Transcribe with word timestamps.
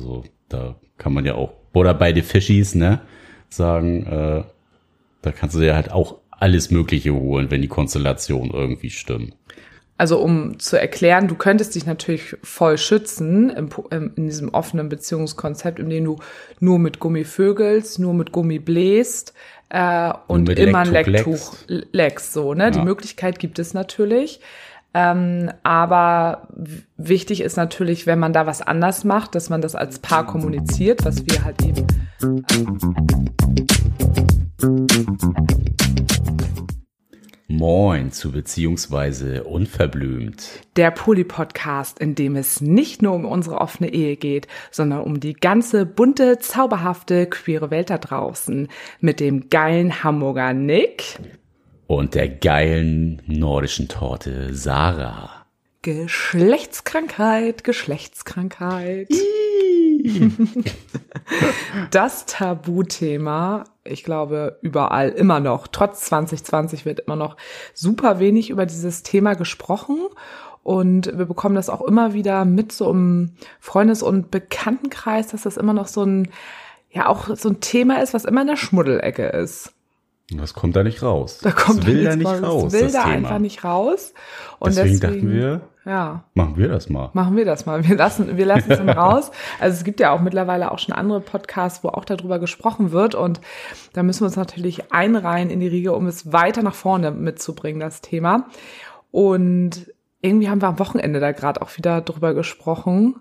Also 0.00 0.24
da 0.48 0.76
kann 0.96 1.12
man 1.12 1.26
ja 1.26 1.34
auch, 1.34 1.52
oder 1.74 1.92
bei 1.92 2.12
den 2.12 2.24
Fischis, 2.24 2.74
ne, 2.74 3.00
sagen, 3.50 4.06
äh, 4.06 4.42
da 5.20 5.32
kannst 5.32 5.56
du 5.56 5.60
dir 5.60 5.74
halt 5.74 5.92
auch 5.92 6.16
alles 6.30 6.70
Mögliche 6.70 7.12
holen, 7.12 7.50
wenn 7.50 7.60
die 7.60 7.68
Konstellationen 7.68 8.50
irgendwie 8.50 8.88
stimmen. 8.88 9.34
Also 9.98 10.18
um 10.18 10.58
zu 10.58 10.80
erklären, 10.80 11.28
du 11.28 11.34
könntest 11.34 11.74
dich 11.74 11.84
natürlich 11.84 12.34
voll 12.42 12.78
schützen 12.78 13.50
im, 13.50 13.68
in 13.90 14.26
diesem 14.26 14.48
offenen 14.54 14.88
Beziehungskonzept, 14.88 15.78
in 15.78 15.90
dem 15.90 16.06
du 16.06 16.16
nur 16.58 16.78
mit 16.78 16.98
Gummi 17.00 17.24
vögelst, 17.24 17.98
nur 17.98 18.14
mit 18.14 18.32
Gummi 18.32 18.58
bläst 18.58 19.34
äh, 19.68 20.10
und 20.26 20.48
immer 20.48 20.78
ein 20.78 20.90
Lecktuch 20.90 21.54
leckst. 21.68 22.32
So, 22.32 22.54
ne? 22.54 22.64
Ja. 22.64 22.70
Die 22.70 22.80
Möglichkeit 22.80 23.38
gibt 23.38 23.58
es 23.58 23.74
natürlich. 23.74 24.40
Ähm, 24.92 25.50
aber 25.62 26.48
wichtig 26.96 27.40
ist 27.42 27.56
natürlich, 27.56 28.06
wenn 28.06 28.18
man 28.18 28.32
da 28.32 28.46
was 28.46 28.62
anders 28.62 29.04
macht, 29.04 29.34
dass 29.34 29.50
man 29.50 29.60
das 29.60 29.74
als 29.74 29.98
Paar 29.98 30.26
kommuniziert, 30.26 31.04
was 31.04 31.24
wir 31.26 31.44
halt 31.44 31.62
eben. 31.64 31.86
Äh 34.62 35.00
Moin 37.52 38.12
zu 38.12 38.30
beziehungsweise 38.30 39.44
unverblümt. 39.44 40.48
Der 40.76 40.90
Poli-Podcast, 40.92 41.98
in 41.98 42.14
dem 42.14 42.36
es 42.36 42.60
nicht 42.60 43.02
nur 43.02 43.12
um 43.12 43.24
unsere 43.24 43.60
offene 43.60 43.92
Ehe 43.92 44.16
geht, 44.16 44.46
sondern 44.70 45.00
um 45.00 45.18
die 45.18 45.34
ganze 45.34 45.84
bunte, 45.84 46.38
zauberhafte, 46.38 47.26
queere 47.26 47.70
Welt 47.70 47.90
da 47.90 47.98
draußen. 47.98 48.68
Mit 49.00 49.18
dem 49.20 49.50
geilen 49.50 50.04
Hamburger 50.04 50.54
Nick. 50.54 51.18
Und 51.90 52.14
der 52.14 52.28
geilen 52.28 53.20
nordischen 53.26 53.88
Torte 53.88 54.54
Sarah. 54.54 55.44
Geschlechtskrankheit, 55.82 57.64
Geschlechtskrankheit. 57.64 59.08
das 61.90 62.26
Tabuthema, 62.26 63.64
ich 63.82 64.04
glaube, 64.04 64.60
überall 64.62 65.08
immer 65.08 65.40
noch, 65.40 65.66
trotz 65.66 66.02
2020 66.02 66.86
wird 66.86 67.00
immer 67.00 67.16
noch 67.16 67.36
super 67.74 68.20
wenig 68.20 68.50
über 68.50 68.66
dieses 68.66 69.02
Thema 69.02 69.34
gesprochen. 69.34 69.98
Und 70.62 71.18
wir 71.18 71.26
bekommen 71.26 71.56
das 71.56 71.68
auch 71.68 71.82
immer 71.82 72.14
wieder 72.14 72.44
mit 72.44 72.70
so 72.70 72.88
im 72.88 73.32
Freundes- 73.58 74.04
und 74.04 74.30
Bekanntenkreis, 74.30 75.26
dass 75.26 75.42
das 75.42 75.56
immer 75.56 75.72
noch 75.72 75.88
so 75.88 76.04
ein, 76.04 76.30
ja, 76.92 77.08
auch 77.08 77.36
so 77.36 77.48
ein 77.48 77.58
Thema 77.58 78.00
ist, 78.00 78.14
was 78.14 78.26
immer 78.26 78.42
in 78.42 78.46
der 78.46 78.56
Schmuddelecke 78.56 79.26
ist. 79.26 79.74
Das 80.38 80.54
kommt 80.54 80.76
da 80.76 80.82
nicht 80.82 81.02
raus. 81.02 81.38
Da 81.42 81.50
kommt 81.50 81.80
das 81.80 81.86
will 81.86 82.04
da 82.04 82.16
nicht 82.16 82.42
raus. 82.42 82.72
Das 82.72 82.80
will 82.80 82.92
da 82.92 83.02
Thema. 83.02 83.14
einfach 83.14 83.38
nicht 83.38 83.64
raus. 83.64 84.14
Und 84.58 84.76
deswegen, 84.76 85.00
deswegen, 85.00 85.14
dachten 85.14 85.32
wir, 85.32 85.60
ja. 85.84 86.24
machen 86.34 86.56
wir 86.56 86.68
das 86.68 86.88
mal. 86.88 87.10
Machen 87.14 87.36
wir 87.36 87.44
das 87.44 87.66
mal. 87.66 87.86
Wir 87.86 87.96
lassen, 87.96 88.36
wir 88.36 88.46
lassen 88.46 88.70
es 88.70 88.78
dann 88.78 88.88
raus. 88.90 89.30
Also 89.58 89.76
es 89.76 89.84
gibt 89.84 90.00
ja 90.00 90.12
auch 90.12 90.20
mittlerweile 90.20 90.70
auch 90.70 90.78
schon 90.78 90.94
andere 90.94 91.20
Podcasts, 91.20 91.82
wo 91.82 91.88
auch 91.88 92.04
darüber 92.04 92.38
gesprochen 92.38 92.92
wird. 92.92 93.14
Und 93.14 93.40
da 93.92 94.02
müssen 94.02 94.20
wir 94.20 94.26
uns 94.26 94.36
natürlich 94.36 94.92
einreihen 94.92 95.50
in 95.50 95.60
die 95.60 95.68
Riege, 95.68 95.94
um 95.94 96.06
es 96.06 96.32
weiter 96.32 96.62
nach 96.62 96.74
vorne 96.74 97.10
mitzubringen, 97.10 97.80
das 97.80 98.00
Thema. 98.00 98.46
Und 99.10 99.92
irgendwie 100.20 100.48
haben 100.48 100.60
wir 100.60 100.68
am 100.68 100.78
Wochenende 100.78 101.20
da 101.20 101.32
gerade 101.32 101.62
auch 101.62 101.76
wieder 101.76 102.00
drüber 102.02 102.34
gesprochen 102.34 103.16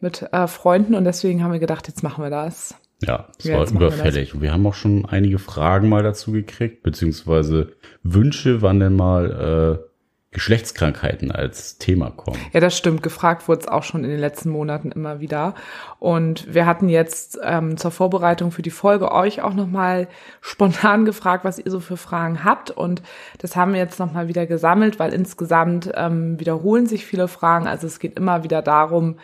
mit 0.00 0.22
äh, 0.32 0.46
Freunden. 0.46 0.94
Und 0.94 1.04
deswegen 1.04 1.42
haben 1.42 1.52
wir 1.52 1.58
gedacht, 1.58 1.88
jetzt 1.88 2.02
machen 2.02 2.22
wir 2.22 2.30
das. 2.30 2.74
Ja, 3.00 3.28
es 3.38 3.50
war 3.50 3.68
überfällig. 3.70 4.34
Wir, 4.34 4.42
wir, 4.42 4.52
haben 4.52 4.66
auch 4.66 4.74
schon 4.74 5.06
einige 5.06 5.38
Fragen 5.38 5.88
mal 5.88 6.02
dazu 6.02 6.32
gekriegt, 6.32 6.82
beziehungsweise 6.82 7.72
Wünsche, 8.02 8.60
wann 8.60 8.80
denn 8.80 8.96
mal 8.96 9.78
äh, 9.80 9.88
Geschlechtskrankheiten 10.30 11.32
als 11.32 11.78
Thema 11.78 12.10
kommen. 12.10 12.38
Ja, 12.52 12.60
das 12.60 12.76
stimmt. 12.76 13.02
Gefragt 13.02 13.48
wurde 13.48 13.62
es 13.62 13.68
auch 13.68 13.82
schon 13.82 14.04
in 14.04 14.10
den 14.10 14.20
letzten 14.20 14.50
Monaten 14.50 14.92
immer 14.92 15.20
wieder. 15.20 15.54
Und 16.00 16.52
wir 16.52 16.66
hatten 16.66 16.90
jetzt 16.90 17.38
ähm, 17.42 17.78
zur 17.78 17.90
Vorbereitung 17.90 18.50
für 18.50 18.60
die 18.60 18.70
Folge 18.70 19.10
euch 19.10 19.40
auch 19.40 19.54
nochmal 19.54 20.06
spontan 20.42 21.06
gefragt, 21.06 21.44
was 21.44 21.58
ihr 21.58 21.70
so 21.70 21.80
für 21.80 21.96
Fragen 21.96 22.44
habt. 22.44 22.70
Und 22.70 23.02
das 23.38 23.56
haben 23.56 23.72
wir 23.72 23.80
jetzt 23.80 23.98
nochmal 23.98 24.28
wieder 24.28 24.46
gesammelt, 24.46 24.98
weil 24.98 25.14
insgesamt 25.14 25.90
ähm, 25.94 26.38
wiederholen 26.38 26.86
sich 26.86 27.06
viele 27.06 27.26
Fragen. 27.26 27.66
Also 27.66 27.86
es 27.86 27.98
geht 27.98 28.18
immer 28.18 28.44
wieder 28.44 28.60
darum, 28.60 29.16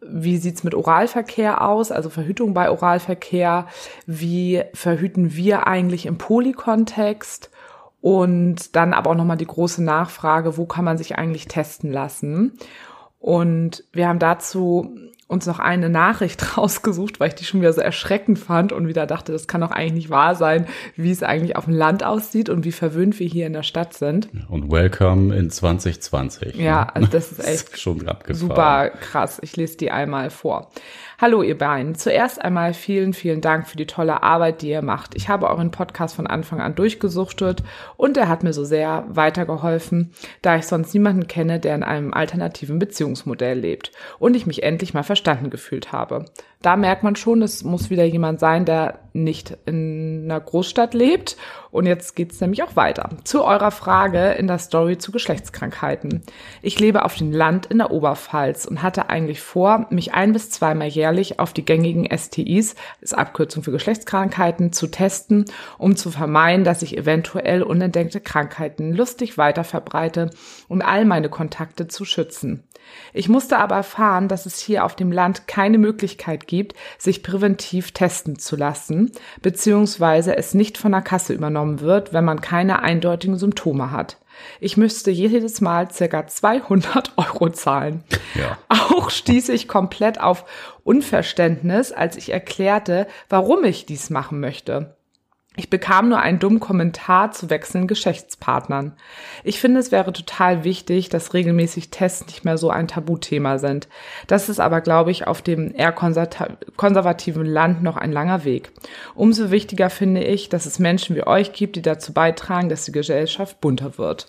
wie 0.00 0.38
sieht's 0.38 0.64
mit 0.64 0.74
Oralverkehr 0.74 1.66
aus, 1.66 1.92
also 1.92 2.10
Verhütung 2.10 2.54
bei 2.54 2.70
Oralverkehr? 2.70 3.66
Wie 4.06 4.62
verhüten 4.72 5.34
wir 5.34 5.66
eigentlich 5.66 6.06
im 6.06 6.18
Polykontext? 6.18 7.50
Und 8.00 8.76
dann 8.76 8.94
aber 8.94 9.10
auch 9.10 9.14
nochmal 9.14 9.36
die 9.36 9.46
große 9.46 9.84
Nachfrage, 9.84 10.56
wo 10.56 10.64
kann 10.64 10.86
man 10.86 10.96
sich 10.96 11.16
eigentlich 11.16 11.48
testen 11.48 11.92
lassen? 11.92 12.58
Und 13.18 13.84
wir 13.92 14.08
haben 14.08 14.18
dazu 14.18 14.96
uns 15.30 15.46
noch 15.46 15.60
eine 15.60 15.88
Nachricht 15.88 16.56
rausgesucht, 16.58 17.20
weil 17.20 17.28
ich 17.28 17.34
die 17.36 17.44
schon 17.44 17.60
wieder 17.60 17.72
so 17.72 17.80
erschreckend 17.80 18.38
fand 18.38 18.72
und 18.72 18.88
wieder 18.88 19.06
dachte, 19.06 19.32
das 19.32 19.46
kann 19.46 19.60
doch 19.60 19.70
eigentlich 19.70 19.92
nicht 19.92 20.10
wahr 20.10 20.34
sein, 20.34 20.66
wie 20.96 21.12
es 21.12 21.22
eigentlich 21.22 21.56
auf 21.56 21.66
dem 21.66 21.74
Land 21.74 22.02
aussieht 22.02 22.48
und 22.48 22.64
wie 22.64 22.72
verwöhnt 22.72 23.18
wir 23.20 23.28
hier 23.28 23.46
in 23.46 23.52
der 23.52 23.62
Stadt 23.62 23.94
sind. 23.94 24.28
Und 24.48 24.72
welcome 24.72 25.34
in 25.34 25.48
2020. 25.48 26.56
Ja, 26.56 26.88
also 26.92 27.06
das 27.12 27.30
ist 27.30 27.46
echt 27.46 27.78
schon 27.78 28.04
super 28.30 28.90
krass. 28.90 29.38
Ich 29.42 29.56
lese 29.56 29.76
die 29.76 29.92
einmal 29.92 30.30
vor. 30.30 30.70
Hallo 31.20 31.42
ihr 31.42 31.58
beiden. 31.58 31.96
Zuerst 31.96 32.40
einmal 32.40 32.72
vielen, 32.72 33.12
vielen 33.12 33.42
Dank 33.42 33.68
für 33.68 33.76
die 33.76 33.84
tolle 33.84 34.22
Arbeit, 34.22 34.62
die 34.62 34.70
ihr 34.70 34.80
macht. 34.80 35.14
Ich 35.14 35.28
habe 35.28 35.50
euren 35.50 35.70
Podcast 35.70 36.16
von 36.16 36.26
Anfang 36.26 36.62
an 36.62 36.74
durchgesuchtet 36.74 37.62
und 37.98 38.16
er 38.16 38.30
hat 38.30 38.42
mir 38.42 38.54
so 38.54 38.64
sehr 38.64 39.04
weitergeholfen, 39.06 40.14
da 40.40 40.56
ich 40.56 40.66
sonst 40.66 40.94
niemanden 40.94 41.26
kenne, 41.26 41.60
der 41.60 41.74
in 41.74 41.82
einem 41.82 42.14
alternativen 42.14 42.78
Beziehungsmodell 42.78 43.58
lebt 43.58 43.92
und 44.18 44.34
ich 44.34 44.46
mich 44.46 44.62
endlich 44.62 44.94
mal 44.94 45.02
verstanden 45.02 45.50
gefühlt 45.50 45.92
habe 45.92 46.24
da 46.62 46.76
merkt 46.76 47.02
man 47.02 47.16
schon, 47.16 47.40
es 47.40 47.64
muss 47.64 47.88
wieder 47.88 48.04
jemand 48.04 48.38
sein, 48.38 48.66
der 48.66 48.98
nicht 49.14 49.56
in 49.64 50.24
einer 50.24 50.40
Großstadt 50.40 50.92
lebt. 50.92 51.38
Und 51.70 51.86
jetzt 51.86 52.16
geht's 52.16 52.40
nämlich 52.40 52.62
auch 52.62 52.76
weiter. 52.76 53.10
Zu 53.24 53.44
eurer 53.44 53.70
Frage 53.70 54.32
in 54.32 54.46
der 54.46 54.58
Story 54.58 54.98
zu 54.98 55.10
Geschlechtskrankheiten. 55.10 56.22
Ich 56.60 56.78
lebe 56.78 57.04
auf 57.04 57.16
dem 57.16 57.32
Land 57.32 57.66
in 57.66 57.78
der 57.78 57.90
Oberpfalz 57.90 58.66
und 58.66 58.82
hatte 58.82 59.08
eigentlich 59.08 59.40
vor, 59.40 59.86
mich 59.90 60.12
ein 60.12 60.32
bis 60.32 60.50
zweimal 60.50 60.88
jährlich 60.88 61.38
auf 61.38 61.54
die 61.54 61.64
gängigen 61.64 62.06
STIs, 62.14 62.74
das 63.00 63.14
Abkürzung 63.14 63.62
für 63.62 63.72
Geschlechtskrankheiten, 63.72 64.72
zu 64.72 64.88
testen, 64.88 65.46
um 65.78 65.96
zu 65.96 66.10
vermeiden, 66.10 66.64
dass 66.64 66.82
ich 66.82 66.98
eventuell 66.98 67.62
unentdeckte 67.62 68.20
Krankheiten 68.20 68.92
lustig 68.92 69.38
weiter 69.38 69.64
verbreite 69.64 70.30
und 70.68 70.82
all 70.82 71.06
meine 71.06 71.30
Kontakte 71.30 71.88
zu 71.88 72.04
schützen. 72.04 72.64
Ich 73.12 73.28
musste 73.28 73.58
aber 73.58 73.76
erfahren, 73.76 74.28
dass 74.28 74.46
es 74.46 74.58
hier 74.58 74.84
auf 74.84 74.94
dem 74.94 75.12
Land 75.12 75.48
keine 75.48 75.78
Möglichkeit 75.78 76.46
gibt, 76.46 76.74
sich 76.98 77.22
präventiv 77.22 77.92
testen 77.92 78.38
zu 78.38 78.56
lassen, 78.56 79.12
beziehungsweise 79.42 80.36
es 80.36 80.54
nicht 80.54 80.78
von 80.78 80.92
der 80.92 81.02
Kasse 81.02 81.32
übernommen 81.32 81.80
wird, 81.80 82.12
wenn 82.12 82.24
man 82.24 82.40
keine 82.40 82.82
eindeutigen 82.82 83.36
Symptome 83.36 83.90
hat. 83.90 84.16
Ich 84.60 84.76
müsste 84.76 85.10
jedes 85.10 85.60
Mal 85.60 85.90
circa 85.90 86.26
200 86.26 87.12
Euro 87.16 87.50
zahlen. 87.50 88.04
Ja. 88.34 88.58
Auch 88.68 89.10
stieß 89.10 89.48
ich 89.50 89.68
komplett 89.68 90.20
auf 90.20 90.44
Unverständnis, 90.84 91.92
als 91.92 92.16
ich 92.16 92.30
erklärte, 92.30 93.06
warum 93.28 93.64
ich 93.64 93.86
dies 93.86 94.10
machen 94.10 94.40
möchte. 94.40 94.96
Ich 95.56 95.68
bekam 95.68 96.08
nur 96.08 96.20
einen 96.20 96.38
dummen 96.38 96.60
Kommentar 96.60 97.32
zu 97.32 97.50
wechselnden 97.50 97.88
Geschäftspartnern. 97.88 98.92
Ich 99.42 99.58
finde, 99.58 99.80
es 99.80 99.90
wäre 99.90 100.12
total 100.12 100.62
wichtig, 100.62 101.08
dass 101.08 101.34
regelmäßig 101.34 101.90
Tests 101.90 102.24
nicht 102.26 102.44
mehr 102.44 102.56
so 102.56 102.70
ein 102.70 102.86
Tabuthema 102.86 103.58
sind. 103.58 103.88
Das 104.28 104.48
ist 104.48 104.60
aber, 104.60 104.80
glaube 104.80 105.10
ich, 105.10 105.26
auf 105.26 105.42
dem 105.42 105.74
eher 105.74 105.92
konservativen 105.92 107.44
Land 107.44 107.82
noch 107.82 107.96
ein 107.96 108.12
langer 108.12 108.44
Weg. 108.44 108.70
Umso 109.16 109.50
wichtiger 109.50 109.90
finde 109.90 110.22
ich, 110.22 110.50
dass 110.50 110.66
es 110.66 110.78
Menschen 110.78 111.16
wie 111.16 111.26
euch 111.26 111.52
gibt, 111.52 111.74
die 111.74 111.82
dazu 111.82 112.12
beitragen, 112.12 112.68
dass 112.68 112.84
die 112.84 112.92
Gesellschaft 112.92 113.60
bunter 113.60 113.98
wird. 113.98 114.28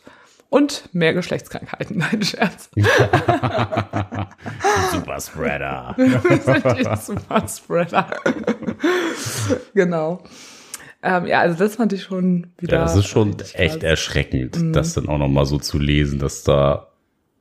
Und 0.50 0.90
mehr 0.92 1.14
Geschlechtskrankheiten. 1.14 1.98
Nein, 2.00 2.24
Scherz. 2.24 2.72
Superspreader. 4.92 5.96
Superspreader. 7.00 8.08
genau. 9.76 10.24
Ähm, 11.04 11.26
ja, 11.26 11.42
also 11.42 11.58
das 11.58 11.76
fand 11.76 11.94
ich 11.94 12.04
schon 12.04 12.48
wieder. 12.60 12.78
Ja, 12.78 12.84
das 12.84 12.96
ist 12.96 13.08
schon 13.08 13.36
echt 13.54 13.80
krass. 13.80 13.84
erschreckend, 13.84 14.60
mhm. 14.60 14.74
das 14.74 14.94
dann 14.94 15.10
auch 15.10 15.18
nochmal 15.18 15.46
so 15.46 15.58
zu 15.58 15.80
lesen, 15.80 16.20
dass 16.20 16.44
da 16.44 16.88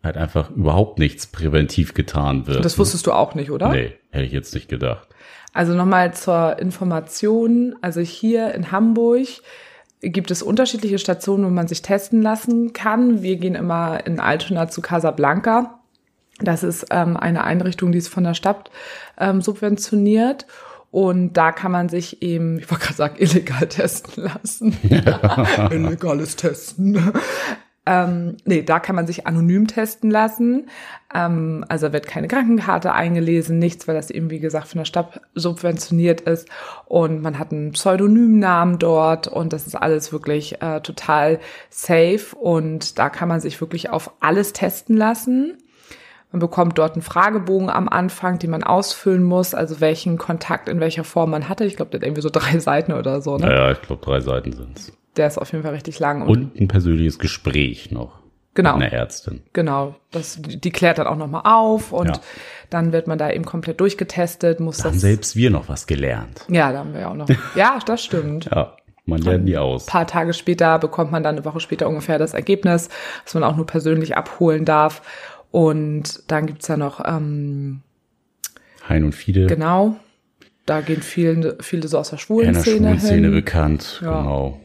halt 0.03 0.17
einfach 0.17 0.51
überhaupt 0.51 0.99
nichts 0.99 1.27
präventiv 1.27 1.95
getan 1.95 2.47
wird. 2.47 2.65
Das 2.65 2.79
wusstest 2.79 3.07
du 3.07 3.13
auch 3.13 3.35
nicht, 3.35 3.51
oder? 3.51 3.71
Nee, 3.71 3.93
hätte 4.11 4.25
ich 4.25 4.33
jetzt 4.33 4.55
nicht 4.55 4.69
gedacht. 4.69 5.09
Also 5.53 5.75
nochmal 5.75 6.15
zur 6.15 6.59
Information. 6.59 7.77
Also 7.83 8.01
hier 8.01 8.55
in 8.55 8.73
Hamburg 8.73 9.27
gibt 10.01 10.31
es 10.31 10.43
unterschiedliche 10.43 10.99
Stationen, 10.99 11.45
wo 11.45 11.51
man 11.51 11.69
sich 11.69 11.83
testen 11.83 12.23
lassen 12.23 12.73
kann. 12.73 13.23
Wir 13.23 13.37
gehen 13.37 13.55
immer 13.55 14.07
in 14.07 14.21
Altona 14.21 14.69
zu 14.69 14.81
Casablanca. 14.81 15.81
Das 16.39 16.63
ist 16.63 16.87
ähm, 16.91 17.17
eine 17.17 17.45
Einrichtung, 17.45 17.93
die 17.93 17.99
ist 17.99 18.09
von 18.09 18.25
der 18.25 18.35
Stadt 18.35 18.71
ähm, 19.19 19.43
subventioniert. 19.43 20.47
Und 20.91 21.35
da 21.35 21.53
kann 21.53 21.71
man 21.71 21.89
sich 21.89 22.23
eben, 22.23 22.59
ich 22.59 22.71
wollte 22.71 22.85
gerade 22.85 22.97
sagen, 22.97 23.15
illegal 23.19 23.69
testen 23.69 24.25
lassen. 24.25 24.77
Illegales 25.71 26.37
Testen. 26.37 27.13
Ähm, 27.87 28.37
nee, 28.45 28.63
da 28.63 28.79
kann 28.79 28.95
man 28.95 29.07
sich 29.07 29.27
anonym 29.27 29.67
testen 29.67 30.11
lassen. 30.11 30.69
Ähm, 31.15 31.65
also 31.69 31.93
wird 31.93 32.07
keine 32.07 32.29
Krankenkarte 32.29 32.93
eingelesen, 32.93 33.59
nichts, 33.59 33.89
weil 33.89 33.95
das 33.95 34.11
eben, 34.11 34.31
wie 34.31 34.39
gesagt, 34.39 34.69
von 34.69 34.79
der 34.79 34.85
Stadt 34.85 35.21
subventioniert 35.35 36.21
ist. 36.21 36.49
Und 36.87 37.23
man 37.23 37.39
hat 37.39 37.53
einen 37.53 37.73
Pseudonymnamen 37.73 38.79
dort 38.79 39.29
und 39.29 39.53
das 39.53 39.67
ist 39.67 39.77
alles 39.77 40.13
wirklich 40.13 40.61
äh, 40.61 40.81
total 40.83 41.41
safe. 41.71 42.37
Und 42.37 42.99
da 42.99 43.09
kann 43.09 43.29
man 43.29 43.41
sich 43.41 43.61
wirklich 43.61 43.91
auf 43.91 44.13
alles 44.21 44.53
testen 44.53 44.97
lassen. 44.97 45.57
Man 46.33 46.41
bekommt 46.41 46.79
dort 46.79 46.93
einen 46.93 47.03
Fragebogen 47.03 47.71
am 47.71 47.89
Anfang, 47.89 48.39
den 48.39 48.51
man 48.51 48.63
ausfüllen 48.63 49.23
muss, 49.23 49.55
also 49.55 49.81
welchen 49.81 50.17
Kontakt 50.17 50.69
in 50.69 50.79
welcher 50.79 51.03
Form 51.03 51.31
man 51.31 51.49
hatte. 51.49 51.65
Ich 51.65 51.77
glaube, 51.77 51.91
der 51.91 52.01
hat 52.01 52.07
irgendwie 52.07 52.23
so 52.23 52.31
drei 52.33 52.59
Seiten 52.59 52.93
oder 52.93 53.21
so. 53.21 53.37
Ne? 53.37 53.51
Ja, 53.53 53.73
ich 53.73 53.83
glaube, 53.83 54.05
drei 54.05 54.21
Seiten 54.21 54.53
sind's. 54.53 54.93
Der 55.17 55.27
ist 55.27 55.39
auf 55.39 55.51
jeden 55.51 55.65
Fall 55.65 55.75
richtig 55.75 55.99
lang. 55.99 56.23
Und, 56.23 56.29
und 56.29 56.61
ein 56.61 56.69
persönliches 56.69 57.19
Gespräch 57.19 57.91
noch. 57.91 58.21
Genau. 58.55 58.77
Mit 58.77 58.87
einer 58.87 58.93
Ärztin. 58.93 59.43
Genau. 59.53 59.95
Das, 60.11 60.39
die 60.41 60.71
klärt 60.71 60.99
dann 60.99 61.07
auch 61.07 61.17
nochmal 61.17 61.43
auf 61.45 61.93
und 61.93 62.09
ja. 62.09 62.21
dann 62.69 62.93
wird 62.93 63.07
man 63.07 63.17
da 63.17 63.31
eben 63.31 63.45
komplett 63.45 63.81
durchgetestet. 63.81 64.61
Muss 64.61 64.79
da 64.79 64.85
das 64.85 64.93
haben 64.93 64.99
selbst 64.99 65.37
wir 65.37 65.51
noch 65.51 65.69
was 65.69 65.87
gelernt. 65.87 66.45
Ja, 66.49 66.73
da 66.73 66.79
haben 66.81 66.95
wir 66.95 67.09
auch 67.09 67.15
noch. 67.15 67.29
ja, 67.55 67.79
das 67.87 68.05
stimmt. 68.05 68.47
ja. 68.53 68.77
Man 69.07 69.23
lernt 69.23 69.45
nie 69.45 69.57
aus. 69.57 69.89
Ein 69.89 69.91
paar 69.91 70.07
Tage 70.07 70.33
später 70.33 70.79
bekommt 70.79 71.11
man 71.11 71.23
dann 71.23 71.37
eine 71.37 71.45
Woche 71.45 71.59
später 71.59 71.89
ungefähr 71.89 72.19
das 72.19 72.33
Ergebnis, 72.33 72.89
das 73.25 73.35
man 73.35 73.43
auch 73.43 73.57
nur 73.57 73.67
persönlich 73.67 74.17
abholen 74.17 74.65
darf. 74.65 75.03
Und 75.51 76.31
dann 76.31 76.47
gibt's 76.47 76.69
ja 76.69 76.77
noch 76.77 77.03
ähm, 77.05 77.83
Hein 78.89 79.05
und 79.05 79.15
Fiede. 79.15 79.47
Genau. 79.47 79.97
Da 80.67 80.81
gehen 80.81 81.03
viele, 81.03 81.59
viele 81.61 81.89
so 81.89 81.99
aus 81.99 82.11
der 82.11 82.19
schwulen 82.19 82.55
Szene. 82.55 82.77
In 82.77 82.83
der 82.83 82.89
schwulen 82.91 83.01
Szene 83.01 83.31
bekannt, 83.31 84.01
ja. 84.03 84.21
genau. 84.21 84.61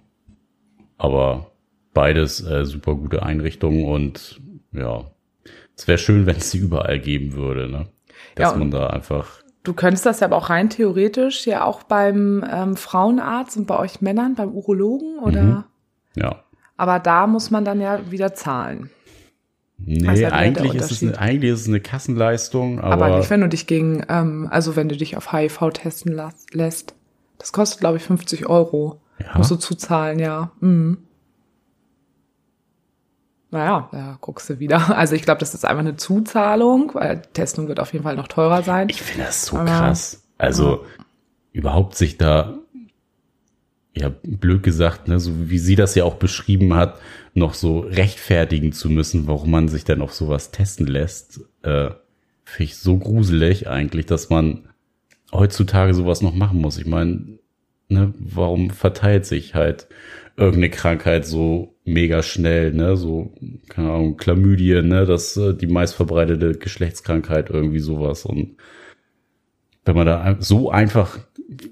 Aber 0.98 1.52
beides 1.94 2.46
äh, 2.46 2.66
super 2.66 2.96
gute 2.96 3.24
Einrichtungen 3.24 3.86
und 3.86 4.40
ja, 4.72 5.06
es 5.76 5.88
wäre 5.88 5.98
schön, 5.98 6.26
wenn 6.26 6.38
es 6.38 6.52
sie 6.52 6.60
überall 6.60 7.00
geben 7.00 7.34
würde, 7.34 7.70
ne? 7.70 7.88
Dass 8.36 8.52
ja, 8.52 8.58
man 8.58 8.72
da 8.72 8.88
einfach. 8.88 9.42
Du 9.64 9.74
könntest 9.74 10.06
das 10.06 10.20
ja 10.20 10.28
aber 10.28 10.38
auch 10.38 10.50
rein 10.50 10.70
theoretisch 10.70 11.48
ja 11.48 11.64
auch 11.64 11.84
beim 11.84 12.46
ähm, 12.50 12.76
Frauenarzt 12.76 13.58
und 13.58 13.66
bei 13.66 13.80
euch 13.80 14.02
Männern, 14.02 14.36
beim 14.36 14.52
Urologen 14.52 15.20
oder? 15.20 15.44
Mhm. 15.44 15.64
Ja. 16.16 16.44
Aber 16.78 17.00
da 17.00 17.26
muss 17.26 17.52
man 17.52 17.66
dann 17.66 17.82
ja 17.82 18.12
wieder 18.12 18.34
zahlen. 18.34 18.90
Nee, 19.78 20.08
also 20.08 20.26
eigentlich, 20.28 20.74
ist 20.74 20.92
es 20.92 21.04
eine, 21.04 21.20
eigentlich 21.20 21.52
ist 21.52 21.62
es 21.62 21.68
eine 21.68 21.82
Kassenleistung. 21.82 22.80
Aber, 22.80 23.06
aber 23.06 23.18
nicht, 23.18 23.30
wenn 23.30 23.42
du 23.42 23.50
dich 23.50 23.68
gegen, 23.68 24.04
ähm, 24.08 24.48
also 24.50 24.76
wenn 24.76 24.90
du 24.90 24.96
dich 24.96 25.18
auf 25.18 25.32
HIV 25.34 25.72
testen 25.74 26.20
lässt. 26.52 26.96
Das 27.38 27.52
kostet, 27.52 27.82
glaube 27.82 27.98
ich, 27.98 28.04
50 28.04 28.48
Euro. 28.48 29.02
Ja. 29.20 29.38
Musst 29.38 29.52
du 29.52 29.56
zuzahlen, 29.58 30.20
ja. 30.20 30.52
Mhm. 30.62 30.98
Naja, 33.52 33.90
da 33.92 34.18
guckst 34.22 34.50
du 34.50 34.60
wieder. 34.60 34.90
Also 34.98 35.16
ich 35.16 35.24
glaube, 35.24 35.40
das 35.40 35.54
ist 35.54 35.66
einfach 35.66 35.82
eine 35.82 35.98
Zuzahlung, 35.98 36.92
weil 36.94 37.22
Testung 37.34 37.68
wird 37.68 37.80
auf 37.80 37.94
jeden 37.94 38.04
Fall 38.04 38.16
noch 38.16 38.28
teurer 38.28 38.64
sein. 38.64 38.90
Ich 38.90 39.02
finde 39.02 39.26
das 39.26 39.46
so 39.46 39.58
Aber, 39.58 39.66
krass. 39.66 40.24
Also 40.38 40.84
ja. 40.84 41.06
überhaupt 41.54 41.96
sich 41.96 42.18
da, 42.18 42.56
ja, 43.98 44.12
blöd 44.24 44.64
gesagt, 44.64 45.08
ne, 45.08 45.20
so 45.20 45.50
wie 45.50 45.58
sie 45.58 45.76
das 45.76 45.96
ja 45.96 46.04
auch 46.04 46.16
beschrieben 46.16 46.74
hat, 46.74 47.00
noch 47.34 47.54
so 47.54 47.80
rechtfertigen 47.80 48.72
zu 48.72 48.90
müssen, 48.90 49.28
warum 49.28 49.52
man 49.52 49.68
sich 49.68 49.86
denn 49.86 50.02
auf 50.02 50.14
sowas 50.14 50.52
testen 50.52 50.88
lässt, 50.88 51.42
äh, 51.64 51.92
finde 52.44 52.64
ich 52.64 52.76
so 52.76 52.98
gruselig 52.98 53.68
eigentlich, 53.70 54.06
dass 54.06 54.30
man 54.30 54.70
heutzutage 55.32 55.94
sowas 55.94 56.22
noch 56.22 56.36
machen 56.36 56.60
muss. 56.60 56.78
Ich 56.78 56.86
meine, 56.86 57.40
ne, 57.90 58.14
warum 58.20 58.70
verteilt 58.70 59.26
sich 59.26 59.56
halt 59.56 59.88
irgendeine 60.38 60.70
Krankheit 60.70 61.26
so 61.26 61.76
mega 61.86 62.22
schnell, 62.22 62.74
ne, 62.74 62.98
so, 62.98 63.34
keine 63.70 63.92
Ahnung, 63.92 64.18
Chlamydie, 64.18 64.82
ne, 64.82 65.06
das 65.06 65.38
äh, 65.38 65.54
die 65.54 65.68
meistverbreitete 65.68 66.54
Geschlechtskrankheit, 66.58 67.50
irgendwie 67.50 67.80
sowas 67.80 68.26
und 68.26 68.58
wenn 69.86 69.96
man 69.96 70.08
da 70.08 70.36
so 70.40 70.72
einfach 70.72 71.20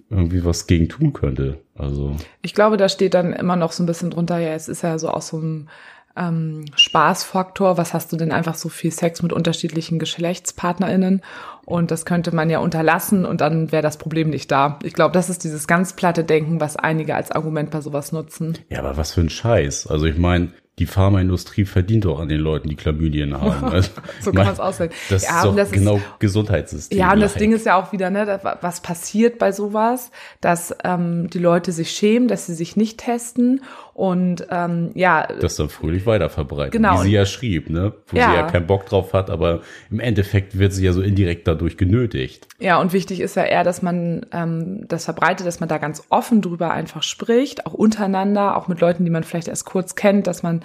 irgendwie 0.10 0.46
was 0.46 0.68
gegen 0.68 0.88
tun 0.88 1.14
könnte. 1.14 1.58
Also. 1.76 2.16
Ich 2.42 2.54
glaube, 2.54 2.78
da 2.78 2.90
steht 2.90 3.14
dann 3.14 3.34
immer 3.34 3.56
noch 3.56 3.72
so 3.72 3.84
ein 3.84 3.88
bisschen 3.88 4.12
drunter, 4.12 4.38
ja, 4.38 4.54
es 4.54 4.68
ist 4.68 4.84
ja 4.84 4.98
so 5.00 5.10
aus 5.10 5.30
so 5.30 5.38
einem 5.38 5.70
ähm, 6.16 6.66
Spaßfaktor. 6.76 7.78
Was 7.78 7.94
hast 7.94 8.12
du 8.12 8.18
denn 8.18 8.32
einfach 8.32 8.56
so 8.56 8.70
viel 8.70 8.92
Sex 8.92 9.22
mit 9.22 9.34
unterschiedlichen 9.34 10.00
GeschlechtspartnerInnen? 10.00 11.22
Und 11.66 11.92
das 11.92 12.06
könnte 12.06 12.36
man 12.36 12.50
ja 12.50 12.60
unterlassen 12.60 13.26
und 13.26 13.42
dann 13.42 13.72
wäre 13.72 13.82
das 13.82 13.98
Problem 13.98 14.30
nicht 14.30 14.52
da. 14.52 14.80
Ich 14.84 14.94
glaube, 14.94 15.14
das 15.14 15.30
ist 15.30 15.44
dieses 15.44 15.66
ganz 15.66 15.96
platte 15.96 16.24
Denken, 16.24 16.60
was 16.60 16.76
einige 16.76 17.16
als 17.16 17.32
Argument 17.32 17.72
bei 17.72 17.82
sowas 17.82 18.12
nutzen. 18.12 18.58
Ja, 18.70 18.80
aber 18.80 18.98
was 18.98 19.14
für 19.14 19.22
ein 19.22 19.30
Scheiß. 19.30 19.88
Also 19.88 20.06
ich 20.06 20.18
meine, 20.18 20.52
die 20.80 20.88
Pharmaindustrie 20.88 21.66
verdient 21.66 22.06
doch 22.06 22.20
an 22.20 22.30
den 22.30 22.40
Leuten, 22.40 22.68
die 22.68 22.76
Chlamydien 22.76 23.34
haben. 23.40 23.66
Also, 23.66 23.92
so 24.22 24.32
kann 24.32 24.46
man 24.46 24.54
es 24.54 24.60
aussehen. 24.60 24.90
Das 25.10 25.24
ja, 25.24 25.38
ist 25.38 25.46
doch 25.46 25.56
das 25.56 25.72
genau 25.72 25.98
ist, 25.98 26.20
Gesundheitssystem. 26.20 26.98
Ja, 26.98 27.14
und 27.14 27.20
das 27.20 27.36
Ding 27.36 27.54
ist 27.54 27.66
ja 27.66 27.76
auch 27.76 27.92
wieder, 27.92 28.10
ne, 28.10 28.40
was 28.62 28.82
passiert 28.82 29.38
bei 29.38 29.52
sowas, 29.52 30.12
dass 30.42 30.76
ähm, 30.84 31.30
die 31.30 31.40
Leute 31.40 31.72
sich 31.72 31.92
schämen, 31.92 32.28
dass 32.28 32.48
sie 32.48 32.56
sich 32.56 32.76
nicht 32.76 33.00
testen 33.00 33.62
und 33.94 34.48
ähm, 34.50 34.92
ja. 34.96 35.28
Das 35.40 35.56
dann 35.56 35.70
fröhlich 35.70 36.06
weiterverbreitet, 36.06 36.74
genau. 36.74 37.00
wie 37.00 37.08
sie 37.08 37.12
ja 37.12 37.26
schrieb, 37.26 37.70
ne? 37.70 37.94
Wo 38.08 38.18
ja. 38.18 38.30
sie 38.30 38.36
ja 38.36 38.44
keinen 38.44 38.66
Bock 38.66 38.88
drauf 38.88 39.14
hat, 39.14 39.30
aber 39.30 39.62
im 39.92 40.00
Endeffekt 40.00 40.58
wird 40.58 40.74
sie 40.74 40.84
ja 40.84 40.94
so 40.94 41.02
indirekt 41.02 41.48
dadurch 41.48 41.78
genötigt. 41.78 42.48
Ja, 42.60 42.82
und 42.82 42.92
wichtig 42.92 43.22
ist 43.22 43.36
ja 43.36 43.44
eher, 43.44 43.64
dass 43.64 43.84
man 43.84 44.26
ähm, 44.32 44.86
das 44.88 45.06
verbreitet, 45.06 45.46
dass 45.46 45.60
man 45.60 45.70
da 45.70 45.78
ganz 45.78 46.04
offen 46.10 46.42
drüber 46.42 46.72
einfach 46.72 47.04
spricht, 47.04 47.68
auch 47.68 47.74
untereinander, 47.74 48.58
auch 48.58 48.68
mit 48.68 48.82
Leuten, 48.82 49.06
die 49.06 49.12
man 49.12 49.24
vielleicht 49.24 49.48
erst 49.48 49.66
kurz 49.66 49.94
kennt, 49.96 50.26
dass 50.26 50.42
man 50.42 50.64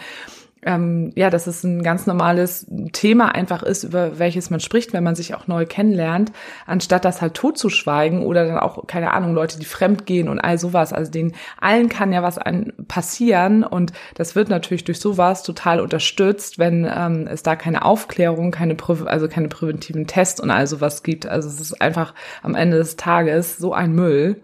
ähm, 0.68 1.12
ja, 1.14 1.30
dass 1.30 1.46
es 1.46 1.64
ein 1.64 1.82
ganz 1.82 2.06
normales 2.06 2.66
Thema 2.92 3.34
einfach 3.34 3.62
ist, 3.62 3.84
über 3.84 4.18
welches 4.18 4.50
man 4.50 4.60
spricht, 4.60 4.92
wenn 4.92 5.02
man 5.02 5.14
sich 5.14 5.34
auch 5.34 5.46
neu 5.46 5.64
kennenlernt, 5.64 6.30
anstatt 6.66 7.06
das 7.06 7.22
halt 7.22 7.32
totzuschweigen 7.32 8.22
oder 8.22 8.46
dann 8.46 8.58
auch, 8.58 8.86
keine 8.86 9.14
Ahnung, 9.14 9.32
Leute, 9.32 9.58
die 9.58 9.64
fremd 9.64 10.04
gehen 10.04 10.28
und 10.28 10.38
all 10.38 10.58
sowas. 10.58 10.92
Also 10.92 11.10
denen 11.10 11.34
allen 11.58 11.88
kann 11.88 12.12
ja 12.12 12.22
was 12.22 12.36
an 12.36 12.74
passieren 12.86 13.64
und 13.64 13.94
das 14.14 14.34
wird 14.34 14.50
natürlich 14.50 14.84
durch 14.84 15.00
sowas 15.00 15.42
total 15.42 15.80
unterstützt, 15.80 16.58
wenn 16.58 16.86
ähm, 16.88 17.26
es 17.26 17.42
da 17.42 17.56
keine 17.56 17.84
Aufklärung, 17.84 18.50
keine 18.50 18.74
Prä 18.74 18.96
also 19.06 19.28
keine 19.28 19.48
präventiven 19.48 20.06
Tests 20.06 20.38
und 20.38 20.50
all 20.50 20.66
sowas 20.66 21.02
gibt. 21.02 21.26
Also 21.26 21.48
es 21.48 21.60
ist 21.60 21.80
einfach 21.80 22.12
am 22.42 22.54
Ende 22.54 22.76
des 22.76 22.96
Tages 22.96 23.56
so 23.56 23.72
ein 23.72 23.94
Müll. 23.94 24.42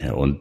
Ja, 0.00 0.14
und 0.14 0.40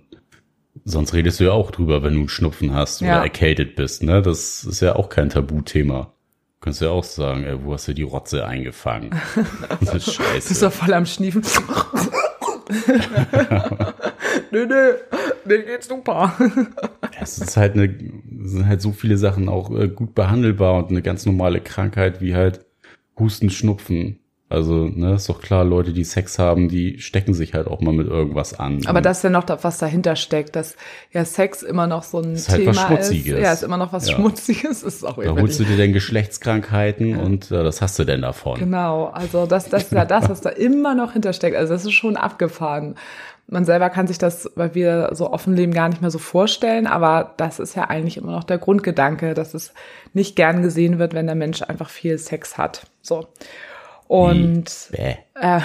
Sonst 0.86 1.14
redest 1.14 1.40
du 1.40 1.46
ja 1.46 1.52
auch 1.52 1.72
drüber, 1.72 2.04
wenn 2.04 2.14
du 2.14 2.20
einen 2.20 2.30
Schnupfen 2.30 2.74
hast 2.74 3.02
oder 3.02 3.12
ja. 3.12 3.24
erkältet 3.24 3.76
bist, 3.76 4.04
ne? 4.04 4.22
Das 4.22 4.66
ist 4.66 4.82
ja 4.82 4.96
auch 4.96 5.10
kein 5.10 5.30
Tabuthema. 5.30 6.14
Du 6.60 6.66
kannst 6.66 6.82
ja 6.82 6.90
auch 6.90 7.04
sagen, 7.04 7.46
ey, 7.46 7.64
wo 7.64 7.74
hast 7.74 7.88
du 7.88 7.94
die 7.94 8.04
Rotze 8.04 8.46
eingefangen? 8.46 9.12
Das 9.80 9.96
ist 9.96 10.14
scheiße. 10.14 10.50
Bist 10.50 10.64
doch 10.64 10.72
voll 10.72 10.94
am 10.94 11.06
Schniefen. 11.06 11.42
nö, 14.52 14.66
nö, 14.66 14.94
mir 15.46 15.64
geht's 15.64 15.88
super. 15.88 16.34
es 17.22 17.38
ist 17.38 17.58
halt 17.58 17.74
eine, 17.74 17.94
sind 18.44 18.68
halt 18.68 18.82
so 18.82 18.92
viele 18.92 19.18
Sachen 19.18 19.50
auch 19.50 19.72
äh, 19.72 19.90
gut 19.90 20.16
behandelbar 20.16 20.76
und 20.76 20.90
eine 20.90 21.02
ganz 21.02 21.26
normale 21.26 21.62
Krankheit 21.62 22.22
wie 22.22 22.36
halt 22.36 22.66
Husten, 23.18 23.50
Schnupfen. 23.50 24.20
Also, 24.54 24.86
ne, 24.86 25.16
ist 25.16 25.28
doch 25.28 25.42
klar, 25.42 25.66
Leute, 25.66 25.94
die 25.94 26.04
Sex 26.04 26.38
haben, 26.38 26.70
die 26.70 27.00
stecken 27.00 27.34
sich 27.34 27.56
halt 27.56 27.66
auch 27.66 27.82
mal 27.82 27.92
mit 27.92 28.08
irgendwas 28.08 28.60
an. 28.60 28.86
Aber 28.86 29.02
das 29.02 29.18
ist 29.18 29.24
ja 29.24 29.32
noch 29.32 29.46
was 29.48 29.80
dahinter 29.80 30.16
steckt, 30.16 30.56
dass 30.56 30.76
ja 31.12 31.26
Sex 31.26 31.64
immer 31.64 31.88
noch 31.88 32.04
so 32.04 32.20
ein 32.20 32.34
ist 32.34 32.52
Thema 32.52 32.66
halt 32.66 32.68
was 32.68 33.08
Schmutziges. 33.08 33.34
ist. 33.34 33.44
Ja, 33.44 33.52
ist 33.52 33.64
immer 33.64 33.78
noch 33.78 33.94
was 33.94 34.08
ja. 34.08 34.16
Schmutziges. 34.16 34.84
Ist 34.84 35.04
auch 35.04 35.22
da 35.22 35.32
holst 35.32 35.60
du 35.60 35.64
dir 35.64 35.76
denn 35.76 35.92
Geschlechtskrankheiten 35.92 37.10
ja. 37.10 37.18
und 37.18 37.50
äh, 37.50 37.64
das 37.64 37.82
hast 37.82 37.98
du 37.98 38.04
denn 38.04 38.22
davon. 38.22 38.60
Genau, 38.60 39.06
also 39.06 39.48
das, 39.48 39.70
das 39.70 39.86
ist 39.86 39.92
ja 39.92 40.06
das, 40.06 40.30
was 40.30 40.42
da 40.42 40.50
immer 40.52 40.94
noch 40.94 41.14
hintersteckt. 41.14 41.58
Also 41.58 41.74
das 41.74 41.86
ist 41.86 41.94
schon 41.94 42.16
abgefahren. 42.16 42.96
Man 43.48 43.66
selber 43.66 43.90
kann 43.90 44.08
sich 44.08 44.20
das, 44.20 44.52
weil 44.56 44.76
wir 44.76 45.10
so 45.14 45.32
offen 45.32 45.56
leben, 45.56 45.74
gar 45.74 45.90
nicht 45.90 46.02
mehr 46.02 46.12
so 46.12 46.20
vorstellen, 46.20 46.86
aber 46.86 47.34
das 47.38 47.60
ist 47.60 47.76
ja 47.76 47.90
eigentlich 47.90 48.18
immer 48.18 48.32
noch 48.32 48.44
der 48.44 48.58
Grundgedanke, 48.60 49.34
dass 49.34 49.54
es 49.54 49.74
nicht 50.14 50.36
gern 50.36 50.62
gesehen 50.62 51.00
wird, 51.00 51.14
wenn 51.14 51.26
der 51.26 51.36
Mensch 51.36 51.64
einfach 51.64 51.90
viel 51.90 52.18
Sex 52.20 52.58
hat. 52.58 52.86
So. 53.02 53.28
Und 54.08 54.90
äh, 54.94 55.16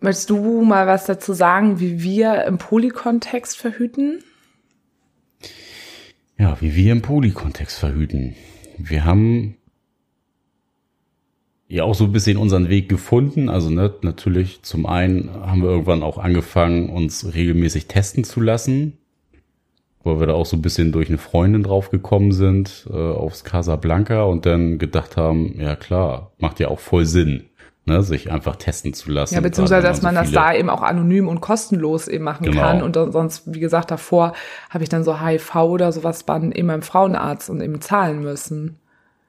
möchtest 0.00 0.30
du 0.30 0.62
mal 0.62 0.86
was 0.86 1.06
dazu 1.06 1.32
sagen, 1.32 1.80
wie 1.80 2.02
wir 2.02 2.44
im 2.44 2.58
Polykontext 2.58 3.56
verhüten? 3.56 4.22
Ja, 6.38 6.60
wie 6.60 6.74
wir 6.74 6.92
im 6.92 7.02
Polykontext 7.02 7.78
verhüten. 7.78 8.34
Wir 8.78 9.04
haben 9.04 9.56
ja 11.68 11.84
auch 11.84 11.94
so 11.94 12.04
ein 12.04 12.12
bisschen 12.12 12.36
unseren 12.36 12.68
Weg 12.68 12.88
gefunden. 12.88 13.48
Also 13.48 13.70
ne, 13.70 13.94
natürlich 14.02 14.62
zum 14.62 14.86
einen 14.86 15.30
haben 15.30 15.62
wir 15.62 15.70
irgendwann 15.70 16.02
auch 16.02 16.18
angefangen, 16.18 16.88
uns 16.90 17.34
regelmäßig 17.34 17.86
testen 17.86 18.24
zu 18.24 18.40
lassen 18.40 18.99
weil 20.02 20.18
wir 20.18 20.26
da 20.26 20.32
auch 20.34 20.46
so 20.46 20.56
ein 20.56 20.62
bisschen 20.62 20.92
durch 20.92 21.08
eine 21.08 21.18
Freundin 21.18 21.62
drauf 21.62 21.90
gekommen 21.90 22.32
sind, 22.32 22.86
äh, 22.90 22.96
aufs 22.96 23.44
Casablanca 23.44 24.22
und 24.24 24.46
dann 24.46 24.78
gedacht 24.78 25.16
haben, 25.16 25.54
ja 25.60 25.76
klar, 25.76 26.32
macht 26.38 26.60
ja 26.60 26.68
auch 26.68 26.80
voll 26.80 27.06
Sinn. 27.06 27.44
ne, 27.86 28.02
sich 28.02 28.30
einfach 28.30 28.56
testen 28.56 28.92
zu 28.94 29.10
lassen. 29.10 29.34
Ja, 29.34 29.40
beziehungsweise, 29.40 29.86
dass 29.86 30.02
man, 30.02 30.14
so 30.14 30.20
das 30.20 30.30
da 30.30 30.52
eben 30.54 30.70
auch 30.70 30.82
anonym 30.82 31.28
und 31.28 31.40
kostenlos 31.40 32.08
eben 32.08 32.24
machen 32.24 32.44
genau. 32.44 32.60
kann. 32.60 32.82
Und 32.82 32.94
sonst, 33.12 33.52
wie 33.52 33.60
gesagt, 33.60 33.90
davor 33.90 34.34
habe 34.68 34.84
ich 34.84 34.90
dann 34.90 35.02
so 35.02 35.20
HIV 35.20 35.54
oder 35.56 35.90
sowas 35.90 36.24
dann 36.24 36.52
eben 36.52 36.68
beim 36.68 36.82
Frauenarzt 36.82 37.50
und 37.50 37.60
eben 37.60 37.80
zahlen 37.80 38.20
müssen. 38.20 38.78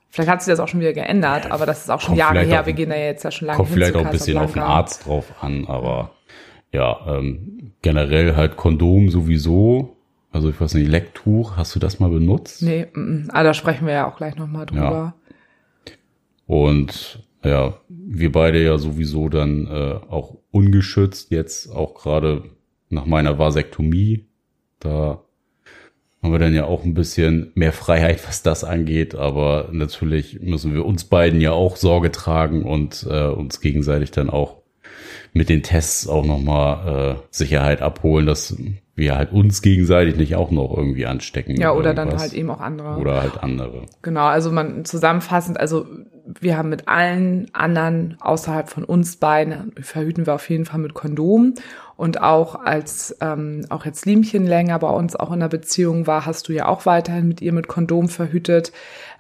Vielleicht 0.10 0.30
hat 0.30 0.42
sich 0.42 0.52
das 0.52 0.60
auch 0.60 0.68
schon 0.68 0.82
wieder 0.82 0.92
geändert, 0.92 1.46
ja, 1.46 1.52
aber 1.52 1.66
das 1.66 1.82
ist 1.82 1.90
auch 1.90 2.02
schon 2.02 2.16
Jahre 2.16 2.42
her. 2.42 2.60
Auf, 2.62 2.66
Wir 2.66 2.74
gehen 2.74 2.90
da 2.90 2.98
jetzt 2.98 3.24
ja 3.24 3.32
schon 3.32 3.48
lange 3.48 3.58
Kommt 3.58 3.70
vielleicht 3.70 3.96
auch 3.96 4.06
ein 4.06 4.12
bisschen 4.12 4.38
auf 4.38 4.52
den 4.52 4.62
Arzt 4.62 5.06
drauf 5.06 5.26
an, 5.40 5.66
aber 5.68 6.12
ja, 6.74 6.98
ähm, 7.08 7.72
generell 7.82 8.36
halt 8.36 8.58
Kondom 8.58 9.10
sowieso. 9.10 9.96
Also 10.32 10.50
ich 10.50 10.60
weiß 10.60 10.76
nicht, 10.76 10.88
Lecktuch, 10.88 11.58
hast 11.58 11.76
du 11.76 11.80
das 11.80 12.00
mal 12.00 12.10
benutzt? 12.10 12.62
Nee, 12.62 12.88
m 12.94 13.26
-m. 13.26 13.30
Ah, 13.32 13.44
da 13.44 13.54
sprechen 13.54 13.86
wir 13.86 13.94
ja 13.94 14.10
auch 14.10 14.18
gleich 14.18 14.36
nochmal 14.38 14.66
drüber. 14.66 15.16
Ja. 15.16 15.94
Und 16.48 17.28
ja, 17.44 17.76
wir 17.90 18.32
beide 18.32 18.64
ja 18.64 18.78
sowieso 18.78 19.30
dann 19.30 19.68
äh, 19.68 20.00
auch 20.10 20.38
ungeschützt, 20.52 21.32
jetzt 21.32 21.70
auch 21.70 21.96
gerade 21.96 22.44
nach 22.90 23.06
meiner 23.06 23.40
Vasektomie. 23.40 24.26
Da 24.80 25.22
haben 26.22 26.32
wir 26.32 26.40
dann 26.40 26.54
ja 26.54 26.66
auch 26.66 26.84
ein 26.84 26.94
bisschen 26.94 27.52
mehr 27.56 27.74
Freiheit, 27.74 28.26
was 28.28 28.44
das 28.44 28.64
angeht. 28.64 29.16
Aber 29.16 29.70
natürlich 29.72 30.42
müssen 30.42 30.74
wir 30.74 30.86
uns 30.86 31.06
beiden 31.06 31.42
ja 31.42 31.52
auch 31.52 31.78
Sorge 31.78 32.12
tragen 32.12 32.64
und 32.64 33.08
äh, 33.10 33.28
uns 33.28 33.60
gegenseitig 33.60 34.12
dann 34.12 34.30
auch 34.30 34.61
mit 35.34 35.50
den 35.50 35.64
Tests 35.64 36.08
auch 36.08 36.26
nochmal 36.26 37.16
äh, 37.16 37.22
Sicherheit 37.30 37.82
abholen, 37.82 38.26
dass 38.26 38.56
wir 38.96 39.16
halt 39.16 39.32
uns 39.32 39.62
gegenseitig 39.62 40.16
nicht 40.16 40.36
auch 40.36 40.52
noch 40.52 40.76
irgendwie 40.76 41.06
anstecken. 41.06 41.60
Ja, 41.60 41.72
oder 41.72 41.94
dann 41.94 42.18
halt 42.18 42.34
eben 42.34 42.52
auch 42.52 42.60
andere. 42.60 42.98
Oder 42.98 43.22
halt 43.22 43.42
andere. 43.42 43.84
Genau, 44.02 44.26
also 44.26 44.52
man 44.52 44.86
zusammenfassend, 44.86 45.60
also 45.60 45.86
wir 46.40 46.58
haben 46.58 46.70
mit 46.70 46.88
allen 46.88 47.48
anderen 47.54 48.18
außerhalb 48.20 48.70
von 48.70 48.84
uns 48.84 49.18
beiden, 49.18 49.74
verhüten 49.82 50.26
wir 50.26 50.36
auf 50.36 50.50
jeden 50.50 50.66
Fall 50.66 50.80
mit 50.80 50.94
Kondom. 50.94 51.56
Und 51.98 52.22
auch 52.22 52.56
als 52.56 53.16
ähm, 53.22 53.66
auch 53.70 53.86
jetzt 53.86 54.06
Liemchen 54.06 54.48
länger 54.48 54.80
bei 54.80 54.90
uns 54.90 55.16
auch 55.16 55.32
in 55.32 55.40
der 55.40 55.50
Beziehung 55.50 56.08
war, 56.08 56.26
hast 56.26 56.48
du 56.48 56.54
ja 56.54 56.68
auch 56.68 56.86
weiterhin 56.86 57.28
mit 57.28 57.42
ihr 57.42 57.54
mit 57.54 57.68
Kondom 57.68 58.10
verhütet. 58.10 58.72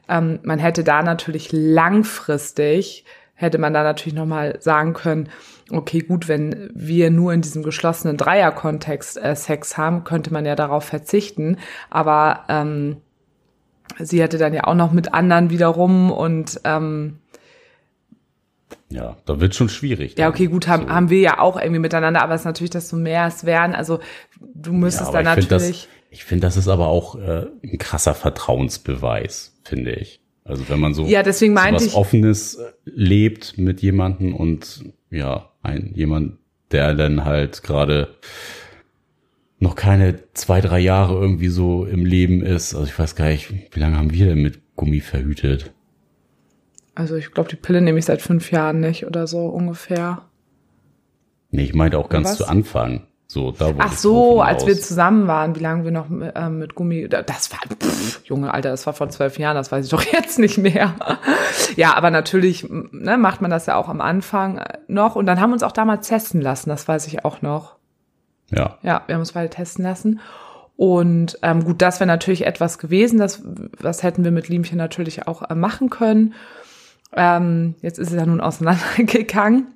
Ähm, 0.09 0.39
man 0.43 0.59
hätte 0.59 0.83
da 0.83 1.03
natürlich 1.03 1.51
langfristig, 1.51 3.05
hätte 3.35 3.57
man 3.57 3.73
da 3.73 3.83
natürlich 3.83 4.15
nochmal 4.15 4.57
sagen 4.61 4.93
können, 4.93 5.29
okay, 5.71 5.99
gut, 5.99 6.27
wenn 6.27 6.69
wir 6.73 7.09
nur 7.09 7.33
in 7.33 7.41
diesem 7.41 7.63
geschlossenen 7.63 8.17
Dreierkontext 8.17 9.17
äh, 9.21 9.35
Sex 9.35 9.77
haben, 9.77 10.03
könnte 10.03 10.31
man 10.33 10.45
ja 10.45 10.55
darauf 10.55 10.83
verzichten. 10.83 11.57
Aber 11.89 12.41
ähm, 12.49 12.97
sie 13.99 14.23
hatte 14.23 14.37
dann 14.37 14.53
ja 14.53 14.65
auch 14.65 14.75
noch 14.75 14.91
mit 14.91 15.13
anderen 15.13 15.49
wiederum 15.49 16.11
und 16.11 16.61
ähm, 16.63 17.17
ja, 18.89 19.17
da 19.25 19.39
wird 19.39 19.55
schon 19.55 19.69
schwierig. 19.69 20.17
Ja, 20.17 20.29
okay, 20.29 20.47
gut, 20.47 20.67
haben, 20.67 20.87
so. 20.87 20.89
haben 20.89 21.09
wir 21.09 21.19
ja 21.19 21.39
auch 21.39 21.59
irgendwie 21.59 21.79
miteinander, 21.79 22.21
aber 22.21 22.35
es 22.35 22.41
ist 22.41 22.45
natürlich, 22.45 22.71
dass 22.71 22.89
du 22.89 22.97
mehr 22.97 23.25
es 23.27 23.45
wären. 23.45 23.73
Also 23.73 23.99
du 24.39 24.73
müsstest 24.73 25.13
ja, 25.13 25.23
dann 25.23 25.39
ich 25.39 25.49
natürlich. 25.49 25.63
Find 25.63 25.71
das, 25.71 25.87
ich 26.09 26.23
finde, 26.25 26.47
das 26.47 26.57
ist 26.57 26.67
aber 26.67 26.87
auch 26.87 27.15
äh, 27.15 27.45
ein 27.63 27.77
krasser 27.77 28.13
Vertrauensbeweis, 28.13 29.57
finde 29.63 29.91
ich. 29.91 30.19
Also 30.43 30.67
wenn 30.69 30.79
man 30.79 30.93
so 30.93 31.05
ja, 31.05 31.23
deswegen 31.23 31.55
was 31.55 31.85
ich, 31.85 31.93
Offenes 31.93 32.55
äh, 32.55 32.71
lebt 32.83 33.57
mit 33.57 33.81
jemanden 33.81 34.33
und 34.33 34.83
ja, 35.11 35.51
ein 35.61 35.91
jemand, 35.93 36.37
der 36.71 36.95
dann 36.95 37.25
halt 37.25 37.61
gerade 37.63 38.15
noch 39.59 39.75
keine 39.75 40.33
zwei, 40.33 40.59
drei 40.59 40.79
Jahre 40.79 41.13
irgendwie 41.13 41.49
so 41.49 41.85
im 41.85 42.03
Leben 42.03 42.41
ist. 42.41 42.73
Also 42.73 42.87
ich 42.87 42.97
weiß 42.97 43.15
gar 43.15 43.27
nicht, 43.27 43.51
wie 43.51 43.79
lange 43.79 43.97
haben 43.97 44.11
wir 44.11 44.25
denn 44.25 44.41
mit 44.41 44.75
Gummi 44.75 45.01
verhütet? 45.01 45.71
Also 46.95 47.15
ich 47.15 47.31
glaube, 47.31 47.49
die 47.49 47.55
Pille 47.55 47.81
nehme 47.81 47.99
ich 47.99 48.05
seit 48.05 48.21
fünf 48.21 48.51
Jahren 48.51 48.79
nicht 48.79 49.05
oder 49.05 49.27
so 49.27 49.45
ungefähr. 49.47 50.23
Nee, 51.51 51.63
ich 51.63 51.73
meinte 51.75 51.99
auch 51.99 52.09
ganz 52.09 52.29
Was? 52.29 52.37
zu 52.37 52.47
Anfang. 52.47 53.07
So, 53.31 53.51
da 53.51 53.71
Ach 53.77 53.93
so, 53.93 54.41
als 54.41 54.67
wir 54.67 54.77
zusammen 54.77 55.25
waren, 55.25 55.55
wie 55.55 55.61
lange 55.61 55.85
wir 55.85 55.91
noch 55.91 56.07
äh, 56.11 56.49
mit 56.49 56.75
Gummi, 56.75 57.07
das 57.07 57.49
war, 57.49 57.59
pff, 57.59 58.19
Junge, 58.25 58.53
Alter, 58.53 58.71
das 58.71 58.85
war 58.85 58.91
vor 58.91 59.07
zwölf 59.07 59.39
Jahren, 59.39 59.55
das 59.55 59.71
weiß 59.71 59.85
ich 59.85 59.91
doch 59.91 60.03
jetzt 60.11 60.37
nicht 60.37 60.57
mehr. 60.57 60.95
ja, 61.77 61.95
aber 61.95 62.11
natürlich 62.11 62.67
ne, 62.69 63.17
macht 63.17 63.39
man 63.39 63.49
das 63.49 63.67
ja 63.67 63.77
auch 63.77 63.87
am 63.87 64.01
Anfang 64.01 64.57
äh, 64.57 64.79
noch 64.89 65.15
und 65.15 65.27
dann 65.27 65.39
haben 65.39 65.51
wir 65.51 65.53
uns 65.53 65.63
auch 65.63 65.71
damals 65.71 66.09
testen 66.09 66.41
lassen, 66.41 66.69
das 66.69 66.89
weiß 66.89 67.07
ich 67.07 67.23
auch 67.23 67.41
noch. 67.41 67.77
Ja. 68.49 68.77
Ja, 68.81 69.03
wir 69.05 69.15
haben 69.15 69.21
uns 69.21 69.31
beide 69.31 69.49
testen 69.49 69.85
lassen. 69.85 70.19
Und 70.75 71.39
ähm, 71.41 71.63
gut, 71.63 71.81
das 71.81 72.01
wäre 72.01 72.09
natürlich 72.09 72.45
etwas 72.45 72.79
gewesen, 72.79 73.17
das, 73.17 73.43
was 73.79 74.03
hätten 74.03 74.25
wir 74.25 74.31
mit 74.31 74.49
Liemchen 74.49 74.77
natürlich 74.77 75.25
auch 75.25 75.49
äh, 75.49 75.55
machen 75.55 75.89
können. 75.89 76.33
Ähm, 77.15 77.75
jetzt 77.81 77.97
ist 77.97 78.09
es 78.09 78.15
ja 78.15 78.25
nun 78.25 78.41
auseinandergegangen. 78.41 79.67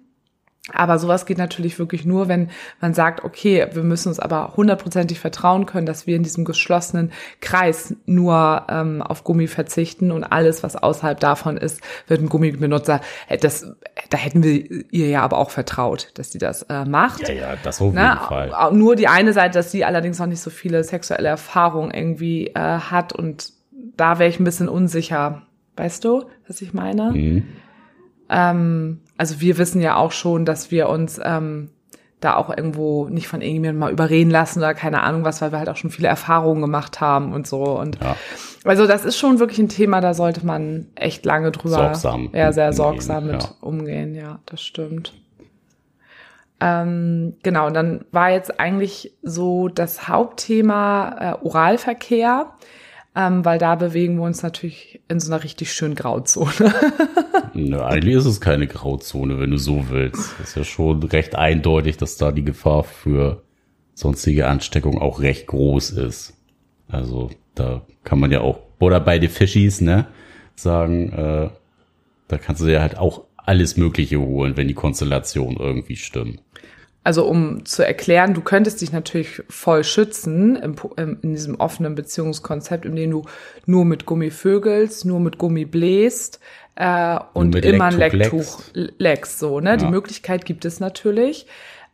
Aber 0.73 0.97
sowas 0.97 1.27
geht 1.27 1.37
natürlich 1.37 1.77
wirklich 1.77 2.05
nur, 2.05 2.27
wenn 2.27 2.49
man 2.81 2.95
sagt, 2.95 3.23
okay, 3.23 3.67
wir 3.73 3.83
müssen 3.83 4.09
uns 4.09 4.19
aber 4.19 4.53
hundertprozentig 4.57 5.19
vertrauen 5.19 5.67
können, 5.67 5.85
dass 5.85 6.07
wir 6.07 6.15
in 6.15 6.23
diesem 6.23 6.43
geschlossenen 6.43 7.11
Kreis 7.39 7.95
nur 8.07 8.65
ähm, 8.67 9.03
auf 9.03 9.23
Gummi 9.23 9.45
verzichten 9.45 10.11
und 10.11 10.23
alles, 10.23 10.63
was 10.63 10.75
außerhalb 10.75 11.19
davon 11.19 11.57
ist, 11.57 11.81
wird 12.07 12.21
ein 12.21 12.29
Gummibenutzer. 12.29 13.01
Äh, 13.27 13.37
das, 13.37 13.75
da 14.09 14.17
hätten 14.17 14.41
wir 14.41 14.91
ihr 14.91 15.07
ja 15.07 15.21
aber 15.21 15.37
auch 15.37 15.51
vertraut, 15.51 16.09
dass 16.15 16.31
sie 16.31 16.39
das 16.39 16.63
äh, 16.63 16.83
macht. 16.83 17.27
Ja, 17.27 17.35
ja, 17.35 17.55
das 17.61 17.79
auf 17.79 17.87
jeden 17.87 17.97
Na, 17.97 18.17
Fall. 18.17 18.51
Nur 18.73 18.95
die 18.95 19.07
eine 19.07 19.33
Seite, 19.33 19.59
dass 19.59 19.71
sie 19.71 19.85
allerdings 19.85 20.17
noch 20.17 20.25
nicht 20.25 20.41
so 20.41 20.49
viele 20.49 20.83
sexuelle 20.83 21.27
Erfahrungen 21.27 21.91
irgendwie 21.91 22.47
äh, 22.47 22.59
hat 22.59 23.13
und 23.13 23.53
da 23.97 24.17
wäre 24.17 24.29
ich 24.29 24.39
ein 24.39 24.45
bisschen 24.45 24.67
unsicher. 24.67 25.43
Weißt 25.77 26.03
du, 26.03 26.25
was 26.47 26.61
ich 26.61 26.73
meine? 26.73 27.11
Mhm. 27.11 27.47
Ähm, 28.29 29.01
also 29.17 29.39
wir 29.41 29.57
wissen 29.57 29.81
ja 29.81 29.95
auch 29.95 30.11
schon, 30.11 30.45
dass 30.45 30.71
wir 30.71 30.89
uns 30.89 31.19
ähm, 31.23 31.69
da 32.19 32.35
auch 32.35 32.49
irgendwo 32.49 33.07
nicht 33.07 33.27
von 33.27 33.41
irgendjemandem 33.41 33.79
mal 33.79 33.91
überreden 33.91 34.31
lassen 34.31 34.59
oder 34.59 34.73
keine 34.73 35.03
Ahnung 35.03 35.23
was, 35.23 35.41
weil 35.41 35.51
wir 35.51 35.59
halt 35.59 35.69
auch 35.69 35.77
schon 35.77 35.91
viele 35.91 36.07
Erfahrungen 36.07 36.61
gemacht 36.61 37.01
haben 37.01 37.33
und 37.33 37.45
so. 37.45 37.63
Und 37.63 37.99
ja. 38.01 38.15
also 38.63 38.87
das 38.87 39.05
ist 39.05 39.17
schon 39.17 39.39
wirklich 39.39 39.59
ein 39.59 39.69
Thema, 39.69 40.01
da 40.01 40.13
sollte 40.13 40.45
man 40.45 40.87
echt 40.95 41.25
lange 41.25 41.51
drüber, 41.51 41.75
sorgsam 41.75 42.29
ja, 42.33 42.51
sehr 42.51 42.73
sorgsam 42.73 43.27
mit 43.27 43.43
ja. 43.43 43.49
umgehen. 43.61 44.15
Ja, 44.15 44.39
das 44.45 44.61
stimmt. 44.61 45.13
Ähm, 46.61 47.35
genau, 47.43 47.67
und 47.67 47.73
dann 47.73 48.05
war 48.11 48.31
jetzt 48.31 48.59
eigentlich 48.59 49.13
so 49.21 49.67
das 49.67 50.07
Hauptthema 50.07 51.15
äh, 51.41 51.45
Oralverkehr 51.45 52.51
ähm, 53.15 53.45
weil 53.45 53.57
da 53.57 53.75
bewegen 53.75 54.17
wir 54.17 54.23
uns 54.23 54.43
natürlich 54.43 55.01
in 55.07 55.19
so 55.19 55.31
einer 55.31 55.43
richtig 55.43 55.71
schönen 55.71 55.95
Grauzone. 55.95 56.73
Nö, 57.53 57.81
eigentlich 57.81 58.15
ist 58.15 58.25
es 58.25 58.41
keine 58.41 58.67
Grauzone, 58.67 59.39
wenn 59.39 59.51
du 59.51 59.57
so 59.57 59.89
willst. 59.89 60.35
Ist 60.41 60.57
ja 60.57 60.63
schon 60.63 61.01
recht 61.03 61.35
eindeutig, 61.35 61.97
dass 61.97 62.17
da 62.17 62.31
die 62.31 62.43
Gefahr 62.43 62.83
für 62.83 63.43
sonstige 63.93 64.47
Ansteckung 64.47 65.01
auch 65.01 65.21
recht 65.21 65.47
groß 65.47 65.91
ist. 65.91 66.33
Also 66.89 67.29
da 67.55 67.81
kann 68.03 68.19
man 68.19 68.31
ja 68.31 68.41
auch, 68.41 68.59
oder 68.79 68.99
bei 68.99 69.17
den 69.17 69.29
Fischis, 69.29 69.79
ne, 69.79 70.07
sagen, 70.55 71.11
äh, 71.13 71.49
da 72.27 72.37
kannst 72.37 72.61
du 72.61 72.67
ja 72.67 72.81
halt 72.81 72.97
auch 72.97 73.23
alles 73.37 73.77
Mögliche 73.77 74.19
holen, 74.19 74.57
wenn 74.57 74.67
die 74.67 74.73
Konstellation 74.73 75.55
irgendwie 75.57 75.95
stimmt. 75.95 76.41
Also 77.05 77.27
um 77.27 77.65
zu 77.65 77.85
erklären, 77.85 78.33
du 78.33 78.41
könntest 78.41 78.81
dich 78.81 78.91
natürlich 78.91 79.43
voll 79.47 79.83
schützen 79.83 80.55
im, 80.55 80.75
im, 80.97 81.19
in 81.21 81.33
diesem 81.33 81.59
offenen 81.59 81.93
Beziehungskonzept, 81.93 82.83
in 82.83 82.95
dem 82.95 83.11
du 83.11 83.25
nur 83.67 83.85
mit 83.85 84.07
Gummi 84.07 84.31
vögelst, 84.31 85.05
nur 85.05 85.19
mit 85.19 85.37
Gummi 85.37 85.65
bläst 85.65 86.39
äh, 86.73 87.19
und 87.33 87.53
immer 87.57 87.85
ein 87.85 87.97
Lecktuch 87.99 88.59
leckst. 88.73 89.37
So, 89.37 89.59
ne? 89.59 89.69
Ja. 89.69 89.75
Die 89.77 89.85
Möglichkeit 89.85 90.45
gibt 90.45 90.65
es 90.65 90.79
natürlich. 90.79 91.45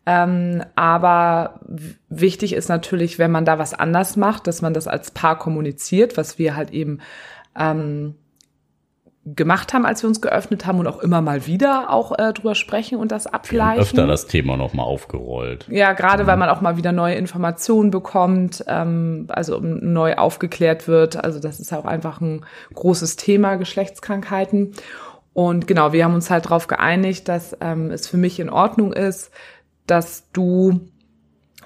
Ähm, 0.05 0.63
aber 0.75 1.59
wichtig 2.07 2.53
ist 2.53 2.69
natürlich, 2.69 3.19
wenn 3.19 3.31
man 3.31 3.43
da 3.43 3.59
was 3.59 3.73
anders 3.73 4.15
macht, 4.15 4.47
dass 4.47 4.61
man 4.61 4.73
das 4.73 4.87
als 4.87 5.11
Paar 5.11 5.37
kommuniziert, 5.37 6.15
was 6.15 6.39
wir 6.39 6.55
halt 6.55 6.71
eben 6.71 6.99
ähm, 7.59 8.15
gemacht 9.35 9.73
haben, 9.73 9.85
als 9.85 10.03
wir 10.03 10.07
uns 10.07 10.21
geöffnet 10.21 10.65
haben 10.65 10.79
und 10.79 10.87
auch 10.87 10.99
immer 10.99 11.21
mal 11.21 11.45
wieder 11.45 11.89
auch 11.89 12.17
äh, 12.17 12.33
drüber 12.33 12.55
sprechen 12.55 12.97
und 12.97 13.11
das 13.11 13.27
abgleichen. 13.27 13.81
Öfter 13.81 14.07
das 14.07 14.27
Thema 14.27 14.57
nochmal 14.57 14.85
aufgerollt. 14.85 15.67
Ja, 15.69 15.93
gerade 15.93 16.23
mhm. 16.23 16.27
weil 16.27 16.37
man 16.37 16.49
auch 16.49 16.61
mal 16.61 16.77
wieder 16.77 16.91
neue 16.91 17.15
Informationen 17.15 17.91
bekommt, 17.91 18.63
ähm, 18.67 19.27
also 19.29 19.59
neu 19.59 20.15
aufgeklärt 20.15 20.87
wird. 20.87 21.23
Also 21.23 21.39
das 21.39 21.59
ist 21.59 21.71
ja 21.71 21.79
auch 21.79 21.85
einfach 21.85 22.21
ein 22.21 22.45
großes 22.73 23.15
Thema, 23.15 23.55
Geschlechtskrankheiten. 23.55 24.73
Und 25.33 25.67
genau, 25.67 25.93
wir 25.93 26.03
haben 26.03 26.15
uns 26.15 26.29
halt 26.29 26.45
darauf 26.45 26.67
geeinigt, 26.67 27.27
dass 27.27 27.55
ähm, 27.61 27.91
es 27.91 28.07
für 28.07 28.17
mich 28.17 28.39
in 28.39 28.49
Ordnung 28.49 28.91
ist, 28.91 29.31
dass 29.87 30.29
du 30.33 30.81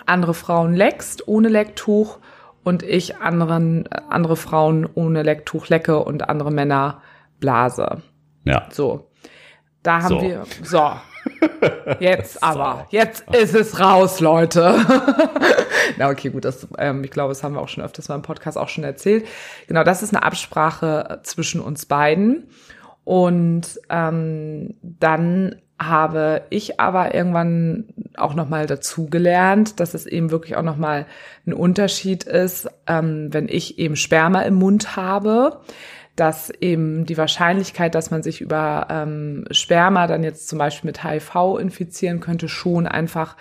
andere 0.05 0.34
Frauen 0.34 0.75
leckst 0.75 1.27
ohne 1.27 1.50
Lecktuch 1.50 2.19
und 2.63 2.84
ich 2.84 3.17
anderen 3.17 3.88
andere 3.88 4.36
Frauen 4.36 4.88
ohne 4.93 5.24
Lecktuch 5.24 5.69
lecke 5.69 6.00
und 6.03 6.29
andere 6.29 6.51
Männer 6.51 7.01
Blase. 7.39 8.01
Ja. 8.44 8.68
So. 8.72 9.12
Da 9.84 10.01
haben 10.01 10.20
so. 10.20 10.22
wir, 10.22 10.44
so. 10.63 10.92
Jetzt 12.00 12.44
aber, 12.44 12.86
jetzt 12.92 13.24
ist 13.34 13.56
es 13.56 13.80
raus, 13.80 14.20
Leute. 14.20 14.75
Na, 15.98 16.10
okay, 16.10 16.30
gut, 16.30 16.46
das, 16.46 16.68
ähm, 16.77 17.04
ich 17.04 17.12
glaube, 17.12 17.30
das 17.30 17.44
haben 17.44 17.56
wir 17.56 17.62
auch 17.62 17.68
schon 17.68 17.84
öfters 17.84 18.10
mal 18.10 18.15
im 18.15 18.22
Podcast 18.22 18.58
auch 18.58 18.70
schon 18.70 18.84
erzählt. 18.84 19.25
Genau, 19.68 19.84
das 19.84 20.04
ist 20.04 20.13
eine 20.13 20.24
Absprache 20.24 21.20
zwischen 21.24 21.62
uns 21.62 21.88
beiden. 21.88 22.50
Und 23.04 23.80
ähm, 23.89 24.75
dann 24.82 25.56
habe 25.77 26.44
ich 26.50 26.80
aber 26.80 27.13
irgendwann 27.13 27.86
auch 28.15 28.34
nochmal 28.34 28.65
dazu 28.65 29.08
gelernt, 29.10 29.80
dass 29.80 29.94
es 29.94 30.06
eben 30.06 30.32
wirklich 30.32 30.56
auch 30.56 30.63
nochmal 30.63 31.06
ein 31.46 31.54
Unterschied 31.54 32.24
ist, 32.24 32.70
ähm, 32.88 33.30
wenn 33.32 33.50
ich 33.50 33.77
eben 33.77 33.96
Sperma 33.96 34.44
im 34.44 34.56
Mund 34.56 34.96
habe, 34.96 35.62
dass 36.15 36.50
eben 36.50 37.05
die 37.05 37.17
Wahrscheinlichkeit, 37.17 37.93
dass 37.93 38.12
man 38.12 38.24
sich 38.24 38.41
über 38.41 38.88
ähm, 38.89 39.45
Sperma 39.51 40.07
dann 40.07 40.24
jetzt 40.24 40.48
zum 40.48 40.60
Beispiel 40.60 40.88
mit 40.88 41.03
HIV 41.03 41.57
infizieren 41.60 42.22
könnte, 42.22 42.48
schon 42.48 42.88
einfach 42.88 43.36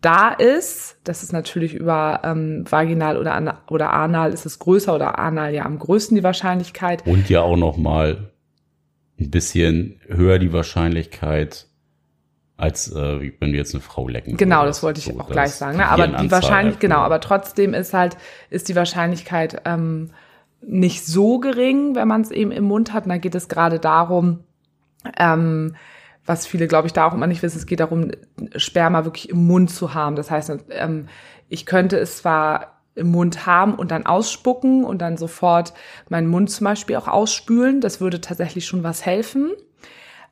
da 0.00 0.30
ist. 0.30 0.98
Das 1.04 1.22
ist 1.22 1.32
natürlich 1.32 1.74
über 1.74 2.20
ähm, 2.24 2.64
vaginal 2.70 3.18
oder, 3.18 3.62
oder 3.70 3.92
anal 3.92 4.32
ist 4.32 4.46
es 4.46 4.58
größer 4.58 4.94
oder 4.94 5.18
anal 5.18 5.54
ja 5.54 5.64
am 5.64 5.78
größten 5.78 6.16
die 6.16 6.22
Wahrscheinlichkeit. 6.22 7.06
Und 7.06 7.28
ja 7.28 7.42
auch 7.42 7.56
nochmal 7.56 8.30
ein 9.18 9.30
bisschen 9.30 10.00
höher 10.08 10.38
die 10.38 10.52
Wahrscheinlichkeit, 10.52 11.66
als 12.56 12.90
äh, 12.90 13.32
wenn 13.40 13.52
du 13.52 13.58
jetzt 13.58 13.74
eine 13.74 13.80
Frau 13.82 14.08
lecken 14.08 14.36
Genau, 14.36 14.62
würdest. 14.62 14.78
das 14.78 14.82
wollte 14.82 15.00
ich 15.00 15.06
so, 15.06 15.20
auch 15.20 15.30
gleich 15.30 15.52
sagen. 15.52 15.78
Ne? 15.78 15.88
Aber 15.88 16.06
die 16.06 16.30
Wahrscheinlichkeit, 16.30 16.80
genau, 16.80 16.98
aber 16.98 17.20
trotzdem 17.20 17.74
ist 17.74 17.94
halt, 17.94 18.16
ist 18.50 18.68
die 18.68 18.76
Wahrscheinlichkeit 18.76 19.62
ähm, 19.64 20.10
nicht 20.66 21.06
so 21.06 21.38
gering, 21.38 21.94
wenn 21.94 22.08
man 22.08 22.22
es 22.22 22.30
eben 22.30 22.50
im 22.50 22.64
Mund 22.64 22.92
hat. 22.92 23.04
Und 23.04 23.10
da 23.10 23.18
geht 23.18 23.34
es 23.34 23.48
gerade 23.48 23.78
darum, 23.78 24.40
ähm, 25.18 25.76
was 26.26 26.46
viele, 26.46 26.66
glaube 26.66 26.86
ich, 26.86 26.92
da 26.92 27.06
auch 27.06 27.14
immer 27.14 27.26
nicht 27.26 27.42
wissen, 27.42 27.58
es 27.58 27.66
geht 27.66 27.80
darum, 27.80 28.10
Sperma 28.56 29.04
wirklich 29.04 29.28
im 29.28 29.46
Mund 29.46 29.70
zu 29.70 29.94
haben. 29.94 30.16
Das 30.16 30.30
heißt, 30.30 30.52
ähm, 30.70 31.08
ich 31.48 31.66
könnte 31.66 31.98
es 31.98 32.18
zwar 32.18 32.80
im 32.94 33.10
Mund 33.10 33.46
haben 33.46 33.74
und 33.74 33.90
dann 33.90 34.06
ausspucken 34.06 34.84
und 34.84 34.98
dann 34.98 35.16
sofort 35.16 35.74
meinen 36.08 36.28
Mund 36.28 36.50
zum 36.50 36.64
Beispiel 36.64 36.96
auch 36.96 37.08
ausspülen. 37.08 37.80
Das 37.80 38.00
würde 38.00 38.20
tatsächlich 38.20 38.66
schon 38.66 38.84
was 38.84 39.04
helfen. 39.04 39.50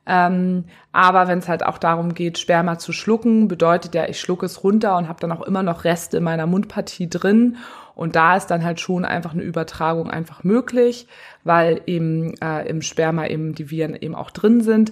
Ähm, 0.05 0.65
aber 0.91 1.27
wenn 1.27 1.39
es 1.39 1.47
halt 1.47 1.65
auch 1.65 1.77
darum 1.77 2.13
geht, 2.13 2.37
Sperma 2.37 2.77
zu 2.77 2.91
schlucken, 2.91 3.47
bedeutet 3.47 3.95
ja, 3.95 4.07
ich 4.07 4.19
schlucke 4.19 4.45
es 4.45 4.63
runter 4.63 4.97
und 4.97 5.07
habe 5.07 5.19
dann 5.19 5.31
auch 5.31 5.41
immer 5.41 5.63
noch 5.63 5.85
Reste 5.85 6.17
in 6.17 6.23
meiner 6.23 6.45
Mundpartie 6.45 7.09
drin. 7.09 7.57
Und 7.95 8.15
da 8.15 8.35
ist 8.35 8.47
dann 8.47 8.63
halt 8.63 8.79
schon 8.79 9.05
einfach 9.05 9.33
eine 9.33 9.43
Übertragung 9.43 10.09
einfach 10.09 10.43
möglich, 10.43 11.07
weil 11.43 11.81
eben 11.85 12.33
äh, 12.41 12.67
im 12.67 12.81
Sperma 12.81 13.27
eben 13.27 13.53
die 13.53 13.69
Viren 13.69 13.95
eben 13.95 14.15
auch 14.15 14.31
drin 14.31 14.61
sind. 14.61 14.91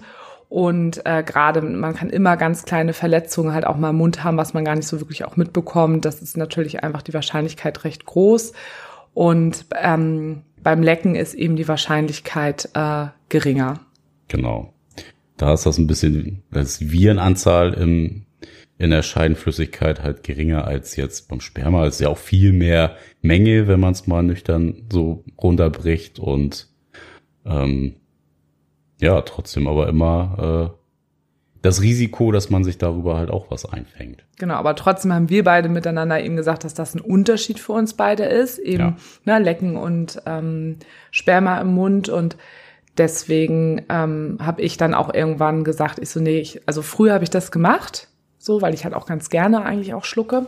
Und 0.50 1.06
äh, 1.06 1.24
gerade 1.24 1.62
man 1.62 1.96
kann 1.96 2.10
immer 2.10 2.36
ganz 2.38 2.64
kleine 2.64 2.94
Verletzungen 2.94 3.54
halt 3.54 3.66
auch 3.66 3.78
mal 3.78 3.92
im 3.92 3.96
Mund 3.96 4.24
haben, 4.24 4.38
was 4.38 4.54
man 4.54 4.66
gar 4.66 4.76
nicht 4.76 4.88
so 4.88 5.00
wirklich 5.00 5.24
auch 5.26 5.38
mitbekommt. 5.38 6.06
Das 6.06 6.22
ist 6.22 6.38
natürlich 6.38 6.84
einfach 6.84 7.02
die 7.02 7.14
Wahrscheinlichkeit 7.14 7.84
recht 7.86 8.06
groß. 8.06 8.54
Und 9.14 9.66
ähm, 9.82 10.44
beim 10.62 10.84
Lecken 10.84 11.16
ist 11.16 11.34
eben 11.34 11.56
die 11.56 11.68
Wahrscheinlichkeit 11.68 12.70
äh, 12.74 13.08
geringer. 13.30 13.80
Genau. 14.28 14.74
Da 15.42 15.56
ist 15.56 15.66
das 15.66 15.80
ein 15.80 15.88
bisschen, 15.88 16.44
das 16.52 16.92
Virenanzahl 16.92 17.74
im, 17.74 18.28
in 18.78 18.92
der 18.92 19.02
Scheidenflüssigkeit 19.02 20.04
halt 20.04 20.22
geringer 20.22 20.66
als 20.66 20.96
jetzt 20.98 21.30
beim 21.30 21.42
Sperma. 21.42 21.88
Es 21.88 21.96
ist 21.96 22.02
ja 22.02 22.10
auch 22.10 22.20
viel 22.20 22.54
mehr 22.54 22.96
Menge, 23.24 23.68
wenn 23.68 23.80
man 23.80 23.94
es 23.94 24.06
mal 24.06 24.22
nüchtern 24.22 24.84
so 24.92 25.24
runterbricht 25.42 26.20
und 26.20 26.68
ähm, 27.44 27.96
ja, 29.00 29.20
trotzdem 29.22 29.66
aber 29.66 29.90
immer 29.90 30.70
äh, 30.70 30.78
das 31.64 31.82
Risiko, 31.82 32.32
dass 32.32 32.52
man 32.52 32.64
sich 32.64 32.78
darüber 32.78 33.18
halt 33.18 33.32
auch 33.32 33.50
was 33.50 33.66
einfängt. 33.66 34.24
Genau, 34.38 34.54
aber 34.54 34.76
trotzdem 34.76 35.12
haben 35.12 35.30
wir 35.30 35.44
beide 35.44 35.70
miteinander 35.70 36.24
eben 36.24 36.36
gesagt, 36.36 36.66
dass 36.66 36.76
das 36.76 36.94
ein 36.94 37.02
Unterschied 37.02 37.58
für 37.58 37.74
uns 37.74 37.96
beide 37.96 38.26
ist, 38.26 38.60
eben 38.60 38.96
ja. 39.26 39.40
ne, 39.40 39.44
Lecken 39.44 39.76
und 39.76 40.22
ähm, 40.28 40.78
Sperma 41.10 41.60
im 41.60 41.74
Mund 41.74 42.10
und 42.10 42.38
deswegen 42.98 43.86
ähm, 43.90 44.38
habe 44.42 44.62
ich 44.62 44.78
dann 44.78 44.94
auch 44.94 45.14
irgendwann 45.14 45.64
gesagt, 45.64 46.00
ich 46.00 46.10
so, 46.10 46.20
nee, 46.20 46.40
ich, 46.40 46.62
also 46.68 46.82
früher 46.82 47.14
habe 47.14 47.24
ich 47.24 47.30
das 47.30 47.52
gemacht, 47.52 48.08
so, 48.38 48.62
weil 48.62 48.74
ich 48.74 48.84
halt 48.84 48.94
auch 48.94 49.06
ganz 49.06 49.30
gerne 49.30 49.64
eigentlich 49.64 49.94
auch 49.94 50.06
schlucke. 50.06 50.48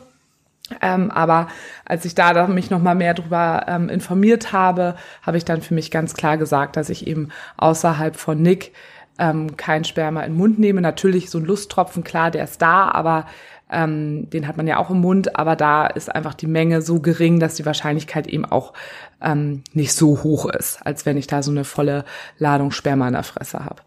Ähm, 0.81 1.12
aber 1.12 1.47
als 1.85 2.05
ich 2.05 2.15
da 2.15 2.47
mich 2.47 2.69
noch 2.69 2.81
mal 2.81 2.95
mehr 2.95 3.13
darüber 3.13 3.65
ähm, 3.67 3.89
informiert 3.89 4.53
habe, 4.53 4.95
habe 5.21 5.38
ich 5.38 5.45
dann 5.45 5.62
für 5.62 5.73
mich 5.73 5.91
ganz 5.91 6.13
klar 6.13 6.38
gesagt, 6.38 6.77
dass 6.77 6.89
ich 6.89 7.05
eben 7.05 7.29
außerhalb 7.57 8.15
von 8.15 8.41
Nick 8.41 8.71
ähm, 9.19 9.57
kein 9.57 9.83
Sperma 9.83 10.21
in 10.21 10.33
den 10.33 10.38
Mund 10.38 10.59
nehme. 10.59 10.81
Natürlich 10.81 11.29
so 11.29 11.38
ein 11.38 11.45
Lusttropfen, 11.45 12.03
klar, 12.03 12.31
der 12.31 12.45
ist 12.45 12.62
da, 12.62 12.89
aber 12.89 13.25
ähm, 13.74 14.30
den 14.30 14.48
hat 14.48 14.56
man 14.58 14.68
ja 14.68 14.77
auch 14.77 14.89
im 14.89 15.01
Mund, 15.01 15.38
aber 15.38 15.55
da 15.55 15.88
ist 15.88 16.14
einfach 16.14 16.33
die 16.33 16.48
Menge 16.48 16.81
so 16.81 17.00
gering, 17.00 17.40
dass 17.40 17.55
die 17.55 17.66
Wahrscheinlichkeit 17.66 18.27
eben 18.27 18.46
auch 18.46 18.74
ähm, 19.22 19.64
nicht 19.74 19.94
so 19.94 20.24
hoch 20.24 20.46
ist, 20.46 20.86
als 20.86 21.05
wenn 21.05 21.18
ich 21.18 21.27
da 21.27 21.42
so 21.44 21.51
eine 21.51 21.64
volle 21.64 22.05
Ladung 22.38 22.72
Sperma 22.72 23.07
in 23.07 23.14
der 23.14 23.24
Fresse 23.24 23.66
habe. 23.66 23.81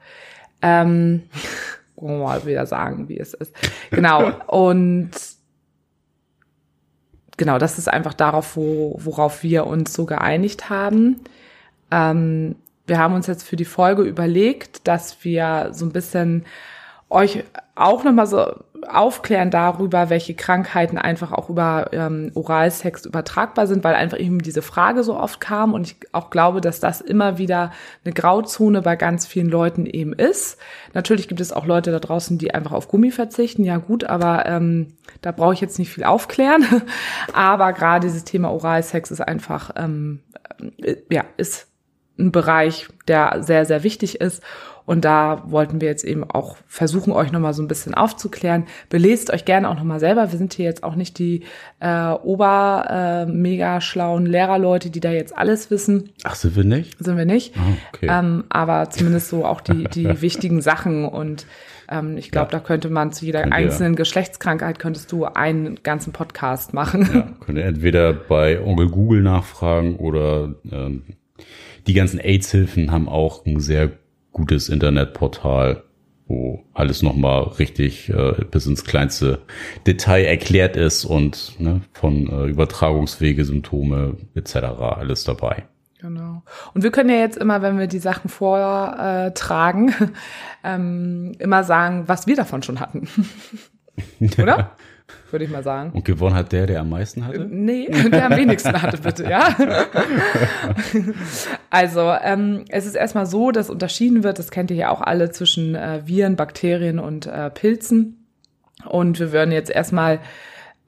Ähm, 0.63 1.23
mal 2.01 2.45
wieder 2.45 2.67
sagen, 2.67 3.09
wie 3.09 3.19
es 3.19 3.33
ist. 3.33 3.55
Genau. 3.91 4.33
Und 4.49 5.11
genau, 7.37 7.59
das 7.59 7.79
ist 7.79 7.89
einfach 7.89 8.15
darauf, 8.15 8.57
wo, 8.57 8.97
worauf 8.99 9.43
wir 9.43 9.67
uns 9.67 9.93
so 9.93 10.05
geeinigt 10.05 10.69
haben. 10.69 11.21
Ähm, 11.91 12.57
wir 12.87 12.99
haben 12.99 13.15
uns 13.15 13.27
jetzt 13.27 13.45
für 13.45 13.57
die 13.57 13.65
Folge 13.65 14.03
überlegt, 14.03 14.87
dass 14.87 15.25
wir 15.25 15.71
so 15.73 15.85
ein 15.85 15.93
bisschen 15.93 16.45
euch 17.09 17.45
auch 17.75 18.05
nochmal 18.05 18.27
so 18.27 18.65
aufklären 18.89 19.51
darüber, 19.51 20.11
welche 20.11 20.35
Krankheiten 20.35 20.99
einfach 20.99 21.33
auch 21.33 21.49
über 21.49 21.91
ähm, 21.93 22.31
Oralsex 22.35 23.07
übertragbar 23.07 23.67
sind, 23.67 23.85
weil 23.85 23.95
einfach 23.95 24.19
eben 24.19 24.41
diese 24.41 24.63
Frage 24.63 25.03
so 25.03 25.19
oft 25.19 25.41
kam 25.41 25.75
und 25.75 25.87
ich 25.87 25.97
auch 26.13 26.31
glaube, 26.31 26.61
dass 26.61 26.81
das 26.81 27.01
immer 27.01 27.39
wieder 27.39 27.73
eine 28.05 28.15
Grauzone 28.15 28.83
bei 28.83 28.97
ganz 28.97 29.27
vielen 29.27 29.49
Leuten 29.49 29.87
eben 29.87 30.13
ist. 30.13 30.59
Natürlich 30.95 31.29
gibt 31.29 31.41
es 31.41 31.53
auch 31.53 31.67
Leute 31.67 31.91
da 31.91 31.99
draußen, 31.99 32.39
die 32.39 32.55
einfach 32.55 32.73
auf 32.73 32.89
Gummi 32.89 33.11
verzichten, 33.11 33.65
ja 33.65 33.79
gut, 33.79 34.05
aber 34.05 34.47
ähm, 34.47 34.95
da 35.23 35.33
brauche 35.33 35.55
ich 35.55 35.61
jetzt 35.61 35.79
nicht 35.79 35.91
viel 35.91 36.05
aufklären. 36.05 36.65
aber 37.33 37.73
gerade 37.73 38.07
dieses 38.07 38.25
Thema 38.25 38.53
Oralsex 38.53 39.11
ist 39.11 39.21
einfach, 39.21 39.71
ähm, 39.77 40.21
äh, 40.83 40.97
ja, 41.11 41.25
ist 41.37 41.69
ein 42.19 42.33
Bereich, 42.33 42.89
der 43.09 43.43
sehr, 43.43 43.65
sehr 43.67 43.83
wichtig 43.83 44.21
ist 44.21 44.43
und 44.87 45.05
da 45.05 45.43
wollten 45.47 45.81
wir 45.81 45.89
jetzt 45.89 46.05
eben 46.05 46.25
auch 46.25 46.57
versuchen, 46.69 47.13
euch 47.13 47.33
nochmal 47.33 47.53
so 47.53 47.63
ein 47.63 47.69
bisschen 47.69 47.95
aufzuklären. 47.95 48.67
Belest 48.89 49.33
euch 49.33 49.45
gerne 49.45 49.69
auch 49.69 49.75
nochmal 49.75 49.99
selber. 49.99 50.31
Wir 50.31 50.39
sind 50.39 50.55
hier 50.55 50.65
jetzt 50.65 50.85
auch 50.85 50.95
nicht 50.95 51.19
die 51.19 51.43
äh, 51.81 52.11
ober 52.11 52.87
äh, 52.89 53.31
mega 53.31 53.81
schlauen 53.81 54.27
Lehrerleute, 54.27 54.91
die 54.91 55.01
da 55.01 55.11
jetzt 55.11 55.37
alles 55.37 55.71
wissen. 55.73 56.11
Ach, 56.23 56.37
sind 56.37 56.55
wir 56.55 56.65
nicht? 56.65 56.97
Sind 57.05 57.17
wir 57.17 57.25
nicht. 57.25 57.55
Oh, 57.57 57.77
okay. 57.93 58.07
ähm, 58.09 58.45
aber 58.49 58.89
zumindest 58.91 59.29
so 59.29 59.45
auch 59.45 59.61
die, 59.61 59.85
die 59.85 60.07
wichtigen 60.23 60.63
Sachen 60.63 61.05
und 61.05 61.47
ähm, 61.89 62.17
ich 62.17 62.31
glaube, 62.31 62.53
ja. 62.53 62.59
da 62.59 62.65
könnte 62.65 62.89
man 62.89 63.13
zu 63.13 63.27
jeder 63.27 63.43
könnt 63.43 63.55
einzelnen 63.55 63.95
ihr, 63.95 63.97
Geschlechtskrankheit 63.97 64.79
könntest 64.79 65.11
du 65.11 65.25
einen 65.25 65.83
ganzen 65.83 66.13
Podcast 66.13 66.75
machen. 66.75 67.09
Ja, 67.13 67.29
könnt 67.45 67.59
ihr 67.59 67.65
entweder 67.65 68.13
bei 68.13 68.61
Onkel 68.61 68.89
Google 68.89 69.23
nachfragen 69.23 69.97
oder 69.97 70.55
ähm, 70.71 71.03
die 71.87 71.95
ganzen 71.95 72.21
AIDS-Hilfen 72.21 72.91
haben 72.91 73.09
auch 73.09 73.45
ein 73.47 73.61
sehr 73.61 73.91
gutes 74.37 74.69
Internetportal, 74.69 75.83
wo 76.29 76.63
alles 76.75 77.03
nochmal 77.03 77.45
richtig 77.59 78.11
äh, 78.11 78.45
bis 78.51 78.67
ins 78.67 78.85
kleinste 78.85 79.39
Detail 79.87 80.25
erklärt 80.25 80.77
ist 80.77 81.07
und 81.07 81.59
ne, 81.59 81.81
von 81.95 82.29
äh, 82.29 82.45
Übertragungswege, 82.45 83.47
Symptome 83.47 84.19
etc. 84.35 84.57
alles 84.57 85.25
dabei. 85.25 85.65
Genau. 86.01 86.43
Und 86.75 86.83
wir 86.83 86.91
können 86.91 87.09
ja 87.09 87.17
jetzt 87.17 87.39
immer, 87.39 87.63
wenn 87.63 87.79
wir 87.79 87.87
die 87.87 87.99
Sachen 87.99 88.29
vortragen, 88.29 89.95
ähm, 90.65 91.33
immer 91.39 91.65
sagen, 91.65 92.05
was 92.07 92.27
wir 92.27 92.37
davon 92.37 92.63
schon 92.63 92.79
hatten. 92.79 93.09
Oder? 94.39 94.73
würde 95.31 95.45
ich 95.45 95.51
mal 95.51 95.63
sagen. 95.63 95.91
Und 95.93 96.05
gewonnen 96.05 96.35
hat 96.35 96.53
der, 96.53 96.67
der 96.67 96.81
am 96.81 96.91
meisten 96.91 97.27
hatte? 97.27 97.47
Nee, 97.49 97.89
der 98.11 98.27
am 98.27 98.37
wenigsten 98.37 98.81
hatte, 98.81 98.99
bitte, 98.99 99.29
ja. 99.29 99.57
also, 101.71 102.13
ähm, 102.23 102.65
es 102.69 102.87
ist 102.87 102.95
erstmal 102.95 103.27
so, 103.27 103.51
dass 103.51 103.71
unterschieden 103.71 104.23
wird, 104.23 104.39
das 104.39 104.51
kennt 104.51 104.71
ihr 104.71 104.77
ja 104.77 104.91
auch 104.91 105.01
alle, 105.01 105.31
zwischen 105.31 105.75
äh, 105.75 106.03
Viren, 106.07 106.37
Bakterien 106.37 106.99
und 106.99 107.27
äh, 107.27 107.51
Pilzen. 107.51 108.27
Und 108.85 109.19
wir 109.19 109.33
würden 109.33 109.53
jetzt 109.53 109.71
erstmal 109.71 110.21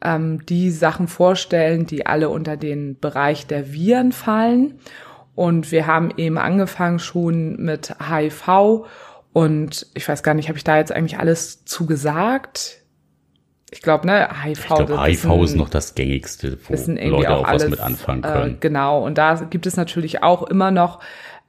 ähm, 0.02 0.44
die 0.46 0.70
Sachen 0.70 1.08
vorstellen, 1.08 1.86
die 1.86 2.06
alle 2.06 2.28
unter 2.28 2.56
den 2.56 2.98
Bereich 2.98 3.46
der 3.46 3.72
Viren 3.72 4.12
fallen. 4.12 4.78
Und 5.34 5.70
wir 5.70 5.86
haben 5.86 6.12
eben 6.16 6.38
angefangen 6.38 6.98
schon 6.98 7.56
mit 7.56 7.94
HIV. 8.00 8.86
Und 9.32 9.86
ich 9.94 10.08
weiß 10.08 10.22
gar 10.22 10.34
nicht, 10.34 10.48
habe 10.48 10.58
ich 10.58 10.64
da 10.64 10.76
jetzt 10.78 10.92
eigentlich 10.92 11.18
alles 11.18 11.64
zugesagt? 11.64 12.82
Ich 13.70 13.82
glaube, 13.82 14.06
ne, 14.06 14.28
HIV. 14.44 14.58
Ich 14.58 14.66
glaube, 14.66 15.02
HIV 15.04 15.12
ist, 15.12 15.26
ein, 15.26 15.40
ist, 15.42 15.56
noch 15.56 15.68
das 15.68 15.94
gängigste, 15.94 16.58
wo 16.64 16.74
Leute 16.74 17.30
auch, 17.30 17.40
auch 17.40 17.48
alles, 17.48 17.64
was 17.64 17.70
mit 17.70 17.80
anfangen 17.80 18.24
äh, 18.24 18.28
können. 18.28 18.54
Äh, 18.54 18.58
genau, 18.60 19.04
und 19.04 19.18
da 19.18 19.34
gibt 19.34 19.66
es 19.66 19.76
natürlich 19.76 20.22
auch 20.22 20.44
immer 20.44 20.70
noch 20.70 21.00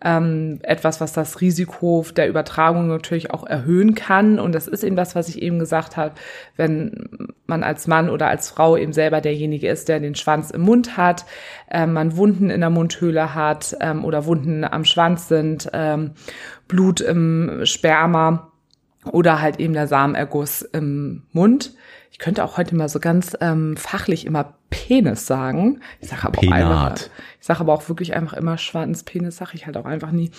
ähm, 0.01 0.59
etwas, 0.63 1.01
was 1.01 1.11
das 1.11 1.41
Risiko 1.41 2.05
der 2.15 2.29
Übertragung 2.29 2.87
natürlich 2.87 3.31
auch 3.31 3.45
erhöhen 3.45 3.95
kann. 3.95 4.39
Und 4.39 4.53
das 4.53 4.67
ist 4.67 4.83
eben 4.83 4.95
das, 4.95 5.15
was 5.15 5.27
ich 5.27 5.41
eben 5.41 5.59
gesagt 5.59 5.97
habe, 5.97 6.15
wenn 6.55 7.09
man 7.47 7.63
als 7.63 7.87
Mann 7.87 8.09
oder 8.09 8.27
als 8.27 8.49
Frau 8.49 8.77
eben 8.77 8.93
selber 8.93 9.19
derjenige 9.19 9.67
ist, 9.67 9.89
der 9.89 9.99
den 9.99 10.15
Schwanz 10.15 10.51
im 10.51 10.61
Mund 10.61 10.95
hat, 10.95 11.25
äh, 11.69 11.85
man 11.85 12.15
Wunden 12.15 12.49
in 12.49 12.61
der 12.61 12.69
Mundhöhle 12.69 13.35
hat 13.35 13.75
ähm, 13.81 14.05
oder 14.05 14.25
Wunden 14.25 14.63
am 14.63 14.85
Schwanz 14.85 15.27
sind, 15.27 15.69
ähm, 15.73 16.11
Blut 16.67 17.01
im 17.01 17.61
Sperma 17.63 18.48
oder 19.05 19.41
halt 19.41 19.59
eben 19.59 19.73
der 19.73 19.87
Samenerguss 19.87 20.61
im 20.61 21.23
Mund. 21.31 21.73
Ich 22.11 22.19
könnte 22.19 22.43
auch 22.43 22.57
heute 22.57 22.75
mal 22.75 22.89
so 22.89 22.99
ganz 22.99 23.37
ähm, 23.39 23.77
fachlich 23.77 24.25
immer 24.25 24.55
Penis 24.69 25.25
sagen. 25.25 25.79
Ich 26.01 26.09
sage 26.09 26.25
aber, 26.25 26.39
auch 26.39 26.51
einfach, 26.51 26.97
ich 27.39 27.45
sag 27.45 27.61
aber 27.61 27.73
auch 27.73 27.87
wirklich 27.87 28.13
einfach 28.13 28.33
immer 28.33 28.57
Schwanz, 28.57 29.03
Penis 29.03 29.37
sage 29.37 29.51
ich 29.53 29.65
halt 29.65 29.77
auch 29.77 29.85
einfach 29.85 30.11
nie. 30.11 30.31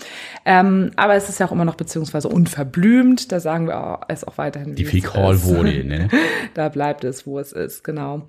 Ähm, 0.44 0.90
aber 0.96 1.14
es 1.14 1.29
ist 1.29 1.40
ja 1.40 1.46
auch 1.46 1.53
immer 1.53 1.64
noch 1.64 1.77
beziehungsweise 1.77 2.29
unverblümt. 2.29 3.33
Da 3.33 3.40
sagen 3.40 3.66
wir 3.66 4.01
es 4.09 4.25
auch 4.25 4.37
weiterhin. 4.37 4.75
Die 4.75 4.85
Fäkalvolie, 4.85 5.85
ne? 5.85 6.09
da 6.55 6.68
bleibt 6.68 7.05
es, 7.05 7.27
wo 7.27 7.38
es 7.38 7.53
ist, 7.53 7.83
genau. 7.83 8.27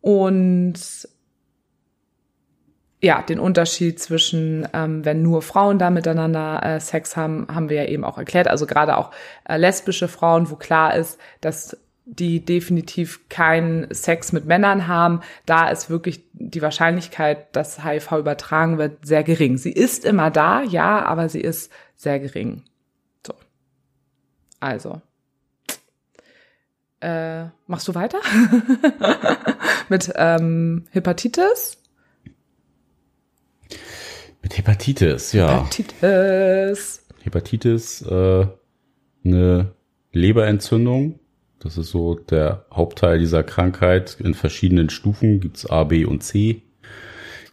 Und 0.00 1.08
ja, 3.00 3.22
den 3.22 3.38
Unterschied 3.38 4.00
zwischen, 4.00 4.66
ähm, 4.72 5.04
wenn 5.04 5.22
nur 5.22 5.42
Frauen 5.42 5.78
da 5.78 5.90
miteinander 5.90 6.62
äh, 6.64 6.80
Sex 6.80 7.16
haben, 7.16 7.46
haben 7.52 7.68
wir 7.68 7.84
ja 7.84 7.88
eben 7.88 8.04
auch 8.04 8.18
erklärt. 8.18 8.48
Also 8.48 8.66
gerade 8.66 8.96
auch 8.96 9.12
äh, 9.48 9.56
lesbische 9.56 10.08
Frauen, 10.08 10.50
wo 10.50 10.56
klar 10.56 10.96
ist, 10.96 11.18
dass 11.40 11.76
die 12.10 12.44
definitiv 12.44 13.28
keinen 13.28 13.92
Sex 13.92 14.32
mit 14.32 14.46
Männern 14.46 14.88
haben, 14.88 15.20
da 15.44 15.68
ist 15.68 15.90
wirklich 15.90 16.24
die 16.32 16.62
Wahrscheinlichkeit, 16.62 17.54
dass 17.54 17.84
HIV 17.84 18.12
übertragen 18.12 18.78
wird, 18.78 19.06
sehr 19.06 19.22
gering. 19.22 19.58
Sie 19.58 19.72
ist 19.72 20.06
immer 20.06 20.30
da, 20.30 20.62
ja, 20.62 21.04
aber 21.04 21.28
sie 21.28 21.42
ist 21.42 21.70
sehr 21.96 22.18
gering. 22.18 22.64
So. 23.26 23.34
Also. 24.58 25.02
Äh, 27.00 27.44
machst 27.66 27.86
du 27.86 27.94
weiter? 27.94 28.18
mit 29.90 30.10
ähm, 30.16 30.86
Hepatitis? 30.90 31.77
Mit 34.42 34.56
Hepatitis, 34.56 35.32
ja. 35.32 35.58
Hepatitis. 35.58 37.06
Hepatitis, 37.22 38.02
äh, 38.02 38.46
eine 39.24 39.72
Leberentzündung. 40.12 41.20
Das 41.58 41.76
ist 41.76 41.90
so 41.90 42.14
der 42.14 42.66
Hauptteil 42.72 43.18
dieser 43.18 43.42
Krankheit. 43.42 44.16
In 44.20 44.34
verschiedenen 44.34 44.90
Stufen 44.90 45.40
gibt's 45.40 45.66
A, 45.66 45.84
B 45.84 46.04
und 46.04 46.22
C. 46.22 46.62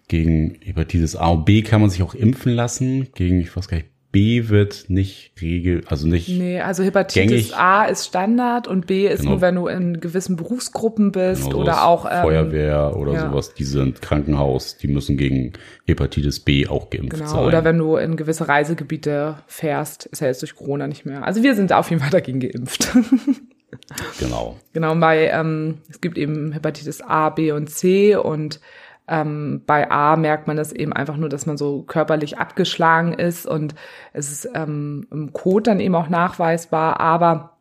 Gegen 0.08 0.60
Hepatitis 0.62 1.16
A 1.16 1.30
und 1.30 1.46
B 1.46 1.64
kann 1.64 1.82
man 1.82 1.90
sich 1.90 2.04
auch 2.04 2.14
impfen 2.14 2.54
lassen. 2.54 3.12
Gegen, 3.16 3.42
ich 3.42 3.56
weiß 3.56 3.68
gar 3.68 3.78
nicht, 3.78 3.90
B 4.16 4.48
wird 4.48 4.86
nicht 4.88 5.34
regel, 5.42 5.84
also 5.88 6.08
nicht. 6.08 6.30
Nee, 6.30 6.62
also 6.62 6.84
Hepatitis 6.84 7.30
gängig. 7.30 7.58
A 7.58 7.84
ist 7.84 8.06
Standard 8.06 8.66
und 8.66 8.88
B 8.88 9.10
ist 9.10 9.20
genau. 9.20 9.32
nur, 9.32 9.42
wenn 9.42 9.56
du 9.56 9.68
in 9.68 10.00
gewissen 10.00 10.38
Berufsgruppen 10.38 11.12
bist 11.12 11.44
genau, 11.44 11.58
oder 11.58 11.86
auch 11.86 12.06
ähm, 12.10 12.22
Feuerwehr 12.22 12.96
oder 12.96 13.12
ja. 13.12 13.30
sowas, 13.30 13.56
die 13.56 13.66
sind 13.66 14.02
Krankenhaus, 14.02 14.78
die 14.78 14.88
müssen 14.88 15.18
gegen 15.18 15.52
Hepatitis 15.86 16.40
B 16.40 16.66
auch 16.66 16.90
geimpft 16.90 17.18
genau, 17.18 17.28
sein. 17.28 17.44
Oder 17.44 17.66
wenn 17.66 17.78
du 17.78 17.98
in 17.98 18.16
gewisse 18.16 18.48
Reisegebiete 18.48 19.40
fährst, 19.48 20.06
ist 20.06 20.22
ja 20.22 20.28
jetzt 20.28 20.42
durch 20.42 20.56
Corona 20.56 20.88
nicht 20.88 21.06
mehr. 21.06 21.26
Also 21.26 21.44
wir 21.44 21.54
sind 21.54 21.74
auf 21.74 21.90
jeden 21.90 22.02
Fall 22.02 22.12
dagegen 22.12 22.40
geimpft. 22.40 22.88
genau. 24.18 24.56
Genau, 24.72 24.96
bei 24.96 25.28
ähm, 25.28 25.80
es 25.90 26.00
gibt 26.00 26.18
eben 26.18 26.54
Hepatitis 26.54 27.02
A, 27.02 27.32
B 27.32 27.52
und 27.52 27.70
C 27.70 28.16
und 28.16 28.62
ähm, 29.08 29.62
bei 29.66 29.92
A 29.92 30.16
merkt 30.16 30.48
man 30.48 30.58
das 30.58 30.72
eben 30.72 30.94
einfach 30.94 31.18
nur, 31.18 31.30
dass 31.30 31.46
man 31.46 31.58
so 31.58 31.84
körperlich 31.84 32.38
abgeschlagen 32.38 33.14
ist 33.14 33.46
und 33.46 33.76
es 34.14 34.32
ist 34.32 34.50
ähm, 34.56 35.08
im 35.12 35.32
Code 35.34 35.64
dann 35.64 35.80
eben 35.80 35.96
auch 35.96 36.10
nachweisbar, 36.10 37.00
aber 37.00 37.58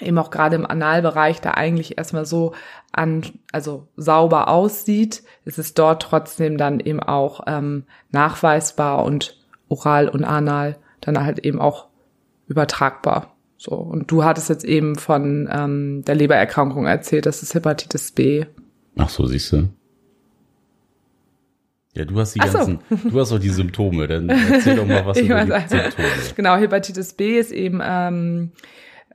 eben 0.00 0.18
auch 0.18 0.30
gerade 0.30 0.56
im 0.56 0.66
Analbereich, 0.66 1.40
da 1.40 1.52
eigentlich 1.52 1.98
erstmal 1.98 2.26
so 2.26 2.52
an, 2.92 3.22
also 3.52 3.88
sauber 3.96 4.48
aussieht, 4.48 5.22
ist 5.44 5.58
es 5.58 5.74
dort 5.74 6.02
trotzdem 6.02 6.58
dann 6.58 6.80
eben 6.80 7.00
auch 7.00 7.40
ähm, 7.46 7.84
nachweisbar 8.10 9.04
und 9.04 9.38
oral 9.68 10.08
und 10.08 10.24
anal 10.24 10.76
dann 11.00 11.24
halt 11.24 11.40
eben 11.40 11.60
auch 11.60 11.88
übertragbar. 12.46 13.34
So, 13.58 13.74
und 13.74 14.10
du 14.10 14.24
hattest 14.24 14.48
jetzt 14.48 14.64
eben 14.64 14.96
von 14.96 15.48
ähm, 15.50 16.02
der 16.06 16.14
Lebererkrankung 16.14 16.86
erzählt, 16.86 17.26
das 17.26 17.42
ist 17.42 17.54
Hepatitis 17.54 18.12
B. 18.12 18.44
Ach 18.96 19.08
so, 19.08 19.26
siehst 19.26 19.52
du. 19.52 19.68
Ja, 21.96 22.04
du 22.04 22.20
hast 22.20 22.34
die 22.34 22.40
Ach 22.40 22.52
ganzen, 22.52 22.80
so. 22.90 23.08
du 23.08 23.20
hast 23.20 23.32
doch 23.32 23.38
die 23.38 23.48
Symptome, 23.48 24.06
dann 24.06 24.28
erzähl 24.28 24.76
doch 24.76 24.86
mal 24.86 25.06
was 25.06 25.18
über 25.20 25.44
die 25.44 25.50
Symptome. 25.50 26.08
Genau, 26.36 26.56
Hepatitis 26.56 27.14
B 27.14 27.38
ist 27.38 27.52
eben 27.52 27.80
ähm, 27.82 28.52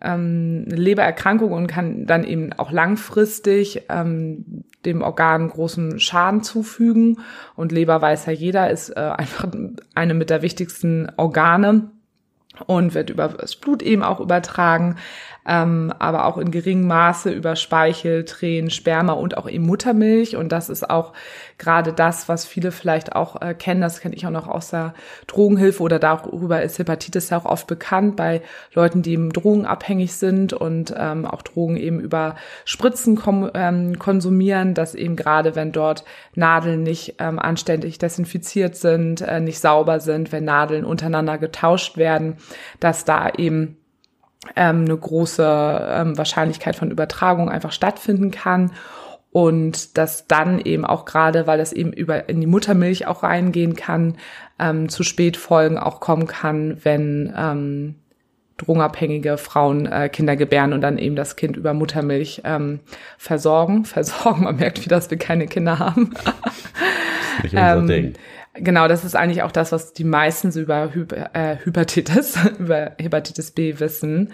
ähm, 0.01 0.65
eine 0.65 0.75
Lebererkrankung 0.81 1.51
und 1.51 1.67
kann 1.67 2.07
dann 2.07 2.23
eben 2.23 2.53
auch 2.53 2.71
langfristig 2.71 3.83
ähm, 3.89 4.63
dem 4.83 5.03
Organ 5.03 5.49
großen 5.49 5.99
Schaden 5.99 6.41
zufügen. 6.41 7.19
Und 7.55 7.71
Leber 7.71 8.01
weiß 8.01 8.25
ja 8.25 8.33
jeder, 8.33 8.71
ist 8.71 8.89
äh, 8.89 8.99
einfach 8.99 9.47
eine 9.93 10.13
mit 10.15 10.31
der 10.31 10.41
wichtigsten 10.41 11.11
Organe 11.17 11.91
und 12.65 12.95
wird 12.95 13.11
über 13.11 13.27
das 13.27 13.55
Blut 13.55 13.83
eben 13.83 14.01
auch 14.01 14.19
übertragen 14.19 14.95
ähm, 15.47 15.91
aber 15.97 16.25
auch 16.25 16.37
in 16.37 16.51
geringem 16.51 16.87
Maße 16.87 17.31
über 17.31 17.55
Speichel, 17.55 18.25
Tränen, 18.25 18.69
Sperma 18.69 19.13
und 19.13 19.37
auch 19.37 19.49
eben 19.49 19.65
Muttermilch. 19.65 20.35
Und 20.35 20.51
das 20.51 20.69
ist 20.69 20.89
auch 20.89 21.13
gerade 21.57 21.93
das, 21.93 22.29
was 22.29 22.45
viele 22.45 22.71
vielleicht 22.71 23.15
auch 23.15 23.41
äh, 23.41 23.53
kennen. 23.53 23.81
Das 23.81 24.01
kenne 24.01 24.15
ich 24.15 24.25
auch 24.25 24.31
noch 24.31 24.47
aus 24.47 24.69
der 24.69 24.93
Drogenhilfe 25.27 25.81
oder 25.81 25.99
darüber 25.99 26.61
ist 26.61 26.77
Hepatitis 26.79 27.29
ja 27.29 27.37
auch 27.37 27.45
oft 27.45 27.67
bekannt 27.67 28.15
bei 28.15 28.41
Leuten, 28.73 29.01
die 29.01 29.13
eben 29.13 29.33
drogenabhängig 29.33 30.13
sind 30.13 30.53
und 30.53 30.93
ähm, 30.97 31.25
auch 31.25 31.41
Drogen 31.41 31.77
eben 31.77 31.99
über 31.99 32.35
Spritzen 32.65 33.19
ähm, 33.53 33.97
konsumieren, 33.97 34.73
dass 34.73 34.95
eben 34.95 35.15
gerade 35.15 35.55
wenn 35.55 35.71
dort 35.71 36.03
Nadeln 36.35 36.83
nicht 36.83 37.15
ähm, 37.19 37.39
anständig 37.39 37.97
desinfiziert 37.97 38.75
sind, 38.75 39.21
äh, 39.21 39.39
nicht 39.39 39.59
sauber 39.59 39.99
sind, 39.99 40.31
wenn 40.31 40.45
Nadeln 40.45 40.85
untereinander 40.85 41.37
getauscht 41.37 41.97
werden, 41.97 42.37
dass 42.79 43.05
da 43.05 43.29
eben 43.29 43.77
ähm, 44.55 44.85
eine 44.85 44.97
große 44.97 45.87
ähm, 45.91 46.17
Wahrscheinlichkeit 46.17 46.75
von 46.75 46.91
Übertragung 46.91 47.49
einfach 47.49 47.71
stattfinden 47.71 48.31
kann 48.31 48.71
und 49.31 49.97
dass 49.97 50.27
dann 50.27 50.59
eben 50.59 50.85
auch 50.85 51.05
gerade, 51.05 51.47
weil 51.47 51.57
das 51.57 51.71
eben 51.71 51.93
über 51.93 52.27
in 52.27 52.41
die 52.41 52.47
Muttermilch 52.47 53.07
auch 53.07 53.23
reingehen 53.23 53.75
kann, 53.75 54.17
ähm, 54.59 54.89
zu 54.89 55.03
Spätfolgen 55.03 55.77
auch 55.77 55.99
kommen 55.99 56.27
kann, 56.27 56.77
wenn 56.83 57.33
ähm, 57.37 57.95
drogenabhängige 58.57 59.37
Frauen 59.37 59.85
äh, 59.85 60.09
Kinder 60.09 60.35
gebären 60.35 60.73
und 60.73 60.81
dann 60.81 60.97
eben 60.97 61.15
das 61.15 61.35
Kind 61.35 61.55
über 61.55 61.73
Muttermilch 61.73 62.41
ähm, 62.43 62.81
versorgen. 63.17 63.85
Versorgen, 63.91 64.43
man 64.43 64.57
merkt, 64.57 64.83
wie 64.83 64.89
dass 64.89 65.09
wir 65.09 65.17
keine 65.17 65.47
Kinder 65.47 65.79
haben. 65.79 66.13
nicht 67.43 67.53
unser 67.53 67.77
ähm, 67.77 67.87
Ding. 67.87 68.13
Genau, 68.53 68.87
das 68.87 69.05
ist 69.05 69.15
eigentlich 69.15 69.43
auch 69.43 69.51
das, 69.51 69.71
was 69.71 69.93
die 69.93 70.03
meisten 70.03 70.51
so 70.51 70.59
über 70.59 70.93
Hyper, 70.93 71.29
äh, 71.33 71.55
Hepatitis, 71.63 72.37
über 72.59 72.91
Hepatitis 72.97 73.51
B 73.51 73.79
wissen. 73.79 74.33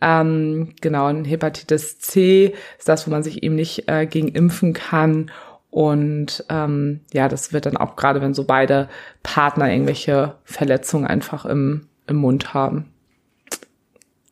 Ähm, 0.00 0.74
genau, 0.80 1.08
und 1.08 1.26
Hepatitis 1.26 1.98
C 1.98 2.54
ist 2.78 2.88
das, 2.88 3.06
wo 3.06 3.10
man 3.10 3.22
sich 3.22 3.42
eben 3.42 3.54
nicht 3.54 3.86
äh, 3.88 4.06
gegen 4.06 4.28
impfen 4.28 4.72
kann. 4.72 5.30
Und 5.68 6.44
ähm, 6.48 7.00
ja, 7.12 7.28
das 7.28 7.52
wird 7.52 7.66
dann 7.66 7.76
auch 7.76 7.96
gerade, 7.96 8.22
wenn 8.22 8.34
so 8.34 8.44
beide 8.44 8.88
Partner 9.22 9.70
irgendwelche 9.70 10.36
Verletzungen 10.44 11.06
einfach 11.06 11.44
im, 11.44 11.86
im 12.06 12.16
Mund 12.16 12.54
haben. 12.54 12.90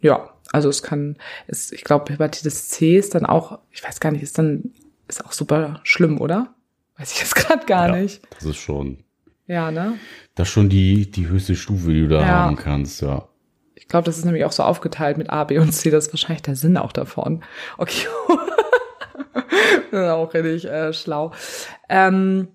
Ja, 0.00 0.30
also 0.52 0.70
es 0.70 0.82
kann, 0.82 1.16
ist, 1.46 1.72
ich 1.72 1.84
glaube, 1.84 2.12
Hepatitis 2.12 2.70
C 2.70 2.96
ist 2.96 3.14
dann 3.14 3.26
auch, 3.26 3.58
ich 3.70 3.84
weiß 3.84 4.00
gar 4.00 4.10
nicht, 4.10 4.22
ist 4.22 4.38
dann, 4.38 4.72
ist 5.06 5.24
auch 5.24 5.32
super 5.32 5.80
schlimm, 5.82 6.18
oder? 6.18 6.54
Weiß 6.96 7.12
ich 7.12 7.20
jetzt 7.20 7.34
gerade 7.36 7.66
gar 7.66 7.88
ja, 7.88 7.96
nicht. 7.96 8.22
Das 8.34 8.44
ist 8.44 8.56
schon 8.56 9.04
ja, 9.48 9.72
ne? 9.72 9.94
Das 10.36 10.46
ist 10.46 10.54
schon 10.54 10.68
die, 10.68 11.10
die 11.10 11.26
höchste 11.26 11.56
Stufe, 11.56 11.92
die 11.92 12.02
du 12.02 12.08
da 12.08 12.20
ja. 12.20 12.26
haben 12.26 12.56
kannst, 12.56 13.02
ja. 13.02 13.26
Ich 13.74 13.88
glaube, 13.88 14.04
das 14.04 14.18
ist 14.18 14.24
nämlich 14.24 14.44
auch 14.44 14.52
so 14.52 14.62
aufgeteilt 14.62 15.18
mit 15.18 15.30
A, 15.30 15.44
B 15.44 15.58
und 15.58 15.72
C. 15.72 15.90
Das 15.90 16.06
ist 16.06 16.12
wahrscheinlich 16.12 16.42
der 16.42 16.54
Sinn 16.54 16.76
auch 16.76 16.92
davon. 16.92 17.42
Okay. 17.78 18.06
auch 19.96 20.32
richtig 20.34 20.66
äh, 20.66 20.92
schlau. 20.92 21.32
Ähm, 21.88 22.48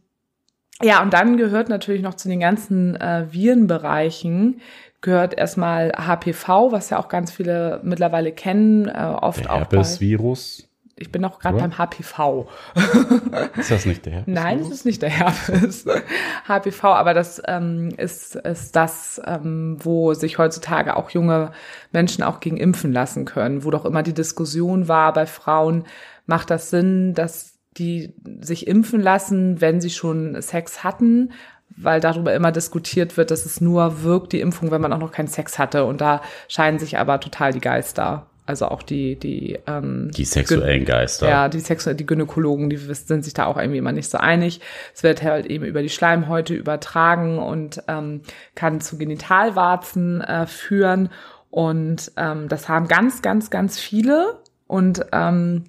ja, 0.82 1.02
und 1.02 1.14
dann 1.14 1.38
gehört 1.38 1.70
natürlich 1.70 2.02
noch 2.02 2.14
zu 2.14 2.30
den 2.30 2.40
ganzen 2.40 2.96
äh, 2.96 3.26
Virenbereichen 3.32 4.62
gehört 5.02 5.38
erstmal 5.38 5.92
HPV, 5.92 6.72
was 6.72 6.90
ja 6.90 6.98
auch 6.98 7.10
ganz 7.10 7.32
viele 7.32 7.80
mittlerweile 7.84 8.32
kennen, 8.32 8.88
äh, 8.88 9.14
oft 9.22 9.44
der 9.44 9.52
auch 9.52 9.60
Herpesvirus. 9.60 10.70
Ich 10.96 11.12
bin 11.12 11.24
noch 11.24 11.40
gerade 11.40 11.58
beim 11.58 11.78
HPV. 11.78 12.48
Ist 13.58 13.72
das 13.72 13.86
nicht 13.86 14.06
der 14.06 14.14
Herpes? 14.14 14.34
Nein, 14.34 14.60
es 14.60 14.70
ist 14.70 14.86
nicht 14.86 15.02
der 15.02 15.10
Herpes. 15.10 15.86
HPV, 16.48 16.84
aber 16.84 17.16
das 17.16 17.42
ähm, 17.48 17.90
ist, 17.98 18.36
ist 18.36 18.76
das, 18.76 19.20
ähm, 19.26 19.78
wo 19.80 20.14
sich 20.14 20.38
heutzutage 20.38 20.96
auch 20.96 21.10
junge 21.10 21.52
Menschen 21.92 22.24
auch 22.24 22.40
gegen 22.40 22.58
impfen 22.58 22.94
lassen 22.94 23.26
können, 23.26 23.64
wo 23.64 23.72
doch 23.72 23.86
immer 23.86 24.04
die 24.04 24.14
Diskussion 24.14 24.88
war 24.88 25.14
bei 25.14 25.26
Frauen, 25.26 25.86
macht 26.28 26.52
das 26.52 26.70
Sinn, 26.70 27.16
dass 27.16 27.58
die 27.76 28.14
sich 28.42 28.68
impfen 28.68 29.02
lassen, 29.02 29.62
wenn 29.62 29.82
sie 29.82 29.90
schon 29.90 30.40
Sex 30.44 30.84
hatten, 30.84 31.32
weil 31.76 32.02
darüber 32.02 32.36
immer 32.36 32.52
diskutiert 32.52 33.18
wird, 33.18 33.32
dass 33.32 33.48
es 33.48 33.62
nur 33.62 34.04
wirkt, 34.04 34.32
die 34.32 34.42
Impfung, 34.42 34.70
wenn 34.70 34.82
man 34.82 34.94
auch 34.94 35.00
noch 35.00 35.12
keinen 35.12 35.28
Sex 35.28 35.58
hatte. 35.58 35.86
Und 35.86 36.02
da 36.02 36.22
scheinen 36.48 36.78
sich 36.78 37.00
aber 37.00 37.20
total 37.20 37.52
die 37.52 37.62
Geister 37.62 38.30
also 38.46 38.68
auch 38.68 38.84
die 38.84 39.18
die 39.18 39.60
ähm, 39.68 40.12
die 40.12 40.26
sexuellen 40.26 40.86
Geister. 40.86 41.30
Ja, 41.30 41.50
die 41.50 41.60
sexuell 41.60 41.96
die 41.96 42.06
Gynäkologen, 42.06 42.70
die 42.70 42.78
sind 42.78 43.24
sich 43.24 43.34
da 43.34 43.46
auch 43.46 43.58
irgendwie 43.58 43.78
immer 43.78 43.92
nicht 43.94 44.10
so 44.10 44.18
einig. 44.18 44.60
Es 44.94 45.04
wird 45.04 45.24
halt 45.24 45.46
eben 45.46 45.66
über 45.66 45.82
die 45.82 45.90
Schleimhäute 45.90 46.54
übertragen 46.54 47.40
und 47.40 47.84
ähm, 47.88 48.22
kann 48.56 48.82
zu 48.82 48.98
Genitalwarzen 48.98 50.22
äh, 50.22 50.46
führen 50.46 51.10
Und 51.54 52.12
ähm, 52.18 52.50
das 52.50 52.68
haben 52.68 52.88
ganz, 52.88 53.22
ganz, 53.22 53.52
ganz 53.52 53.80
viele. 53.80 54.40
Und 54.66 55.06
ähm, 55.12 55.66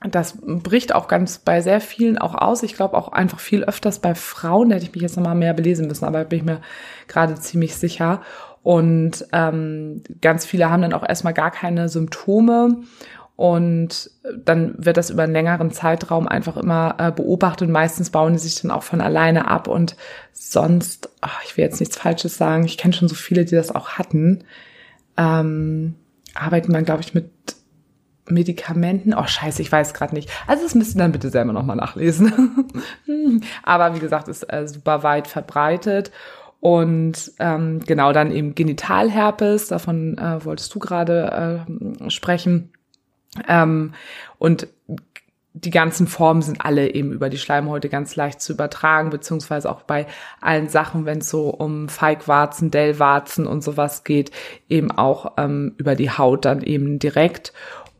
das 0.00 0.38
bricht 0.42 0.92
auch 0.92 1.06
ganz 1.06 1.38
bei 1.38 1.60
sehr 1.60 1.80
vielen 1.80 2.18
auch 2.18 2.34
aus. 2.34 2.64
Ich 2.64 2.74
glaube 2.74 2.96
auch 2.96 3.12
einfach 3.12 3.38
viel 3.38 3.62
öfters 3.62 4.00
bei 4.00 4.16
Frauen. 4.16 4.70
Da 4.70 4.74
hätte 4.74 4.86
ich 4.86 4.92
mich 4.92 5.02
jetzt 5.02 5.16
nochmal 5.16 5.36
mehr 5.36 5.54
belesen 5.54 5.86
müssen, 5.86 6.04
aber 6.04 6.24
bin 6.24 6.40
ich 6.40 6.44
mir 6.44 6.60
gerade 7.06 7.36
ziemlich 7.36 7.76
sicher. 7.76 8.22
Und 8.68 9.24
ähm, 9.32 10.02
ganz 10.20 10.44
viele 10.44 10.68
haben 10.68 10.82
dann 10.82 10.92
auch 10.92 11.02
erstmal 11.02 11.32
gar 11.32 11.50
keine 11.50 11.88
Symptome. 11.88 12.82
Und 13.34 14.10
dann 14.44 14.74
wird 14.76 14.98
das 14.98 15.08
über 15.08 15.22
einen 15.22 15.32
längeren 15.32 15.70
Zeitraum 15.70 16.28
einfach 16.28 16.58
immer 16.58 16.96
äh, 16.98 17.10
beobachtet. 17.10 17.68
Und 17.68 17.72
meistens 17.72 18.10
bauen 18.10 18.34
die 18.34 18.38
sich 18.38 18.60
dann 18.60 18.70
auch 18.70 18.82
von 18.82 19.00
alleine 19.00 19.48
ab. 19.48 19.68
Und 19.68 19.96
sonst, 20.34 21.08
ach, 21.22 21.40
ich 21.46 21.56
will 21.56 21.64
jetzt 21.64 21.80
nichts 21.80 21.96
Falsches 21.96 22.36
sagen, 22.36 22.66
ich 22.66 22.76
kenne 22.76 22.92
schon 22.92 23.08
so 23.08 23.14
viele, 23.14 23.46
die 23.46 23.54
das 23.54 23.74
auch 23.74 23.92
hatten, 23.92 24.44
ähm, 25.16 25.94
arbeitet 26.34 26.70
man, 26.70 26.84
glaube 26.84 27.00
ich, 27.00 27.14
mit 27.14 27.30
Medikamenten. 28.26 29.14
Oh, 29.14 29.26
scheiße, 29.26 29.62
ich 29.62 29.72
weiß 29.72 29.94
gerade 29.94 30.14
nicht. 30.14 30.28
Also 30.46 30.64
das 30.64 30.74
müsst 30.74 30.94
ihr 30.94 30.98
dann 30.98 31.12
bitte 31.12 31.30
selber 31.30 31.54
nochmal 31.54 31.76
nachlesen. 31.76 32.70
Aber 33.62 33.94
wie 33.94 34.00
gesagt, 34.00 34.28
ist 34.28 34.42
äh, 34.52 34.68
super 34.68 35.02
weit 35.04 35.26
verbreitet. 35.26 36.12
Und 36.60 37.32
ähm, 37.38 37.80
genau 37.80 38.12
dann 38.12 38.32
eben 38.32 38.54
Genitalherpes, 38.54 39.68
davon 39.68 40.18
äh, 40.18 40.44
wolltest 40.44 40.74
du 40.74 40.80
gerade 40.80 41.66
äh, 41.66 42.10
sprechen. 42.10 42.72
Ähm, 43.46 43.94
und 44.38 44.66
die 45.54 45.70
ganzen 45.70 46.06
Formen 46.06 46.42
sind 46.42 46.64
alle 46.64 46.92
eben 46.94 47.12
über 47.12 47.30
die 47.30 47.38
Schleimhäute 47.38 47.88
ganz 47.88 48.16
leicht 48.16 48.40
zu 48.40 48.52
übertragen, 48.52 49.10
beziehungsweise 49.10 49.70
auch 49.70 49.82
bei 49.82 50.06
allen 50.40 50.68
Sachen, 50.68 51.04
wenn 51.04 51.18
es 51.18 51.30
so 51.30 51.50
um 51.50 51.88
Feigwarzen, 51.88 52.70
Dellwarzen 52.70 53.46
und 53.46 53.62
sowas 53.62 54.04
geht, 54.04 54.30
eben 54.68 54.90
auch 54.90 55.32
ähm, 55.36 55.74
über 55.78 55.94
die 55.94 56.10
Haut 56.10 56.44
dann 56.44 56.62
eben 56.62 56.98
direkt. 56.98 57.52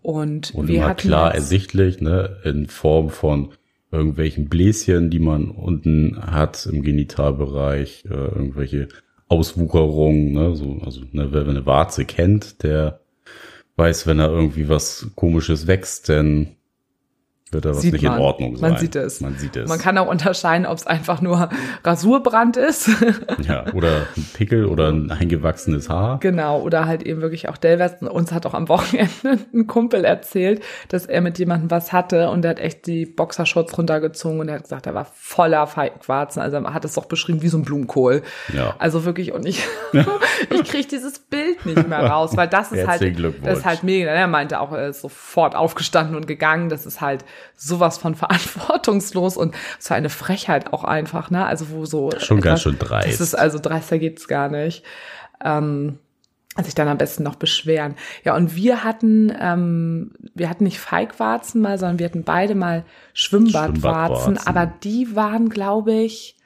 Und, 0.03 0.55
und 0.55 0.69
wir 0.69 0.85
immer 0.85 0.95
klar 0.95 1.35
ersichtlich, 1.35 2.01
ne, 2.01 2.39
in 2.45 2.67
Form 2.67 3.11
von 3.11 3.51
irgendwelchen 3.91 4.49
Bläschen, 4.49 5.11
die 5.11 5.19
man 5.19 5.51
unten 5.51 6.19
hat 6.21 6.67
im 6.67 6.83
Genitalbereich, 6.83 8.05
äh, 8.07 8.15
irgendwelche 8.15 8.89
Auswucherungen, 9.29 10.33
ne, 10.33 10.55
so, 10.55 10.79
also 10.85 11.03
ne, 11.13 11.29
wer 11.31 11.47
eine 11.47 11.67
Warze 11.67 12.05
kennt, 12.05 12.63
der 12.63 13.01
weiß, 13.77 14.07
wenn 14.07 14.19
da 14.19 14.29
irgendwie 14.29 14.69
was 14.69 15.11
komisches 15.15 15.67
wächst, 15.67 16.09
denn 16.09 16.57
wird 17.53 17.65
da 17.65 17.71
was 17.71 17.81
sieht 17.81 17.93
nicht 17.95 18.03
man. 18.03 18.17
in 18.17 18.21
Ordnung 18.21 18.57
sein. 18.57 18.73
Man 18.73 18.81
sieht 18.81 18.97
es. 18.97 19.21
Man 19.21 19.39
sieht 19.39 19.57
es. 19.57 19.69
Man 19.69 19.79
kann 19.79 19.97
auch 19.99 20.09
unterscheiden, 20.09 20.67
ob 20.67 20.77
es 20.77 20.87
einfach 20.87 21.21
nur 21.21 21.49
Rasurbrand 21.85 22.57
ist. 22.57 22.91
ja, 23.49 23.65
oder 23.73 24.07
ein 24.17 24.27
Pickel 24.35 24.67
oder 24.67 24.89
ein 24.89 25.11
eingewachsenes 25.11 25.89
Haar. 25.89 26.19
Genau, 26.21 26.61
oder 26.61 26.87
halt 26.87 27.03
eben 27.03 27.21
wirklich 27.21 27.49
auch 27.49 27.57
Dellwesten. 27.57 28.09
Uns 28.09 28.33
hat 28.33 28.47
auch 28.47 28.55
am 28.55 28.69
Wochenende 28.69 29.11
ein 29.55 29.67
Kumpel 29.67 30.05
erzählt, 30.05 30.63
dass 30.89 31.07
er 31.07 31.21
mit 31.21 31.39
jemandem 31.39 31.71
was 31.71 31.93
hatte 31.93 32.31
und 32.31 32.43
der 32.43 32.53
hat 32.53 32.61
echt 32.61 32.87
die 32.87 33.07
Boxershorts 33.07 33.77
runtergezogen 33.79 34.41
und 34.41 34.49
er 34.49 34.57
hat 34.57 34.63
gesagt, 34.65 34.87
er 34.87 34.95
war 34.95 35.07
voller 35.15 35.67
Feigwarzen. 35.67 36.41
Also 36.41 36.57
er 36.59 36.75
hat 36.75 36.85
es 36.85 36.95
doch 36.95 37.07
beschrieben 37.07 37.43
wie 37.43 37.49
so 37.49 37.59
ein 37.59 37.63
Blumenkohl. 37.63 38.23
Ja. 38.53 38.75
Also 38.79 39.05
wirklich, 39.05 39.33
und 39.33 39.47
ich, 39.47 39.65
ich 40.51 40.65
kriege 40.65 40.89
dieses 40.89 41.19
Bild 41.19 41.65
nicht 41.65 41.89
mehr 41.89 42.05
raus, 42.05 42.37
weil 42.37 42.49
das 42.49 42.73
ist 42.73 42.87
halt, 42.87 43.03
das 43.43 43.59
ist 43.59 43.65
halt 43.65 43.83
mega. 43.83 44.11
Er 44.11 44.27
meinte 44.27 44.61
auch, 44.61 44.73
er 44.73 44.89
ist 44.89 45.01
sofort 45.01 45.55
aufgestanden 45.55 46.17
und 46.17 46.27
gegangen. 46.27 46.69
Das 46.69 46.87
ist 46.87 47.01
halt 47.01 47.25
sowas 47.57 47.99
von 47.99 48.15
verantwortungslos 48.15 49.37
und 49.37 49.55
so 49.79 49.95
eine 49.95 50.11
Frechheit 50.11 50.73
auch 50.73 50.85
einfach, 50.85 51.31
ne? 51.31 51.47
Also 51.47 51.71
wo 51.71 51.85
so 51.85 52.11
schon 52.19 52.39
etwas, 52.39 52.51
ganz 52.51 52.63
schön 52.63 52.79
dreist. 52.79 53.09
Das 53.09 53.21
ist 53.21 53.35
also 53.35 53.59
dreister 53.59 53.99
geht's 53.99 54.29
gar 54.29 54.49
nicht. 54.49 54.85
Ähm, 55.45 55.99
sich 56.65 56.75
dann 56.75 56.89
am 56.89 56.99
besten 56.99 57.23
noch 57.23 57.37
beschweren. 57.37 57.95
Ja, 58.25 58.35
und 58.35 58.57
wir 58.57 58.83
hatten, 58.85 59.33
ähm, 59.39 60.13
wir 60.35 60.49
hatten 60.49 60.65
nicht 60.65 60.81
Feigwarzen 60.81 61.61
mal, 61.61 61.79
sondern 61.79 61.99
wir 61.99 62.07
hatten 62.07 62.25
beide 62.25 62.55
mal 62.55 62.85
Schwimmbadwarzen, 63.13 63.81
Schwimmbadwarzen. 63.81 64.39
aber 64.39 64.67
die 64.67 65.15
waren, 65.15 65.51
glaube 65.51 65.93
ich, 65.93 66.37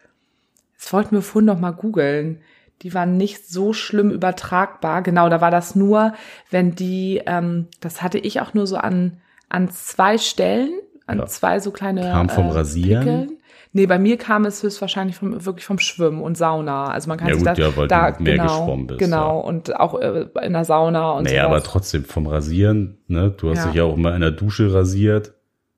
das 0.79 0.93
wollten 0.93 1.15
wir 1.15 1.23
vorhin 1.23 1.47
noch 1.47 1.61
mal 1.61 1.71
googeln. 1.71 2.41
Die 2.83 2.93
waren 2.93 3.17
nicht 3.17 3.49
so 3.49 3.73
schlimm 3.73 4.11
übertragbar. 4.11 5.03
Genau, 5.03 5.29
da 5.29 5.41
war 5.41 5.53
das 5.53 5.77
nur, 5.77 6.15
wenn 6.51 6.75
die, 6.75 7.23
ähm, 7.25 7.69
das 7.81 8.03
hatte 8.03 8.19
ich 8.19 8.41
auch 8.41 8.55
nur 8.55 8.67
so 8.67 8.77
an, 8.77 9.19
an 9.53 9.69
zwei 9.71 10.17
Stellen, 10.17 10.71
an 11.07 11.19
ja. 11.19 11.27
zwei 11.27 11.61
so 11.61 11.71
kleine 11.71 12.01
Kam 12.01 12.29
vom 12.29 12.47
äh, 12.47 12.53
Rasieren? 12.53 13.05
Pickeln. 13.05 13.39
Nee, 13.75 13.87
bei 13.87 13.99
mir 13.99 14.19
kam 14.19 14.45
es 14.45 14.63
höchstwahrscheinlich 14.63 15.17
vom, 15.17 15.45
wirklich 15.47 15.65
vom 15.65 15.79
Schwimmen 15.79 16.21
und 16.21 16.37
Sauna. 16.37 16.87
Also 16.87 17.09
man 17.09 17.19
kann 17.19 17.29
ja, 17.29 17.35
sich 17.35 17.45
gut, 17.45 17.59
da, 17.59 17.63
ja, 17.63 17.77
weil 17.77 17.89
da 17.89 18.11
du 18.11 18.23
mehr 18.23 18.37
genau, 18.37 18.61
geschwommen 18.61 18.87
bist. 18.87 18.99
Genau, 18.99 19.41
ja. 19.41 19.47
und 19.47 19.77
auch 19.77 19.99
äh, 20.01 20.27
in 20.43 20.53
der 20.53 20.65
Sauna 20.65 21.13
und 21.13 21.29
so. 21.29 21.31
Naja, 21.31 21.45
sowas. 21.45 21.57
aber 21.57 21.63
trotzdem 21.63 22.05
vom 22.05 22.27
Rasieren, 22.27 22.99
ne? 23.09 23.35
Du 23.37 23.51
hast 23.51 23.59
ja. 23.59 23.67
dich 23.67 23.75
ja 23.75 23.85
auch 23.85 23.97
immer 23.97 24.15
in 24.15 24.21
der 24.21 24.31
Dusche 24.31 24.73
rasiert. 24.73 25.35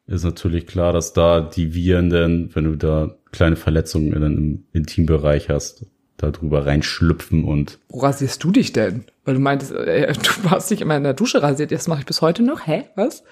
Ist 0.07 0.25
natürlich 0.25 0.67
klar, 0.67 0.93
dass 0.93 1.13
da 1.13 1.41
die 1.41 1.75
Viren 1.75 2.11
denn, 2.11 2.51
wenn 2.55 2.65
du 2.65 2.77
da 2.77 3.15
kleine 3.33 3.57
Verletzungen 3.57 4.13
in 4.13 4.25
einem 4.25 4.65
Intimbereich 4.73 5.49
hast, 5.49 5.87
da 6.17 6.31
drüber 6.31 6.67
reinschlüpfen 6.67 7.45
und. 7.45 7.79
Wo 7.89 8.01
rasierst 8.01 8.43
du 8.43 8.51
dich 8.51 8.73
denn? 8.73 9.05
Weil 9.25 9.35
du 9.35 9.41
meintest, 9.41 9.73
äh, 9.73 10.13
du 10.43 10.51
hast 10.51 10.71
dich 10.71 10.81
immer 10.81 10.97
in 10.97 11.05
der 11.05 11.15
Dusche 11.15 11.43
rasiert, 11.43 11.71
das 11.71 11.89
mache 11.89 12.01
ich 12.01 12.07
bis 12.07 12.23
heute 12.23 12.43
noch. 12.43 12.67
Hä? 12.67 12.85
Was? 12.97 13.25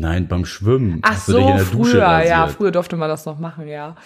Nein, 0.00 0.28
beim 0.28 0.46
Schwimmen. 0.46 1.00
Ach 1.02 1.18
so, 1.18 1.58
früher, 1.58 2.24
ja, 2.24 2.46
früher 2.46 2.70
durfte 2.70 2.96
man 2.96 3.10
das 3.10 3.26
noch 3.26 3.38
machen, 3.38 3.68
ja. 3.68 3.96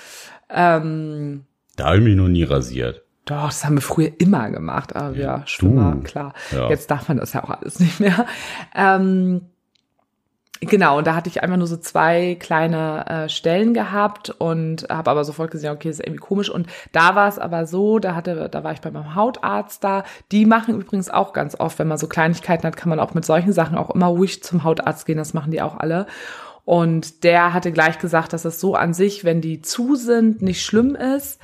Ähm, 0.50 1.44
da 1.76 1.86
habe 1.86 1.98
ich 1.98 2.02
mich 2.02 2.16
noch 2.16 2.26
nie 2.26 2.42
rasiert. 2.42 3.02
Doch, 3.26 3.46
das 3.46 3.64
haben 3.64 3.76
wir 3.76 3.80
früher 3.80 4.10
immer 4.18 4.50
gemacht, 4.50 4.96
aber 4.96 5.16
ja, 5.16 5.38
ja 5.38 5.46
Schwimmer, 5.46 5.96
klar. 6.02 6.34
Ja. 6.50 6.68
Jetzt 6.68 6.90
darf 6.90 7.06
man 7.06 7.18
das 7.18 7.32
ja 7.32 7.44
auch 7.44 7.50
alles 7.50 7.78
nicht 7.78 8.00
mehr. 8.00 8.26
Ähm, 8.74 9.42
Genau, 10.60 10.98
und 10.98 11.06
da 11.06 11.14
hatte 11.14 11.28
ich 11.28 11.42
einfach 11.42 11.56
nur 11.56 11.66
so 11.66 11.76
zwei 11.76 12.36
kleine 12.38 13.06
äh, 13.06 13.28
Stellen 13.28 13.74
gehabt 13.74 14.30
und 14.30 14.86
habe 14.88 15.10
aber 15.10 15.24
sofort 15.24 15.50
gesehen, 15.50 15.72
okay, 15.72 15.90
ist 15.90 16.00
irgendwie 16.00 16.20
komisch. 16.20 16.48
Und 16.48 16.68
da 16.92 17.14
war 17.14 17.28
es 17.28 17.38
aber 17.38 17.66
so, 17.66 17.98
da 17.98 18.14
hatte, 18.14 18.48
da 18.48 18.64
war 18.64 18.72
ich 18.72 18.80
bei 18.80 18.90
meinem 18.90 19.14
Hautarzt 19.14 19.82
da. 19.82 20.04
Die 20.32 20.46
machen 20.46 20.80
übrigens 20.80 21.10
auch 21.10 21.32
ganz 21.32 21.58
oft, 21.58 21.78
wenn 21.78 21.88
man 21.88 21.98
so 21.98 22.06
Kleinigkeiten 22.06 22.66
hat, 22.66 22.76
kann 22.76 22.88
man 22.88 23.00
auch 23.00 23.14
mit 23.14 23.24
solchen 23.24 23.52
Sachen 23.52 23.76
auch 23.76 23.90
immer 23.90 24.06
ruhig 24.06 24.42
zum 24.42 24.64
Hautarzt 24.64 25.06
gehen. 25.06 25.18
Das 25.18 25.34
machen 25.34 25.50
die 25.50 25.60
auch 25.60 25.76
alle. 25.76 26.06
Und 26.64 27.24
der 27.24 27.52
hatte 27.52 27.72
gleich 27.72 27.98
gesagt, 27.98 28.32
dass 28.32 28.44
es 28.44 28.60
so 28.60 28.74
an 28.74 28.94
sich, 28.94 29.24
wenn 29.24 29.40
die 29.40 29.60
zu 29.60 29.96
sind, 29.96 30.40
nicht 30.40 30.64
schlimm 30.64 30.94
ist. 30.94 31.40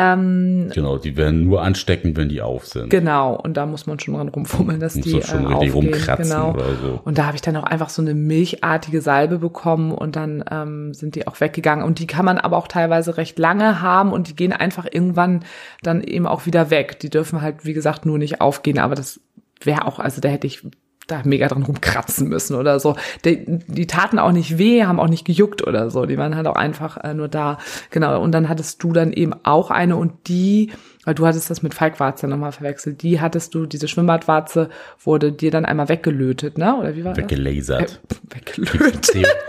Ähm, 0.00 0.70
genau, 0.72 0.96
die 0.96 1.16
werden 1.16 1.44
nur 1.44 1.62
anstecken, 1.62 2.16
wenn 2.16 2.30
die 2.30 2.40
auf 2.40 2.66
sind. 2.66 2.88
Genau, 2.88 3.34
und 3.34 3.56
da 3.58 3.66
muss 3.66 3.86
man 3.86 3.98
schon 4.00 4.14
dran 4.14 4.28
rumfummeln, 4.28 4.80
dass 4.80 4.94
muss 4.94 5.04
die 5.04 5.20
schon 5.22 5.44
äh, 5.44 5.48
richtig 5.48 5.74
rumkratzen 5.74 6.30
genau. 6.30 6.54
oder 6.54 6.74
so. 6.76 7.00
Und 7.04 7.18
da 7.18 7.26
habe 7.26 7.36
ich 7.36 7.42
dann 7.42 7.56
auch 7.56 7.64
einfach 7.64 7.90
so 7.90 8.00
eine 8.00 8.14
milchartige 8.14 9.02
Salbe 9.02 9.38
bekommen 9.38 9.92
und 9.92 10.16
dann 10.16 10.42
ähm, 10.50 10.94
sind 10.94 11.16
die 11.16 11.26
auch 11.26 11.38
weggegangen. 11.40 11.84
Und 11.84 11.98
die 11.98 12.06
kann 12.06 12.24
man 12.24 12.38
aber 12.38 12.56
auch 12.56 12.68
teilweise 12.68 13.18
recht 13.18 13.38
lange 13.38 13.82
haben 13.82 14.12
und 14.12 14.28
die 14.28 14.36
gehen 14.36 14.54
einfach 14.54 14.86
irgendwann 14.90 15.44
dann 15.82 16.02
eben 16.02 16.26
auch 16.26 16.46
wieder 16.46 16.70
weg. 16.70 16.98
Die 17.00 17.10
dürfen 17.10 17.42
halt, 17.42 17.66
wie 17.66 17.74
gesagt, 17.74 18.06
nur 18.06 18.16
nicht 18.16 18.40
aufgehen, 18.40 18.78
aber 18.78 18.94
das 18.94 19.20
wäre 19.62 19.86
auch, 19.86 19.98
also 19.98 20.22
da 20.22 20.30
hätte 20.30 20.46
ich 20.46 20.62
da 21.10 21.22
mega 21.24 21.48
dran 21.48 21.62
rumkratzen 21.62 22.28
müssen 22.28 22.54
oder 22.54 22.80
so. 22.80 22.96
Die, 23.24 23.44
die 23.46 23.86
taten 23.86 24.18
auch 24.18 24.32
nicht 24.32 24.58
weh, 24.58 24.84
haben 24.84 25.00
auch 25.00 25.08
nicht 25.08 25.24
gejuckt 25.24 25.66
oder 25.66 25.90
so. 25.90 26.06
Die 26.06 26.18
waren 26.18 26.36
halt 26.36 26.46
auch 26.46 26.56
einfach 26.56 26.96
äh, 26.98 27.14
nur 27.14 27.28
da. 27.28 27.58
Genau. 27.90 28.20
Und 28.20 28.32
dann 28.32 28.48
hattest 28.48 28.82
du 28.82 28.92
dann 28.92 29.12
eben 29.12 29.32
auch 29.42 29.70
eine 29.70 29.96
und 29.96 30.28
die, 30.28 30.72
weil 31.04 31.14
du 31.14 31.26
hattest 31.26 31.50
das 31.50 31.62
mit 31.62 31.74
Falkwarze 31.74 32.28
nochmal 32.28 32.52
verwechselt, 32.52 33.02
die 33.02 33.20
hattest 33.20 33.54
du, 33.54 33.66
diese 33.66 33.88
Schwimmbadwarze 33.88 34.68
wurde 35.02 35.32
dir 35.32 35.50
dann 35.50 35.64
einmal 35.64 35.88
weggelötet, 35.88 36.58
ne? 36.58 36.76
Oder 36.76 36.94
wie 36.96 37.04
war 37.04 37.16
Weggelasert. 37.16 38.00
das? 38.08 38.18
Äh, 38.18 38.36
weggelötet. 38.36 39.04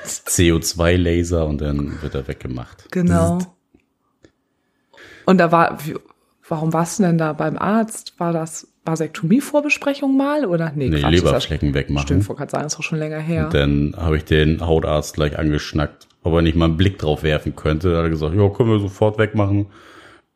CO2-Laser 0.05 1.45
und 1.45 1.61
dann 1.61 2.01
wird 2.01 2.15
er 2.15 2.27
weggemacht. 2.27 2.91
Genau. 2.91 3.39
Und 5.25 5.37
da 5.37 5.51
war, 5.51 5.77
warum 6.47 6.73
warst 6.73 6.99
du 6.99 7.03
denn 7.03 7.17
da 7.17 7.33
beim 7.33 7.57
Arzt? 7.57 8.15
War 8.17 8.33
das 8.33 8.70
Vasektomie-Vorbesprechung 8.85 10.17
mal 10.17 10.45
oder 10.45 10.71
nee, 10.75 10.89
nee 10.89 10.99
Quatsch, 10.99 11.11
Leberflecken 11.11 11.73
wegmachen. 11.73 12.07
Stimmt, 12.07 12.29
ich 12.29 12.35
gerade 12.35 12.51
sagen, 12.51 12.65
ist 12.65 12.79
auch 12.79 12.83
schon 12.83 12.99
länger 12.99 13.19
her. 13.19 13.45
Und 13.45 13.53
dann 13.53 13.95
habe 13.95 14.17
ich 14.17 14.25
den 14.25 14.65
Hautarzt 14.65 15.15
gleich 15.15 15.37
angeschnackt, 15.37 16.07
ob 16.23 16.33
er 16.33 16.41
nicht 16.41 16.55
mal 16.55 16.65
einen 16.65 16.77
Blick 16.77 16.97
drauf 16.97 17.23
werfen 17.23 17.55
könnte. 17.55 17.91
Da 17.91 17.97
hat 17.99 18.05
er 18.05 18.09
gesagt, 18.09 18.35
ja, 18.35 18.49
können 18.49 18.69
wir 18.69 18.79
sofort 18.79 19.19
wegmachen. 19.19 19.67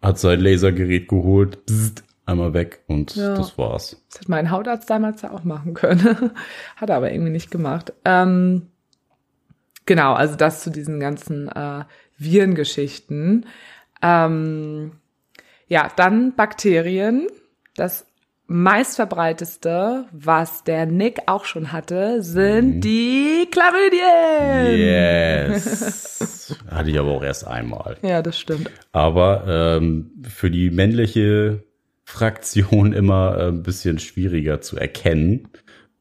Hat 0.01 0.19
sein 0.19 0.41
Lasergerät 0.41 1.07
geholt, 1.07 1.65
bzzt, 1.65 2.03
einmal 2.25 2.53
weg 2.53 2.83
und 2.87 3.15
ja. 3.15 3.35
das 3.35 3.57
war's. 3.57 4.03
Das 4.09 4.21
hätte 4.21 4.31
mein 4.31 4.51
Hautarzt 4.51 4.89
damals 4.89 5.23
ja 5.23 5.31
auch 5.31 5.43
machen 5.43 5.73
können. 5.73 6.31
hat 6.75 6.89
er 6.89 6.95
aber 6.97 7.11
irgendwie 7.11 7.31
nicht 7.31 7.49
gemacht. 7.49 7.93
Ähm, 8.03 8.67
genau, 9.87 10.13
also 10.13 10.35
das 10.35 10.61
zu 10.61 10.69
diesen 10.69 10.99
ganzen 10.99 11.49
äh, 11.49 11.85
Virengeschichten. 12.17 13.47
Ähm, 14.03 14.91
ja, 15.67 15.89
dann 15.95 16.35
Bakterien. 16.35 17.27
Das 17.75 18.05
meistverbreiteste, 18.47 20.05
was 20.11 20.63
der 20.63 20.85
Nick 20.85 21.21
auch 21.25 21.45
schon 21.45 21.71
hatte, 21.71 22.21
sind 22.21 22.75
mhm. 22.75 22.81
die 22.81 23.47
Chlamydien. 23.51 24.79
Yes. 24.79 26.55
hatte 26.69 26.89
ich 26.89 26.99
aber 26.99 27.11
auch 27.11 27.23
erst 27.23 27.47
einmal. 27.47 27.97
Ja, 28.01 28.21
das 28.21 28.39
stimmt. 28.39 28.69
Aber 28.91 29.45
ähm, 29.47 30.11
für 30.23 30.51
die 30.51 30.69
männliche 30.69 31.63
Fraktion 32.03 32.93
immer 32.93 33.37
äh, 33.37 33.47
ein 33.47 33.63
bisschen 33.63 33.99
schwieriger 33.99 34.61
zu 34.61 34.77
erkennen. 34.77 35.49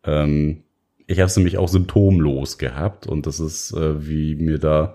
Ähm, 0.04 0.64
ich 1.06 1.18
habe 1.18 1.26
es 1.26 1.36
nämlich 1.36 1.58
auch 1.58 1.68
symptomlos 1.68 2.58
gehabt 2.58 3.06
und 3.06 3.26
das 3.26 3.40
ist, 3.40 3.72
äh, 3.72 4.06
wie 4.06 4.34
mir 4.36 4.58
da 4.58 4.94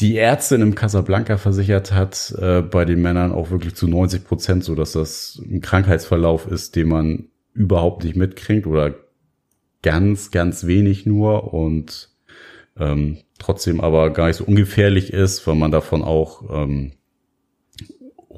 die 0.00 0.16
Ärztin 0.16 0.62
im 0.62 0.74
Casablanca 0.74 1.36
versichert 1.36 1.92
hat, 1.92 2.34
äh, 2.38 2.62
bei 2.62 2.84
den 2.84 3.02
Männern 3.02 3.32
auch 3.32 3.50
wirklich 3.50 3.74
zu 3.74 3.86
90 3.86 4.24
Prozent 4.24 4.64
so, 4.64 4.74
dass 4.74 4.92
das 4.92 5.40
ein 5.44 5.60
Krankheitsverlauf 5.60 6.46
ist, 6.46 6.76
den 6.76 6.88
man 6.88 7.28
überhaupt 7.52 8.04
nicht 8.04 8.16
mitkriegt 8.16 8.66
oder 8.66 8.94
ganz, 9.82 10.30
ganz 10.30 10.66
wenig 10.66 11.06
nur 11.06 11.52
und 11.52 12.10
ähm, 12.78 13.18
trotzdem 13.38 13.80
aber 13.80 14.10
gar 14.10 14.28
nicht 14.28 14.36
so 14.36 14.44
ungefährlich 14.44 15.12
ist, 15.12 15.46
weil 15.46 15.56
man 15.56 15.70
davon 15.70 16.02
auch 16.02 16.44
ähm, 16.50 16.92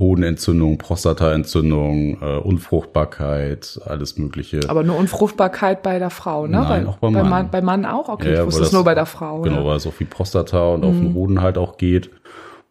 Hodenentzündung, 0.02 0.76
Prostataentzündung, 0.76 2.20
äh, 2.20 2.36
Unfruchtbarkeit, 2.38 3.80
alles 3.86 4.18
Mögliche. 4.18 4.60
Aber 4.68 4.82
nur 4.82 4.96
Unfruchtbarkeit 4.96 5.82
bei 5.82 5.98
der 5.98 6.10
Frau, 6.10 6.46
ne? 6.46 6.58
Nein, 6.58 6.84
bei, 6.84 6.90
auch 6.90 6.98
beim 6.98 7.14
bei 7.14 7.20
Mann. 7.22 7.30
Mann. 7.30 7.50
Bei 7.50 7.60
Mann 7.62 7.86
auch? 7.86 8.08
Okay, 8.10 8.34
Ja, 8.34 8.40
ich 8.40 8.46
wusste 8.46 8.64
es 8.64 8.72
nur 8.72 8.84
bei 8.84 8.94
der 8.94 9.06
Frau. 9.06 9.40
Genau, 9.40 9.60
ja. 9.60 9.64
weil 9.64 9.76
es 9.76 9.86
auf 9.86 9.96
die 9.96 10.04
Prostata 10.04 10.74
und 10.74 10.84
auf 10.84 10.94
den 10.94 11.14
Hoden 11.14 11.40
halt 11.40 11.56
auch 11.56 11.78
geht. 11.78 12.10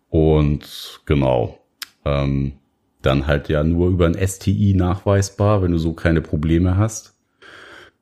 Und 0.10 1.02
genau. 1.06 1.58
Ähm, 2.06 2.54
dann 3.02 3.28
halt 3.28 3.50
ja 3.50 3.64
nur 3.64 3.90
über 3.90 4.06
ein 4.06 4.16
STI 4.28 4.74
nachweisbar, 4.76 5.62
wenn 5.62 5.72
du 5.72 5.78
so 5.78 5.94
keine 5.94 6.22
Probleme 6.22 6.78
hast. 6.78 7.16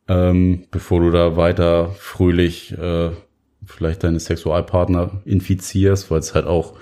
Ähm, 0.08 0.66
bevor 0.72 1.02
du 1.02 1.12
da 1.12 1.38
weiter 1.38 1.92
fröhlich 1.98 2.78
äh, 2.78 3.12
vielleicht 3.66 4.04
deine 4.04 4.20
Sexualpartner 4.20 5.22
infizierst, 5.26 6.10
weil 6.10 6.20
es 6.20 6.34
halt 6.34 6.48
auch 6.48 6.74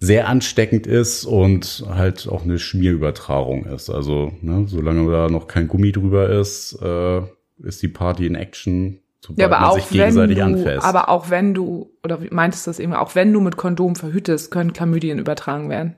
sehr 0.00 0.28
ansteckend 0.28 0.86
ist 0.86 1.24
und 1.26 1.84
halt 1.88 2.26
auch 2.26 2.42
eine 2.44 2.58
Schmierübertragung 2.58 3.66
ist. 3.66 3.90
Also, 3.90 4.32
ne, 4.40 4.64
solange 4.66 5.10
da 5.10 5.28
noch 5.28 5.46
kein 5.46 5.68
Gummi 5.68 5.92
drüber 5.92 6.30
ist, 6.30 6.78
äh, 6.82 7.20
ist 7.62 7.82
die 7.82 7.88
Party 7.88 8.26
in 8.26 8.34
Action, 8.34 9.00
Ja, 9.36 9.44
aber 9.46 9.60
man 9.60 9.68
auch 9.68 9.74
sich 9.74 9.90
wenn 9.92 9.98
gegenseitig 9.98 10.38
du, 10.38 10.44
anfasst. 10.44 10.86
aber 10.86 11.10
auch 11.10 11.28
wenn 11.28 11.52
du, 11.52 11.90
oder 12.02 12.18
meintest 12.30 12.66
du 12.66 12.70
das 12.70 12.78
eben, 12.80 12.94
auch 12.94 13.14
wenn 13.14 13.30
du 13.32 13.40
mit 13.40 13.58
Kondom 13.58 13.94
verhütest, 13.94 14.50
können 14.50 14.72
Chlamydien 14.72 15.18
übertragen 15.18 15.68
werden. 15.68 15.96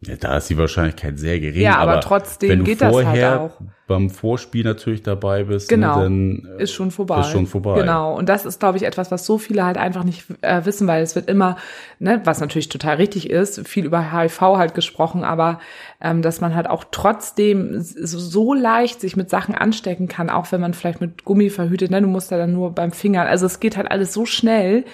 Ja, 0.00 0.14
da 0.14 0.36
ist 0.36 0.48
die 0.48 0.56
Wahrscheinlichkeit 0.56 1.18
sehr 1.18 1.40
gering. 1.40 1.60
Ja, 1.60 1.78
aber 1.78 2.00
trotzdem 2.00 2.50
wenn 2.50 2.58
du 2.60 2.64
geht 2.66 2.80
das 2.80 2.94
halt 2.94 3.04
vorher 3.06 3.40
auch. 3.40 3.60
beim 3.88 4.10
Vorspiel 4.10 4.62
natürlich 4.62 5.02
dabei 5.02 5.42
bist, 5.42 5.68
Genau. 5.68 5.96
ne, 5.96 6.02
dann 6.04 6.48
äh, 6.56 6.62
Ist 6.62 6.72
schon 6.72 6.92
vorbei. 6.92 7.18
Ist 7.18 7.30
schon 7.32 7.48
vorbei. 7.48 7.80
Genau. 7.80 8.16
Und 8.16 8.28
das 8.28 8.46
ist, 8.46 8.60
glaube 8.60 8.78
ich, 8.78 8.84
etwas, 8.84 9.10
was 9.10 9.26
so 9.26 9.38
viele 9.38 9.64
halt 9.64 9.76
einfach 9.76 10.04
nicht 10.04 10.24
äh, 10.42 10.64
wissen, 10.64 10.86
weil 10.86 11.02
es 11.02 11.16
wird 11.16 11.28
immer, 11.28 11.56
ne, 11.98 12.20
was 12.22 12.38
natürlich 12.40 12.68
total 12.68 12.94
richtig 12.96 13.28
ist, 13.28 13.66
viel 13.66 13.86
über 13.86 14.12
HIV 14.12 14.40
halt 14.40 14.74
gesprochen, 14.74 15.24
aber 15.24 15.58
ähm, 16.00 16.22
dass 16.22 16.40
man 16.40 16.54
halt 16.54 16.68
auch 16.68 16.84
trotzdem 16.92 17.80
so, 17.80 18.54
leicht 18.54 19.00
sich 19.00 19.16
mit 19.16 19.30
Sachen 19.30 19.56
anstecken 19.56 20.06
kann, 20.06 20.30
auch 20.30 20.52
wenn 20.52 20.60
man 20.60 20.74
vielleicht 20.74 21.00
mit 21.00 21.24
Gummi 21.24 21.50
verhütet, 21.50 21.90
ne, 21.90 22.00
du 22.00 22.06
musst 22.06 22.30
da 22.30 22.36
dann 22.36 22.52
nur 22.52 22.70
beim 22.72 22.92
Finger, 22.92 23.22
also 23.22 23.46
es 23.46 23.58
geht 23.58 23.76
halt 23.76 23.90
alles 23.90 24.12
so 24.12 24.26
schnell. 24.26 24.84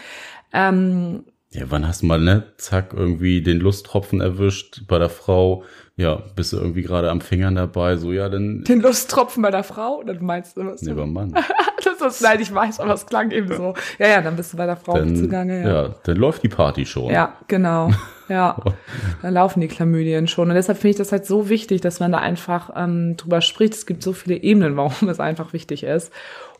Ähm, 0.54 1.24
Ja, 1.54 1.66
wann 1.68 1.86
hast 1.86 2.02
du 2.02 2.06
mal, 2.06 2.18
ne, 2.18 2.42
zack, 2.56 2.92
irgendwie 2.92 3.40
den 3.40 3.60
Lusttropfen 3.60 4.20
erwischt 4.20 4.82
bei 4.88 4.98
der 4.98 5.08
Frau? 5.08 5.62
Ja, 5.94 6.20
bist 6.34 6.52
du 6.52 6.56
irgendwie 6.56 6.82
gerade 6.82 7.08
am 7.10 7.20
Fingern 7.20 7.54
dabei? 7.54 7.96
So, 7.96 8.12
ja, 8.12 8.28
dann. 8.28 8.64
den 8.64 8.80
Lusttropfen 8.80 9.40
bei 9.40 9.52
der 9.52 9.62
Frau, 9.62 9.98
oder 9.98 10.14
du 10.14 10.24
meinst 10.24 10.56
du 10.56 10.66
was? 10.66 10.82
Nee, 10.82 10.94
beim 10.94 11.12
Mann. 11.12 11.32
das 11.84 12.16
ist, 12.16 12.22
nein, 12.22 12.40
ich 12.40 12.52
weiß, 12.52 12.80
aber 12.80 12.94
es 12.94 13.06
klang 13.06 13.30
eben 13.30 13.54
so. 13.54 13.74
Ja, 14.00 14.08
ja, 14.08 14.20
dann 14.20 14.34
bist 14.34 14.52
du 14.52 14.56
bei 14.56 14.66
der 14.66 14.76
Frau 14.76 14.94
Dann, 14.94 15.14
zugange, 15.14 15.62
ja. 15.62 15.94
dann 16.02 16.16
läuft 16.16 16.42
die 16.42 16.48
Party 16.48 16.86
schon. 16.86 17.12
Ja, 17.12 17.36
genau. 17.46 17.92
Ja, 18.28 18.56
da 19.22 19.28
laufen 19.28 19.60
die 19.60 19.68
Chlamydien 19.68 20.26
schon. 20.26 20.48
Und 20.48 20.56
deshalb 20.56 20.78
finde 20.78 20.90
ich 20.90 20.96
das 20.96 21.12
halt 21.12 21.24
so 21.24 21.48
wichtig, 21.48 21.80
dass 21.82 22.00
man 22.00 22.10
da 22.10 22.18
einfach 22.18 22.70
ähm, 22.74 23.16
drüber 23.16 23.40
spricht. 23.40 23.74
Es 23.74 23.86
gibt 23.86 24.02
so 24.02 24.12
viele 24.12 24.36
Ebenen, 24.42 24.76
warum 24.76 25.08
es 25.08 25.20
einfach 25.20 25.52
wichtig 25.52 25.84
ist. 25.84 26.12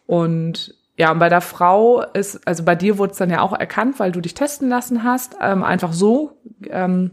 Und 0.06 0.72
ja, 0.96 1.10
und 1.10 1.18
bei 1.18 1.28
der 1.28 1.40
Frau 1.40 2.02
ist, 2.02 2.46
also 2.46 2.62
bei 2.62 2.74
dir 2.74 2.98
wurde 2.98 3.12
es 3.12 3.18
dann 3.18 3.30
ja 3.30 3.40
auch 3.40 3.52
erkannt, 3.52 3.98
weil 3.98 4.12
du 4.12 4.20
dich 4.20 4.34
testen 4.34 4.68
lassen 4.68 5.02
hast, 5.02 5.36
ähm, 5.40 5.64
einfach 5.64 5.92
so. 5.92 6.38
Ähm, 6.68 7.12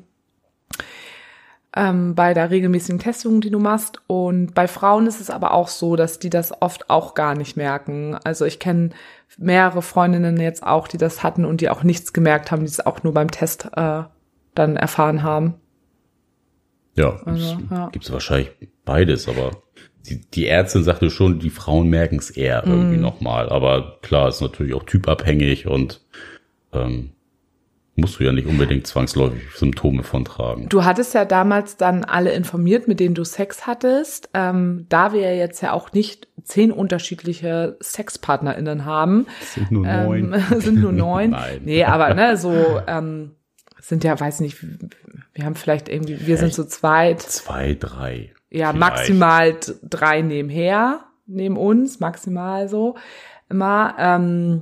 ähm, 1.74 2.16
bei 2.16 2.34
der 2.34 2.50
regelmäßigen 2.50 3.00
Testung, 3.00 3.40
die 3.42 3.50
du 3.50 3.60
machst. 3.60 4.02
Und 4.08 4.54
bei 4.54 4.68
Frauen 4.68 5.08
ist 5.08 5.22
es 5.22 5.30
aber 5.30 5.54
auch 5.54 5.70
so, 5.70 5.96
dass 5.96 6.20
die 6.20 6.30
das 6.30 6.62
oft 6.62 6.90
auch 6.90 7.14
gar 7.14 7.34
nicht 7.36 7.56
merken. 7.56 8.18
Also 8.24 8.46
ich 8.46 8.60
kenne 8.60 8.90
mehrere 9.38 9.82
Freundinnen 9.82 10.40
jetzt 10.40 10.64
auch, 10.64 10.88
die 10.88 10.98
das 10.98 11.24
hatten 11.24 11.46
und 11.46 11.62
die 11.62 11.70
auch 11.70 11.84
nichts 11.84 12.14
gemerkt 12.14 12.52
haben, 12.52 12.62
die 12.62 12.72
es 12.72 12.86
auch 12.86 13.04
nur 13.04 13.14
beim 13.14 13.32
Test 13.32 13.70
äh, 13.76 14.04
dann 14.54 14.76
erfahren 14.76 15.24
haben. 15.24 15.56
Ja, 16.96 17.22
Also, 17.26 17.58
ja. 17.72 17.88
gibt 17.90 18.04
es 18.04 18.12
wahrscheinlich 18.12 18.52
beides, 18.84 19.30
aber 19.30 19.52
die, 20.10 20.22
die 20.32 20.48
Ärztin 20.48 20.84
sagte 20.84 21.10
schon, 21.10 21.40
die 21.40 21.50
Frauen 21.50 21.90
merken 21.90 22.18
es 22.18 22.30
eher 22.32 22.66
irgendwie 22.66 22.96
Mhm. 22.96 23.02
nochmal. 23.02 23.50
Aber 23.50 23.98
klar, 24.02 24.30
ist 24.30 24.42
natürlich 24.42 24.74
auch 24.74 24.84
typabhängig 24.84 25.68
und 25.68 26.02
ähm, 26.74 27.12
musst 27.96 28.20
du 28.20 28.24
ja 28.24 28.32
nicht 28.32 28.48
unbedingt 28.48 28.88
zwangsläufig 28.88 29.44
Symptome 29.56 30.04
von 30.04 30.26
tragen. 30.26 30.70
Du 30.70 30.86
hattest 30.86 31.14
ja 31.14 31.26
damals 31.26 31.78
dann 31.78 32.04
alle 32.04 32.32
informiert, 32.32 32.88
mit 32.88 33.00
denen 33.00 33.14
du 33.16 33.24
Sex 33.24 33.68
hattest. 33.68 34.30
Ähm, 34.34 34.86
da 34.90 35.14
wir 35.14 35.36
jetzt 35.36 35.62
ja 35.62 35.74
auch 35.74 35.92
nicht 35.94 36.28
zehn 36.44 36.72
unterschiedliche 36.72 37.78
SexpartnerInnen 37.82 38.86
haben, 38.86 39.28
sind 39.54 39.72
nur 39.72 39.86
ähm, 39.86 40.34
sind 40.60 40.80
nur 40.82 40.94
neun. 40.94 41.30
Nein. 41.32 41.62
Nee, 41.66 41.84
aber 41.84 42.14
ne, 42.14 42.38
so 42.38 42.80
ähm, 42.88 43.32
sind 43.80 44.04
ja, 44.04 44.20
weiß 44.20 44.40
nicht, 44.40 44.58
wir 45.34 45.46
haben 45.46 45.56
vielleicht 45.56 45.90
irgendwie, 45.90 46.26
wir 46.26 46.38
sind 46.38 46.54
zu 46.54 46.66
zweit. 46.68 47.22
Zwei, 47.22 47.76
drei. 47.80 48.32
Ja, 48.52 48.72
vielleicht. 48.74 48.80
maximal 48.80 49.56
drei 49.84 50.22
nebenher, 50.22 51.02
neben 51.26 51.58
uns, 51.58 52.00
maximal 52.00 52.68
so. 52.70 52.96
Immer 53.50 53.96
ähm, 53.98 54.62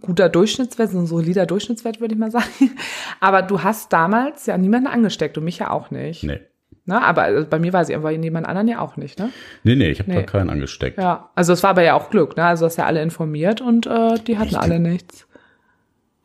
guter 0.00 0.28
Durchschnittswert, 0.28 0.90
so 0.90 0.98
ein 0.98 1.06
solider 1.06 1.44
Durchschnittswert, 1.46 2.00
würde 2.00 2.14
ich 2.14 2.20
mal 2.20 2.30
sagen. 2.30 2.46
Aber 3.20 3.42
du 3.42 3.62
hast 3.64 3.92
damals 3.92 4.46
ja 4.46 4.56
niemanden 4.58 4.86
angesteckt 4.86 5.36
und 5.38 5.44
mich 5.44 5.58
ja 5.58 5.70
auch 5.70 5.90
nicht. 5.90 6.22
Nee. 6.24 6.40
Ne? 6.84 7.00
Aber 7.02 7.22
also 7.22 7.48
bei 7.48 7.58
mir 7.60 7.72
war 7.72 7.84
sie, 7.84 7.94
aber 7.94 8.04
bei 8.04 8.12
jemand 8.12 8.44
anderen 8.46 8.66
ja 8.66 8.80
auch 8.80 8.96
nicht, 8.96 9.16
ne? 9.20 9.30
Nee, 9.62 9.76
nee, 9.76 9.90
ich 9.90 10.00
habe 10.00 10.10
Nee. 10.10 10.16
da 10.16 10.22
keinen 10.22 10.50
angesteckt. 10.50 10.98
Ja. 10.98 11.30
Also 11.36 11.52
es 11.52 11.62
war 11.62 11.70
aber 11.70 11.84
ja 11.84 11.94
auch 11.94 12.10
Glück, 12.10 12.36
ne? 12.36 12.44
Also 12.44 12.62
du 12.62 12.66
hast 12.66 12.76
ja 12.76 12.86
alle 12.86 13.00
informiert 13.02 13.60
und 13.60 13.86
äh, 13.86 14.14
die 14.26 14.36
hatten 14.36 14.48
Ich- 14.50 14.58
alle 14.58 14.80
nichts. 14.80 15.28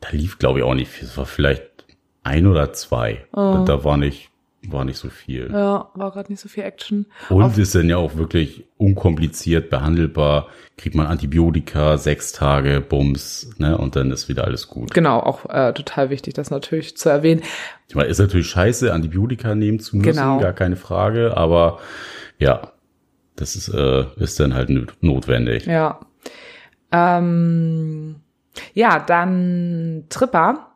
Da 0.00 0.08
lief, 0.10 0.38
glaube 0.40 0.58
ich, 0.58 0.64
auch 0.64 0.74
nicht 0.74 0.90
viel. 0.90 1.06
Es 1.06 1.16
war 1.16 1.26
vielleicht 1.26 1.62
ein 2.24 2.46
oder 2.48 2.72
zwei. 2.72 3.24
Oh. 3.32 3.62
Da 3.66 3.84
war 3.84 3.96
nicht, 3.96 4.30
war 4.66 4.84
nicht 4.84 4.98
so 4.98 5.08
viel. 5.08 5.48
Ja, 5.52 5.90
war 5.94 6.10
gerade 6.10 6.32
nicht 6.32 6.40
so 6.40 6.48
viel 6.48 6.64
Action. 6.64 7.06
Und 7.28 7.56
ist 7.58 7.74
dann 7.74 7.88
ja 7.88 7.96
auch 7.96 8.16
wirklich 8.16 8.64
unkompliziert 8.76 9.70
behandelbar. 9.70 10.48
Kriegt 10.76 10.94
man 10.96 11.06
Antibiotika, 11.06 11.96
sechs 11.96 12.32
Tage, 12.32 12.80
Bums, 12.80 13.50
ne? 13.58 13.78
Und 13.78 13.94
dann 13.96 14.10
ist 14.10 14.28
wieder 14.28 14.44
alles 14.44 14.68
gut. 14.68 14.92
Genau, 14.94 15.20
auch 15.20 15.44
äh, 15.48 15.72
total 15.74 16.10
wichtig, 16.10 16.34
das 16.34 16.50
natürlich 16.50 16.96
zu 16.96 17.08
erwähnen. 17.08 17.42
Ich 17.88 17.94
meine, 17.94 18.08
ist 18.08 18.18
natürlich 18.18 18.48
scheiße, 18.48 18.92
Antibiotika 18.92 19.54
nehmen 19.54 19.78
zu 19.80 19.96
müssen, 19.96 20.10
Genau. 20.12 20.38
gar 20.40 20.52
keine 20.52 20.76
Frage, 20.76 21.36
aber 21.36 21.78
ja, 22.38 22.72
das 23.36 23.54
ist, 23.56 23.68
äh, 23.68 24.04
ist 24.16 24.38
dann 24.40 24.54
halt 24.54 24.70
not- 24.70 24.94
notwendig. 25.00 25.66
Ja. 25.66 26.00
Ähm, 26.90 28.16
ja, 28.74 28.98
dann 28.98 30.04
Tripper, 30.08 30.67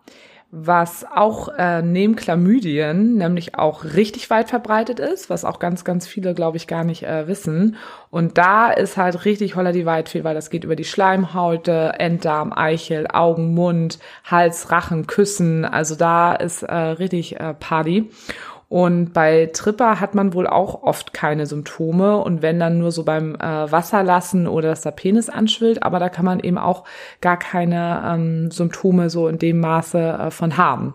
was 0.55 1.07
auch 1.11 1.49
äh, 1.57 1.81
neben 1.81 2.15
Chlamydien 2.15 3.15
nämlich 3.15 3.55
auch 3.55 3.85
richtig 3.85 4.29
weit 4.29 4.51
verbreitet 4.51 5.01
ist, 5.01 5.31
was 5.31 5.47
auch 5.47 5.59
ganz, 5.59 5.83
ganz 5.83 6.07
viele, 6.07 6.35
glaube 6.35 6.59
ich, 6.59 6.67
gar 6.67 6.85
nicht 6.85 7.05
äh, 7.05 7.27
wissen. 7.27 7.77
Und 8.11 8.37
da 8.37 8.71
ist 8.71 8.99
halt 8.99 9.25
richtig 9.25 9.57
holler 9.57 9.73
die 9.73 9.87
Weitfee, 9.87 10.25
weil 10.25 10.35
das 10.35 10.51
geht 10.51 10.65
über 10.65 10.77
die 10.77 10.85
Schleimhäute, 10.85 11.95
Enddarm, 11.99 12.53
Eichel, 12.53 13.07
Augen, 13.11 13.55
Mund, 13.55 13.99
Hals, 14.25 14.71
Rachen, 14.71 15.07
Küssen. 15.07 15.65
Also 15.65 15.95
da 15.95 16.35
ist 16.35 16.63
äh, 16.63 16.75
richtig 16.75 17.41
äh, 17.41 17.55
Party. 17.55 18.11
Und 18.73 19.13
bei 19.13 19.51
Tripper 19.53 20.01
hat 20.01 20.15
man 20.15 20.33
wohl 20.33 20.47
auch 20.47 20.83
oft 20.83 21.13
keine 21.13 21.45
Symptome 21.45 22.17
und 22.17 22.41
wenn 22.41 22.59
dann 22.59 22.79
nur 22.79 22.91
so 22.91 23.05
beim 23.05 23.35
äh, 23.35 23.71
Wasserlassen 23.71 24.47
oder 24.47 24.71
dass 24.71 24.81
der 24.81 24.93
Penis 24.93 25.29
anschwillt, 25.29 25.83
aber 25.83 25.99
da 25.99 26.09
kann 26.09 26.25
man 26.25 26.41
eben 26.41 26.57
auch 26.57 26.85
gar 27.21 27.39
keine 27.39 28.03
ähm, 28.07 28.51
Symptome 28.51 29.11
so 29.11 29.29
in 29.29 29.39
dem 29.39 29.61
Maße 29.61 29.99
äh, 29.99 30.31
von 30.31 30.57
haben. 30.57 30.95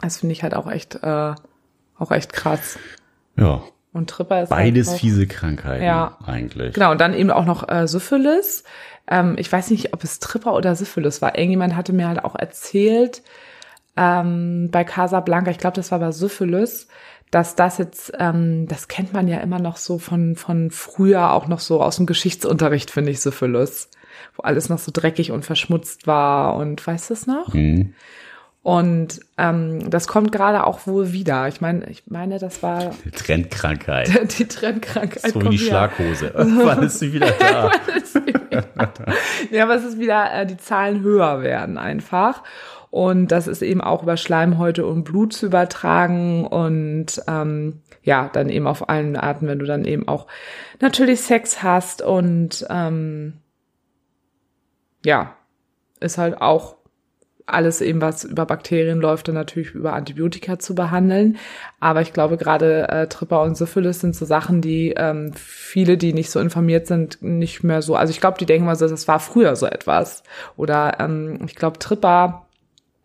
Das 0.00 0.20
finde 0.20 0.32
ich 0.32 0.42
halt 0.42 0.54
auch 0.54 0.70
echt, 0.70 0.94
äh, 1.02 1.34
auch 1.98 2.12
echt 2.12 2.32
krass. 2.32 2.78
Ja, 3.36 3.60
Und 3.92 4.08
Tripper 4.08 4.44
ist 4.44 4.48
beides 4.48 4.86
halt 4.88 4.96
auch, 4.96 5.00
fiese 5.00 5.26
Krankheiten 5.26 5.84
Ja. 5.84 6.16
eigentlich. 6.24 6.72
Genau, 6.72 6.92
und 6.92 7.00
dann 7.02 7.12
eben 7.12 7.30
auch 7.30 7.44
noch 7.44 7.68
äh, 7.68 7.86
Syphilis. 7.86 8.64
Ähm, 9.06 9.36
ich 9.36 9.52
weiß 9.52 9.68
nicht, 9.68 9.92
ob 9.92 10.02
es 10.02 10.18
Tripper 10.18 10.54
oder 10.54 10.74
Syphilis 10.74 11.20
war. 11.20 11.36
Irgendjemand 11.36 11.76
hatte 11.76 11.92
mir 11.92 12.08
halt 12.08 12.24
auch 12.24 12.36
erzählt, 12.36 13.22
ähm, 13.96 14.68
bei 14.70 14.84
Casablanca, 14.84 15.50
ich 15.50 15.58
glaube, 15.58 15.76
das 15.76 15.90
war 15.90 15.98
bei 15.98 16.12
Syphilis, 16.12 16.88
dass 17.30 17.56
das 17.56 17.78
jetzt, 17.78 18.12
ähm, 18.18 18.66
das 18.68 18.88
kennt 18.88 19.12
man 19.12 19.26
ja 19.28 19.38
immer 19.38 19.58
noch 19.58 19.76
so 19.76 19.98
von, 19.98 20.36
von 20.36 20.70
früher, 20.70 21.32
auch 21.32 21.48
noch 21.48 21.60
so 21.60 21.82
aus 21.82 21.96
dem 21.96 22.06
Geschichtsunterricht, 22.06 22.90
finde 22.90 23.10
ich, 23.10 23.20
Syphilis. 23.20 23.90
Wo 24.36 24.42
alles 24.42 24.68
noch 24.68 24.78
so 24.78 24.90
dreckig 24.92 25.32
und 25.32 25.44
verschmutzt 25.44 26.06
war 26.06 26.56
und 26.56 26.86
weißt 26.86 27.10
du 27.10 27.14
es 27.14 27.26
noch? 27.26 27.52
Mhm. 27.52 27.94
Und 28.66 29.20
ähm, 29.38 29.90
das 29.90 30.08
kommt 30.08 30.32
gerade 30.32 30.66
auch 30.66 30.88
wohl 30.88 31.12
wieder. 31.12 31.46
Ich 31.46 31.60
meine, 31.60 31.88
ich 31.88 32.02
meine, 32.08 32.40
das 32.40 32.64
war 32.64 32.90
die 33.04 33.12
Trendkrankheit. 33.12 34.10
Die 34.38 34.48
Trendkrankheit. 34.48 35.32
So 35.32 35.40
wie 35.40 35.50
die 35.50 35.58
Schlaghose. 35.58 36.32
Wann 36.34 36.82
ist 36.82 36.98
sie 36.98 37.12
wieder 37.12 37.30
da? 37.38 37.70
ja, 39.52 39.62
aber 39.62 39.76
es 39.76 39.84
ist 39.84 40.00
wieder, 40.00 40.32
äh, 40.34 40.46
die 40.46 40.56
Zahlen 40.56 41.00
höher 41.02 41.42
werden 41.42 41.78
einfach. 41.78 42.42
Und 42.96 43.30
das 43.30 43.46
ist 43.46 43.60
eben 43.60 43.82
auch 43.82 44.04
über 44.04 44.16
Schleimhäute 44.16 44.86
und 44.86 45.04
Blut 45.04 45.34
zu 45.34 45.44
übertragen 45.44 46.46
und 46.46 47.20
ähm, 47.28 47.82
ja, 48.02 48.30
dann 48.32 48.48
eben 48.48 48.66
auf 48.66 48.88
allen 48.88 49.16
Arten, 49.16 49.46
wenn 49.48 49.58
du 49.58 49.66
dann 49.66 49.84
eben 49.84 50.08
auch 50.08 50.26
natürlich 50.80 51.20
Sex 51.20 51.62
hast 51.62 52.00
und 52.00 52.64
ähm, 52.70 53.34
ja, 55.04 55.36
ist 56.00 56.16
halt 56.16 56.40
auch 56.40 56.76
alles 57.44 57.82
eben, 57.82 58.00
was 58.00 58.24
über 58.24 58.46
Bakterien 58.46 58.98
läuft, 58.98 59.28
dann 59.28 59.34
natürlich 59.34 59.72
über 59.72 59.92
Antibiotika 59.92 60.58
zu 60.58 60.74
behandeln. 60.74 61.36
Aber 61.78 62.00
ich 62.00 62.14
glaube, 62.14 62.38
gerade 62.38 62.88
äh, 62.88 63.08
Tripper 63.08 63.42
und 63.42 63.58
Syphilis 63.58 64.00
sind 64.00 64.16
so 64.16 64.24
Sachen, 64.24 64.62
die 64.62 64.94
ähm, 64.96 65.34
viele, 65.34 65.98
die 65.98 66.14
nicht 66.14 66.30
so 66.30 66.40
informiert 66.40 66.86
sind, 66.86 67.18
nicht 67.20 67.62
mehr 67.62 67.82
so. 67.82 67.94
Also 67.94 68.10
ich 68.10 68.22
glaube, 68.22 68.38
die 68.38 68.46
denken 68.46 68.64
mal 68.64 68.74
so, 68.74 68.88
das 68.88 69.06
war 69.06 69.20
früher 69.20 69.54
so 69.54 69.66
etwas. 69.66 70.22
Oder 70.56 70.98
ähm, 70.98 71.40
ich 71.44 71.56
glaube, 71.56 71.78
Tripper. 71.78 72.45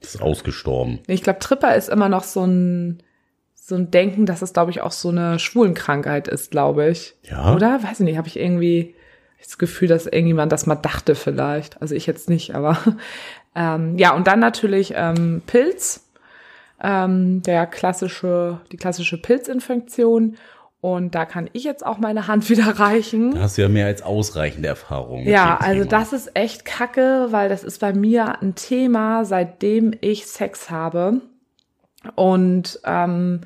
Ist 0.01 0.21
ausgestorben. 0.21 0.99
Ich 1.07 1.23
glaube, 1.23 1.39
Tripper 1.39 1.75
ist 1.75 1.89
immer 1.89 2.09
noch 2.09 2.23
so 2.23 2.43
ein 2.45 3.03
so 3.53 3.75
ein 3.75 3.91
Denken, 3.91 4.25
dass 4.25 4.41
es, 4.41 4.53
glaube 4.53 4.71
ich, 4.71 4.81
auch 4.81 4.91
so 4.91 5.09
eine 5.09 5.39
Schwulenkrankheit 5.39 6.27
ist, 6.27 6.51
glaube 6.51 6.89
ich. 6.89 7.15
Ja. 7.23 7.53
Oder? 7.53 7.81
Weiß 7.83 7.99
ich 7.99 8.05
nicht, 8.05 8.17
habe 8.17 8.27
ich 8.27 8.37
irgendwie 8.37 8.95
das 9.39 9.57
Gefühl, 9.57 9.87
dass 9.87 10.07
irgendjemand 10.07 10.51
das 10.51 10.65
mal 10.65 10.75
dachte 10.75 11.15
vielleicht. 11.15 11.81
Also 11.81 11.95
ich 11.95 12.05
jetzt 12.05 12.29
nicht, 12.29 12.53
aber 12.53 12.77
ähm, 13.55 13.97
ja, 13.97 14.13
und 14.13 14.27
dann 14.27 14.39
natürlich 14.39 14.93
ähm, 14.95 15.41
Pilz, 15.45 16.09
ähm, 16.81 17.41
der 17.43 17.67
klassische, 17.67 18.59
die 18.71 18.77
klassische 18.77 19.21
Pilzinfektion. 19.21 20.37
Und 20.81 21.13
da 21.13 21.25
kann 21.25 21.47
ich 21.53 21.63
jetzt 21.63 21.85
auch 21.85 21.99
meine 21.99 22.27
Hand 22.27 22.49
wieder 22.49 22.79
reichen. 22.79 23.35
Da 23.35 23.41
hast 23.41 23.57
du 23.57 23.61
ja 23.61 23.69
mehr 23.69 23.85
als 23.85 24.01
ausreichende 24.01 24.67
Erfahrung. 24.67 25.23
Ja, 25.23 25.57
also 25.57 25.85
das 25.85 26.11
ist 26.11 26.35
echt 26.35 26.65
kacke, 26.65 27.27
weil 27.29 27.49
das 27.49 27.63
ist 27.63 27.79
bei 27.79 27.93
mir 27.93 28.41
ein 28.41 28.55
Thema, 28.55 29.23
seitdem 29.23 29.93
ich 30.01 30.25
Sex 30.25 30.71
habe. 30.71 31.21
Und 32.15 32.79
ähm, 32.83 33.41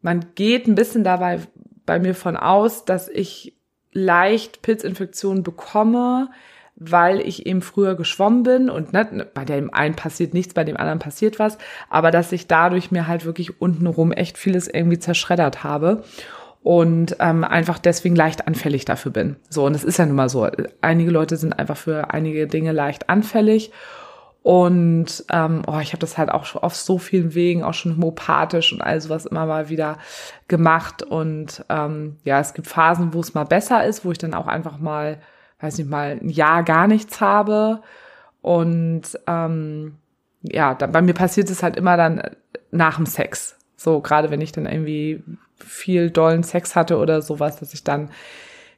man 0.00 0.26
geht 0.34 0.66
ein 0.66 0.74
bisschen 0.74 1.04
dabei 1.04 1.40
bei 1.84 1.98
mir 1.98 2.14
von 2.14 2.36
aus, 2.36 2.86
dass 2.86 3.08
ich 3.08 3.54
leicht 3.92 4.62
Pilzinfektionen 4.62 5.42
bekomme, 5.42 6.30
weil 6.76 7.20
ich 7.20 7.44
eben 7.44 7.60
früher 7.60 7.94
geschwommen 7.94 8.42
bin 8.42 8.70
und 8.70 8.94
ne, 8.94 9.28
bei 9.34 9.44
dem 9.44 9.74
einen 9.74 9.96
passiert 9.96 10.32
nichts, 10.32 10.54
bei 10.54 10.64
dem 10.64 10.78
anderen 10.78 10.98
passiert 10.98 11.38
was, 11.38 11.58
aber 11.90 12.10
dass 12.10 12.32
ich 12.32 12.46
dadurch 12.46 12.90
mir 12.90 13.06
halt 13.06 13.26
wirklich 13.26 13.60
untenrum 13.60 14.12
echt 14.12 14.38
vieles 14.38 14.66
irgendwie 14.66 14.98
zerschreddert 14.98 15.62
habe 15.62 16.04
und 16.62 17.16
ähm, 17.20 17.44
einfach 17.44 17.78
deswegen 17.78 18.16
leicht 18.16 18.46
anfällig 18.46 18.84
dafür 18.84 19.12
bin. 19.12 19.36
So, 19.48 19.64
und 19.64 19.74
es 19.74 19.84
ist 19.84 19.98
ja 19.98 20.06
nun 20.06 20.16
mal 20.16 20.28
so. 20.28 20.48
Einige 20.80 21.10
Leute 21.10 21.36
sind 21.36 21.58
einfach 21.58 21.76
für 21.76 22.12
einige 22.12 22.46
Dinge 22.46 22.72
leicht 22.72 23.08
anfällig. 23.08 23.72
Und 24.42 25.24
ähm, 25.30 25.62
oh, 25.66 25.78
ich 25.80 25.92
habe 25.92 26.00
das 26.00 26.16
halt 26.16 26.30
auch 26.30 26.46
schon 26.46 26.62
auf 26.62 26.74
so 26.74 26.96
vielen 26.96 27.34
Wegen, 27.34 27.62
auch 27.62 27.74
schon 27.74 27.96
homopathisch 27.96 28.72
und 28.72 28.80
all 28.80 28.98
sowas 29.00 29.26
immer 29.26 29.46
mal 29.46 29.68
wieder 29.68 29.98
gemacht. 30.48 31.02
Und 31.02 31.64
ähm, 31.68 32.16
ja, 32.24 32.40
es 32.40 32.54
gibt 32.54 32.66
Phasen, 32.66 33.12
wo 33.12 33.20
es 33.20 33.34
mal 33.34 33.44
besser 33.44 33.84
ist, 33.84 34.04
wo 34.04 34.12
ich 34.12 34.18
dann 34.18 34.34
auch 34.34 34.46
einfach 34.46 34.78
mal 34.78 35.18
weiß 35.60 35.78
nicht 35.78 35.90
mal, 35.90 36.18
ein 36.20 36.28
Jahr 36.28 36.62
gar 36.62 36.86
nichts 36.86 37.20
habe. 37.20 37.82
Und 38.40 39.02
ähm, 39.26 39.96
ja, 40.42 40.74
dann, 40.74 40.92
bei 40.92 41.02
mir 41.02 41.14
passiert 41.14 41.50
es 41.50 41.62
halt 41.62 41.76
immer 41.76 41.96
dann 41.96 42.22
nach 42.70 42.96
dem 42.96 43.06
Sex. 43.06 43.56
So, 43.76 44.00
gerade 44.00 44.30
wenn 44.30 44.40
ich 44.40 44.52
dann 44.52 44.66
irgendwie 44.66 45.22
viel 45.64 46.10
dollen 46.10 46.42
Sex 46.42 46.76
hatte 46.76 46.98
oder 46.98 47.22
sowas, 47.22 47.56
dass 47.56 47.74
ich 47.74 47.84
dann 47.84 48.10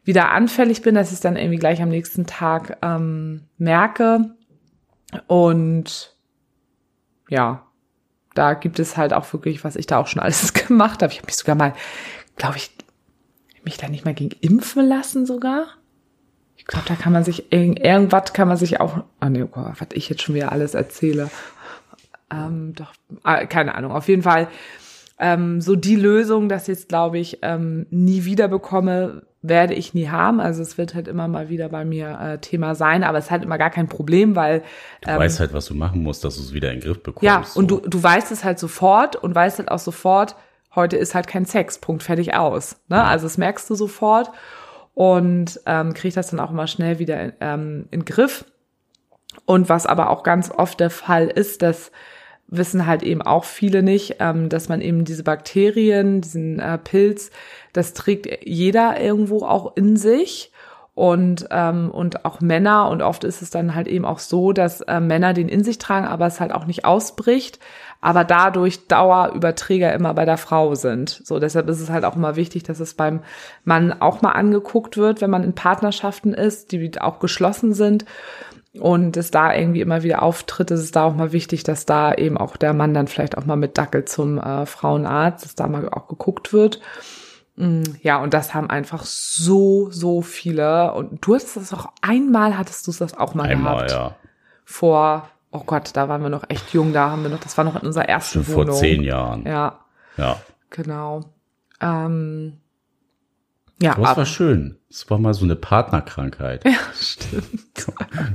wieder 0.05 0.31
anfällig 0.31 0.83
bin, 0.83 0.95
dass 0.95 1.13
ich 1.13 1.21
dann 1.21 1.37
irgendwie 1.37 1.59
gleich 1.59 1.81
am 1.81 1.89
nächsten 1.89 2.27
Tag 2.27 2.79
ähm, 2.83 3.43
merke. 3.59 4.35
Und 5.27 6.17
ja, 7.29 7.67
da 8.35 8.55
gibt 8.55 8.79
es 8.79 8.97
halt 8.97 9.13
auch 9.13 9.31
wirklich, 9.33 9.63
was 9.65 9.77
ich 9.77 9.87
da 9.87 9.99
auch 9.99 10.07
schon 10.07 10.23
alles 10.23 10.53
gemacht 10.55 11.03
habe. 11.03 11.13
Ich 11.13 11.19
habe 11.19 11.27
mich 11.27 11.37
sogar 11.37 11.55
mal, 11.55 11.75
glaube 12.37 12.57
ich, 12.57 12.71
mich 13.65 13.77
da 13.77 13.89
nicht 13.89 14.05
mal 14.05 14.15
gegen 14.15 14.37
impfen 14.41 14.87
lassen 14.87 15.25
sogar. 15.25 15.67
Ich 16.57 16.67
glaube, 16.67 16.87
da 16.87 16.95
kann 16.95 17.13
man 17.13 17.25
sich 17.25 17.53
irgendwas 17.53 18.33
kann 18.33 18.49
man 18.49 18.57
sich 18.57 18.81
auch. 18.81 19.05
Ah 19.21 19.29
nee, 19.29 19.43
oh 19.43 19.49
was 19.55 19.89
ich 19.95 20.09
jetzt 20.09 20.23
schon 20.23 20.35
wieder 20.35 20.53
alles 20.53 20.75
erzähle. 20.75 21.31
Ähm, 22.31 22.75
doch, 22.75 22.93
ah, 23.25 23.45
keine 23.47 23.75
Ahnung. 23.75 23.93
Auf 23.93 24.09
jeden 24.09 24.23
Fall 24.23 24.49
ähm, 25.19 25.61
so 25.61 25.77
die 25.77 25.97
Lösung, 25.97 26.49
dass 26.49 26.63
ich 26.63 26.69
jetzt 26.69 26.89
glaube 26.89 27.19
ich 27.19 27.39
ähm, 27.43 27.87
nie 27.91 28.25
wieder 28.25 28.49
bekomme, 28.49 29.23
werde 29.43 29.75
ich 29.75 29.93
nie 29.93 30.09
haben. 30.09 30.41
Also 30.41 30.63
es 30.63 30.79
wird 30.79 30.95
halt 30.95 31.09
immer 31.09 31.29
mal 31.29 31.49
wieder 31.49 31.69
bei 31.69 31.85
mir 31.85 32.19
äh, 32.21 32.39
Thema 32.39 32.75
sein, 32.75 33.03
aber 33.03 33.19
es 33.19 33.27
ist 33.27 33.31
halt 33.31 33.45
immer 33.45 33.59
gar 33.59 33.71
kein 33.71 33.89
Problem, 33.89 34.37
weil 34.37 34.63
du 35.01 35.11
ähm, 35.11 35.19
weißt 35.19 35.41
halt, 35.41 35.53
was 35.53 35.67
du 35.67 35.75
machen 35.75 36.03
musst, 36.03 36.25
dass 36.25 36.37
du 36.37 36.43
es 36.43 36.53
wieder 36.53 36.71
in 36.73 36.79
den 36.79 36.85
Griff 36.85 37.03
bekommst. 37.03 37.25
Ja, 37.25 37.45
und 37.55 37.71
so. 37.71 37.81
du 37.81 37.89
du 37.89 38.03
weißt 38.03 38.31
es 38.31 38.45
halt 38.45 38.59
sofort 38.59 39.17
und 39.17 39.35
weißt 39.35 39.59
halt 39.59 39.71
auch 39.71 39.81
sofort, 39.81 40.37
heute 40.75 40.97
ist 40.97 41.15
halt 41.15 41.27
kein 41.27 41.45
Sex, 41.45 41.79
Punkt, 41.79 42.03
fertig 42.03 42.35
aus. 42.35 42.77
Ne? 42.89 42.97
Ja. 42.97 43.05
Also 43.05 43.27
das 43.27 43.37
merkst 43.37 43.69
du 43.69 43.75
sofort 43.75 44.31
und 44.95 45.61
ähm, 45.67 45.95
kriege 45.95 46.15
das 46.15 46.31
dann 46.31 46.41
auch 46.41 46.51
immer 46.51 46.67
schnell 46.67 46.99
wieder 46.99 47.33
ähm, 47.41 47.87
in 47.91 48.05
Griff. 48.05 48.45
Und 49.45 49.69
was 49.69 49.87
aber 49.87 50.11
auch 50.11 50.23
ganz 50.23 50.51
oft 50.51 50.79
der 50.79 50.91
Fall 50.91 51.27
ist, 51.27 51.63
das 51.63 51.91
wissen 52.53 52.87
halt 52.87 53.03
eben 53.03 53.23
auch 53.23 53.45
viele 53.45 53.83
nicht, 53.83 54.17
ähm, 54.21 54.49
dass 54.49 54.69
man 54.69 54.81
eben 54.81 55.05
diese 55.05 55.25
Bakterien, 55.25 56.21
diesen 56.21 56.59
äh, 56.59 56.79
Pilz, 56.79 57.31
das 57.73 57.95
trägt 57.95 58.47
jeder 58.47 59.01
irgendwo 59.01 59.45
auch 59.45 59.77
in 59.77 59.97
sich. 59.97 60.51
Und 60.95 61.47
ähm, 61.51 61.91
und 61.91 62.27
auch 62.27 62.43
Männer. 62.43 62.91
Und 62.91 63.01
oft 63.01 63.25
ist 63.25 63.41
es 63.41 63.49
dann 63.49 63.75
halt 63.75 63.89
eben 63.89 64.05
auch 64.05 64.19
so, 64.19 64.53
dass 64.53 64.83
äh, 64.83 65.01
Männer 65.01 65.33
den 65.33 65.49
in 65.49 65.65
sich 65.65 65.79
tragen, 65.79 66.07
aber 66.07 66.27
es 66.27 66.39
halt 66.39 66.53
auch 66.53 66.67
nicht 66.67 66.85
ausbricht, 66.85 67.61
aber 68.03 68.25
dadurch 68.25 68.89
Dauerüberträger 68.89 69.95
immer 69.95 70.13
bei 70.13 70.27
der 70.27 70.37
Frau 70.37 70.75
sind. 70.75 71.23
So 71.25 71.39
deshalb 71.39 71.71
ist 71.71 71.81
es 71.81 71.89
halt 71.89 72.05
auch 72.05 72.15
immer 72.15 72.37
wichtig, 72.37 72.65
dass 72.65 72.79
es 72.79 72.93
beim 72.93 73.23
Mann 73.65 74.03
auch 74.03 74.21
mal 74.21 74.33
angeguckt 74.33 74.99
wird, 74.99 75.23
wenn 75.23 75.31
man 75.31 75.45
in 75.45 75.55
Partnerschaften 75.55 76.35
ist, 76.35 76.73
die 76.73 77.01
auch 77.01 77.21
geschlossen 77.21 77.73
sind 77.73 78.05
und 78.79 79.17
es 79.17 79.31
da 79.31 79.55
irgendwie 79.55 79.83
immer 79.83 80.03
wieder 80.03 80.23
auftritt, 80.23 80.71
ist 80.71 80.81
es 80.81 80.93
da 80.93 81.05
auch 81.05 81.15
mal 81.15 81.33
wichtig, 81.33 81.63
dass 81.63 81.85
da 81.85 82.15
eben 82.15 82.39
auch 82.39 82.57
der 82.57 82.73
Mann 82.73 82.95
dann 82.95 83.07
vielleicht 83.07 83.37
auch 83.37 83.45
mal 83.45 83.57
mit 83.57 83.77
Dackel 83.77 84.05
zum 84.07 84.39
äh, 84.39 84.65
Frauenarzt, 84.65 85.45
dass 85.45 85.55
da 85.55 85.67
mal 85.69 85.89
auch 85.91 86.09
geguckt 86.09 86.53
wird. 86.53 86.81
Mm, 87.57 87.83
ja, 88.01 88.17
und 88.23 88.33
das 88.33 88.55
haben 88.55 88.71
einfach 88.71 89.05
so, 89.05 89.91
so 89.91 90.23
viele. 90.23 90.95
Und 90.95 91.25
du 91.27 91.35
hattest 91.35 91.57
das 91.57 91.75
auch 91.75 91.93
einmal, 92.01 92.57
hattest 92.57 92.87
du 92.87 92.93
das 92.93 93.17
auch 93.17 93.35
mal 93.35 93.49
einmal, 93.49 93.87
gehabt. 93.87 93.91
ja. 93.91 94.17
Vor, 94.65 95.29
oh 95.51 95.65
Gott, 95.67 95.91
da 95.95 96.09
waren 96.09 96.23
wir 96.23 96.31
noch 96.31 96.49
echt 96.49 96.73
jung, 96.73 96.95
da 96.95 97.11
haben 97.11 97.25
wir 97.25 97.31
noch, 97.31 97.41
das 97.41 97.59
war 97.59 97.65
noch 97.65 97.77
in 97.77 97.87
unserer 97.87 98.09
ersten 98.09 98.43
Schon 98.43 98.55
Wohnung. 98.55 98.67
vor 98.69 98.77
zehn 98.77 99.03
Jahren. 99.03 99.45
Ja. 99.47 99.81
Ja. 100.17 100.41
Genau. 100.71 101.21
Ähm, 101.81 102.59
ja, 103.83 103.93
aber 103.93 104.03
das 104.03 104.17
war 104.17 104.27
schön. 104.27 104.79
Es 104.89 105.09
war 105.11 105.19
mal 105.19 105.35
so 105.35 105.45
eine 105.45 105.57
Partnerkrankheit. 105.57 106.65
Ja, 106.65 106.79
stimmt. 107.01 107.87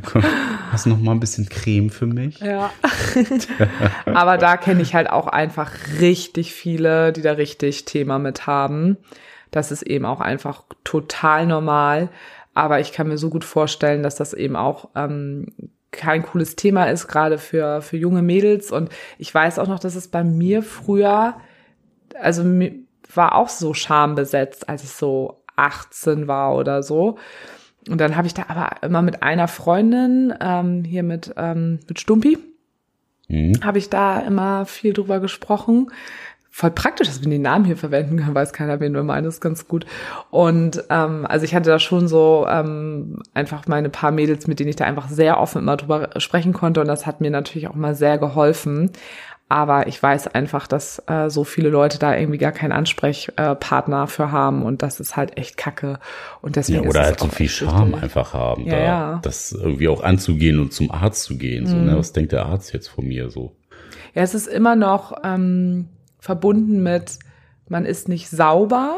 Komm, 0.06 0.24
hast 0.72 0.86
du 0.86 0.90
noch 0.90 1.00
mal 1.00 1.12
ein 1.12 1.20
bisschen 1.20 1.48
Creme 1.48 1.90
für 1.90 2.08
mich? 2.08 2.40
Ja. 2.40 2.72
aber 4.06 4.38
da 4.38 4.58
kenne 4.58 4.82
ich 4.82 4.94
halt 4.94 5.10
auch 5.10 5.28
einfach 5.28 5.72
richtig 6.00 6.54
viele, 6.54 7.14
die 7.14 7.22
da 7.22 7.34
richtig 7.34 7.86
Thema 7.86 8.20
mit 8.20 8.48
haben. 8.48 8.98
Das 9.52 9.72
ist 9.72 9.84
eben 9.84 10.06
auch 10.06 10.20
einfach 10.20 10.64
total 10.84 11.46
normal. 11.46 12.10
Aber 12.54 12.80
ich 12.80 12.92
kann 12.92 13.08
mir 13.08 13.18
so 13.18 13.30
gut 13.30 13.44
vorstellen, 13.44 14.04
dass 14.04 14.16
das 14.16 14.34
eben 14.34 14.56
auch 14.56 14.90
ähm, 14.96 15.46
kein 15.92 16.24
cooles 16.24 16.56
Thema 16.56 16.86
ist, 16.86 17.08
gerade 17.08 17.38
für, 17.38 17.82
für 17.82 17.98
junge 17.98 18.22
Mädels. 18.22 18.72
Und 18.72 18.90
ich 19.18 19.34
weiß 19.34 19.60
auch 19.60 19.68
noch, 19.68 19.80
dass 19.80 19.96
es 19.96 20.08
bei 20.08 20.24
mir 20.24 20.64
früher, 20.64 21.36
also 22.20 22.44
war 23.14 23.36
auch 23.36 23.50
so 23.50 23.74
schambesetzt, 23.74 24.68
als 24.70 24.84
ich 24.84 24.90
so 24.90 25.37
18 25.58 26.28
war 26.28 26.56
oder 26.56 26.84
so. 26.84 27.18
Und 27.90 28.00
dann 28.00 28.16
habe 28.16 28.28
ich 28.28 28.34
da 28.34 28.46
aber 28.48 28.84
immer 28.84 29.02
mit 29.02 29.24
einer 29.24 29.48
Freundin, 29.48 30.34
ähm, 30.42 30.84
hier 30.84 31.04
mit, 31.04 31.34
ähm, 31.38 31.80
mit 31.88 32.00
Stumpi, 32.00 32.38
mhm. 33.28 33.60
habe 33.64 33.78
ich 33.78 33.90
da 33.90 34.20
immer 34.20 34.66
viel 34.66 34.94
drüber 34.94 35.20
gesprochen. 35.20 35.92
Voll 36.50 36.72
praktisch, 36.72 37.08
dass 37.08 37.22
wir 37.22 37.30
den 37.30 37.44
Namen 37.44 37.66
hier 37.66 37.78
verwenden 37.78 38.18
können, 38.18 38.34
weiß 38.34 38.52
keiner, 38.52 38.80
wen 38.80 38.96
wir 38.96 39.04
meinen, 39.04 39.26
das 39.26 39.36
ist 39.36 39.42
ganz 39.42 39.68
gut. 39.68 39.86
Und 40.32 40.84
ähm, 40.90 41.26
also 41.28 41.46
ich 41.46 41.54
hatte 41.54 41.70
da 41.70 41.78
schon 41.78 42.08
so 42.08 42.48
ähm, 42.50 43.22
einfach 43.36 43.68
meine 43.68 43.90
paar 43.90 44.12
Mädels, 44.12 44.48
mit 44.48 44.60
denen 44.60 44.70
ich 44.70 44.76
da 44.76 44.86
einfach 44.86 45.08
sehr 45.08 45.40
offen 45.40 45.60
immer 45.60 45.78
drüber 45.78 46.10
sprechen 46.18 46.54
konnte. 46.54 46.82
Und 46.82 46.88
das 46.88 47.06
hat 47.06 47.22
mir 47.22 47.30
natürlich 47.30 47.68
auch 47.68 47.76
mal 47.76 47.94
sehr 47.94 48.18
geholfen. 48.18 48.92
Aber 49.50 49.88
ich 49.88 50.02
weiß 50.02 50.28
einfach, 50.28 50.68
dass 50.68 51.02
äh, 51.08 51.30
so 51.30 51.46
viele 51.46 51.70
Leute 51.70 52.00
da 52.00 52.16
irgendwie 52.16 52.38
gar 52.38 52.52
keinen 52.52 52.74
Ansprechpartner 52.74 54.04
äh, 54.04 54.08
für 54.08 54.32
haben 54.32 54.64
und 54.64 54.82
das 54.82 55.00
ist 55.00 55.16
halt 55.16 55.38
echt 55.38 55.56
kacke. 55.56 56.00
Und 56.42 56.58
deswegen 56.58 56.84
ja, 56.84 56.90
oder 56.90 57.04
halt 57.04 57.20
so 57.20 57.30
viel 57.30 57.48
Scham 57.48 57.96
einfach 57.96 58.34
haben, 58.34 58.66
ja, 58.66 58.72
da, 58.72 58.80
ja. 58.80 59.20
das 59.24 59.54
irgendwie 59.54 59.88
auch 59.88 60.04
anzugehen 60.04 60.60
und 60.60 60.74
zum 60.74 60.92
Arzt 60.92 61.24
zu 61.24 61.38
gehen. 61.38 61.66
So, 61.66 61.78
ne? 61.78 61.94
Mhm. 61.94 61.98
Was 61.98 62.12
denkt 62.12 62.34
der 62.34 62.46
Arzt 62.46 62.74
jetzt 62.74 62.90
von 62.90 63.08
mir 63.08 63.30
so? 63.30 63.56
Ja, 64.14 64.24
es 64.24 64.36
ist 64.36 64.48
immer 64.48 64.76
noch 64.76 65.16
ähm, 65.24 65.88
verbunden 66.20 66.84
mit, 66.84 67.20
man 67.70 67.86
ist 67.86 68.10
nicht 68.10 68.30
sauber. 68.30 68.98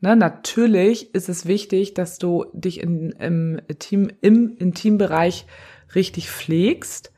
Ne, 0.00 0.16
natürlich 0.16 1.14
ist 1.14 1.28
es 1.28 1.46
wichtig, 1.46 1.94
dass 1.94 2.18
du 2.18 2.46
dich 2.52 2.80
in, 2.80 3.10
im, 3.12 3.60
Team, 3.78 4.10
im 4.20 4.56
Intimbereich 4.58 5.46
richtig 5.94 6.28
pflegst. 6.30 7.11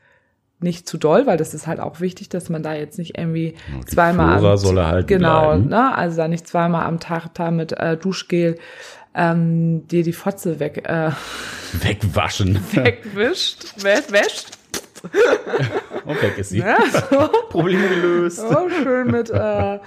Nicht 0.64 0.88
zu 0.88 0.96
doll, 0.98 1.26
weil 1.26 1.36
das 1.36 1.52
ist 1.54 1.66
halt 1.66 1.78
auch 1.78 2.00
wichtig, 2.00 2.28
dass 2.30 2.48
man 2.48 2.62
da 2.62 2.74
jetzt 2.74 2.98
nicht 2.98 3.16
irgendwie 3.18 3.54
Die 3.80 3.84
zweimal 3.86 4.38
Flora 4.38 4.52
am, 4.52 4.56
soll 4.58 4.78
erhalten 4.78 5.06
genau, 5.06 5.48
bleiben. 5.50 5.68
ne, 5.68 5.94
also 5.96 6.16
da 6.16 6.26
nicht 6.26 6.48
zweimal 6.48 6.86
am 6.86 6.98
Tag 7.00 7.28
da 7.34 7.50
mit 7.50 7.72
äh, 7.72 7.96
Duschgel 7.96 8.56
ähm, 9.14 9.86
dir 9.88 10.02
die 10.02 10.12
Fotze 10.14 10.58
weg 10.60 10.88
äh, 10.88 11.10
Wegwaschen. 11.82 12.58
wegwischt, 12.72 13.64
wä- 13.78 14.10
wäscht. 14.10 14.48
Und 16.06 16.22
weg 16.22 16.38
ist 16.38 16.50
sie. 16.50 16.60
Ne? 16.64 16.76
So. 17.10 17.28
Problem 17.50 17.80
gelöst. 17.88 18.42
Oh, 18.48 18.68
schön 18.82 19.10
mit 19.10 19.30
äh, 19.30 19.78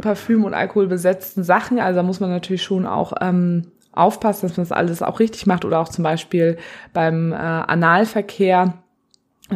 Parfüm 0.00 0.44
und 0.44 0.54
Alkohol 0.54 0.86
besetzten 0.86 1.42
Sachen. 1.42 1.78
Also 1.80 1.96
da 1.96 2.02
muss 2.02 2.20
man 2.20 2.30
natürlich 2.30 2.62
schon 2.62 2.86
auch 2.86 3.12
ähm, 3.20 3.66
aufpassen, 3.92 4.48
dass 4.48 4.56
man 4.56 4.64
das 4.66 4.72
alles 4.76 5.02
auch 5.02 5.18
richtig 5.20 5.46
macht. 5.46 5.64
Oder 5.64 5.80
auch 5.80 5.88
zum 5.88 6.04
Beispiel 6.04 6.58
beim 6.92 7.32
äh, 7.32 7.36
Analverkehr. 7.36 8.74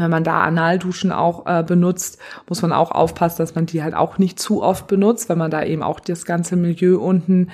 Wenn 0.00 0.10
man 0.10 0.24
da 0.24 0.42
Analduschen 0.42 1.12
auch 1.12 1.46
äh, 1.46 1.62
benutzt, 1.62 2.18
muss 2.48 2.62
man 2.62 2.72
auch 2.72 2.90
aufpassen, 2.90 3.38
dass 3.38 3.54
man 3.54 3.66
die 3.66 3.82
halt 3.82 3.94
auch 3.94 4.18
nicht 4.18 4.38
zu 4.38 4.62
oft 4.62 4.86
benutzt, 4.86 5.28
wenn 5.28 5.38
man 5.38 5.50
da 5.50 5.62
eben 5.64 5.82
auch 5.82 6.00
das 6.00 6.24
ganze 6.24 6.56
Milieu 6.56 6.98
unten 6.98 7.50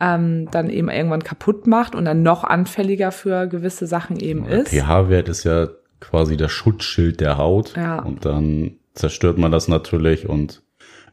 ähm, 0.00 0.48
dann 0.50 0.68
eben 0.70 0.88
irgendwann 0.88 1.24
kaputt 1.24 1.66
macht 1.66 1.94
und 1.94 2.04
dann 2.04 2.22
noch 2.22 2.44
anfälliger 2.44 3.12
für 3.12 3.46
gewisse 3.46 3.86
Sachen 3.86 4.18
eben 4.18 4.44
Der 4.44 4.62
ist. 4.62 4.68
pH-Wert 4.70 5.28
ist 5.28 5.44
ja 5.44 5.68
quasi 6.00 6.36
das 6.36 6.52
Schutzschild 6.52 7.20
der 7.20 7.38
Haut. 7.38 7.74
Ja. 7.76 8.00
Und 8.00 8.24
dann 8.24 8.72
zerstört 8.94 9.38
man 9.38 9.52
das 9.52 9.68
natürlich 9.68 10.28
und 10.28 10.62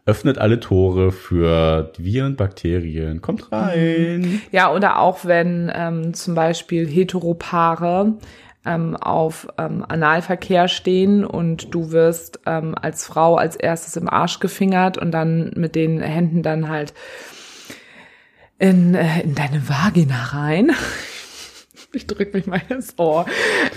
öffnet 0.05 0.37
alle 0.37 0.59
Tore 0.59 1.11
für 1.11 1.91
Viren, 1.97 2.35
Bakterien. 2.35 3.21
Kommt 3.21 3.51
rein. 3.51 4.41
Ja, 4.51 4.73
oder 4.73 4.99
auch 4.99 5.23
wenn 5.23 5.71
ähm, 5.73 6.13
zum 6.13 6.35
Beispiel 6.35 6.87
Heteropaare 6.87 8.13
ähm, 8.65 8.95
auf 8.95 9.47
ähm, 9.57 9.85
Analverkehr 9.87 10.67
stehen 10.67 11.25
und 11.25 11.73
du 11.73 11.91
wirst 11.91 12.39
ähm, 12.45 12.75
als 12.79 13.05
Frau 13.05 13.35
als 13.35 13.55
erstes 13.55 13.95
im 13.95 14.09
Arsch 14.09 14.39
gefingert 14.39 14.97
und 14.97 15.11
dann 15.11 15.51
mit 15.55 15.75
den 15.75 16.01
Händen 16.01 16.43
dann 16.43 16.69
halt 16.69 16.93
in, 18.59 18.95
äh, 18.95 19.21
in 19.21 19.35
deine 19.35 19.67
Vagina 19.67 20.23
rein. 20.31 20.71
Ich 21.95 22.07
drück 22.07 22.33
mich 22.33 22.47
mal 22.47 22.59
ins 22.69 22.97
Ohr. 22.97 23.27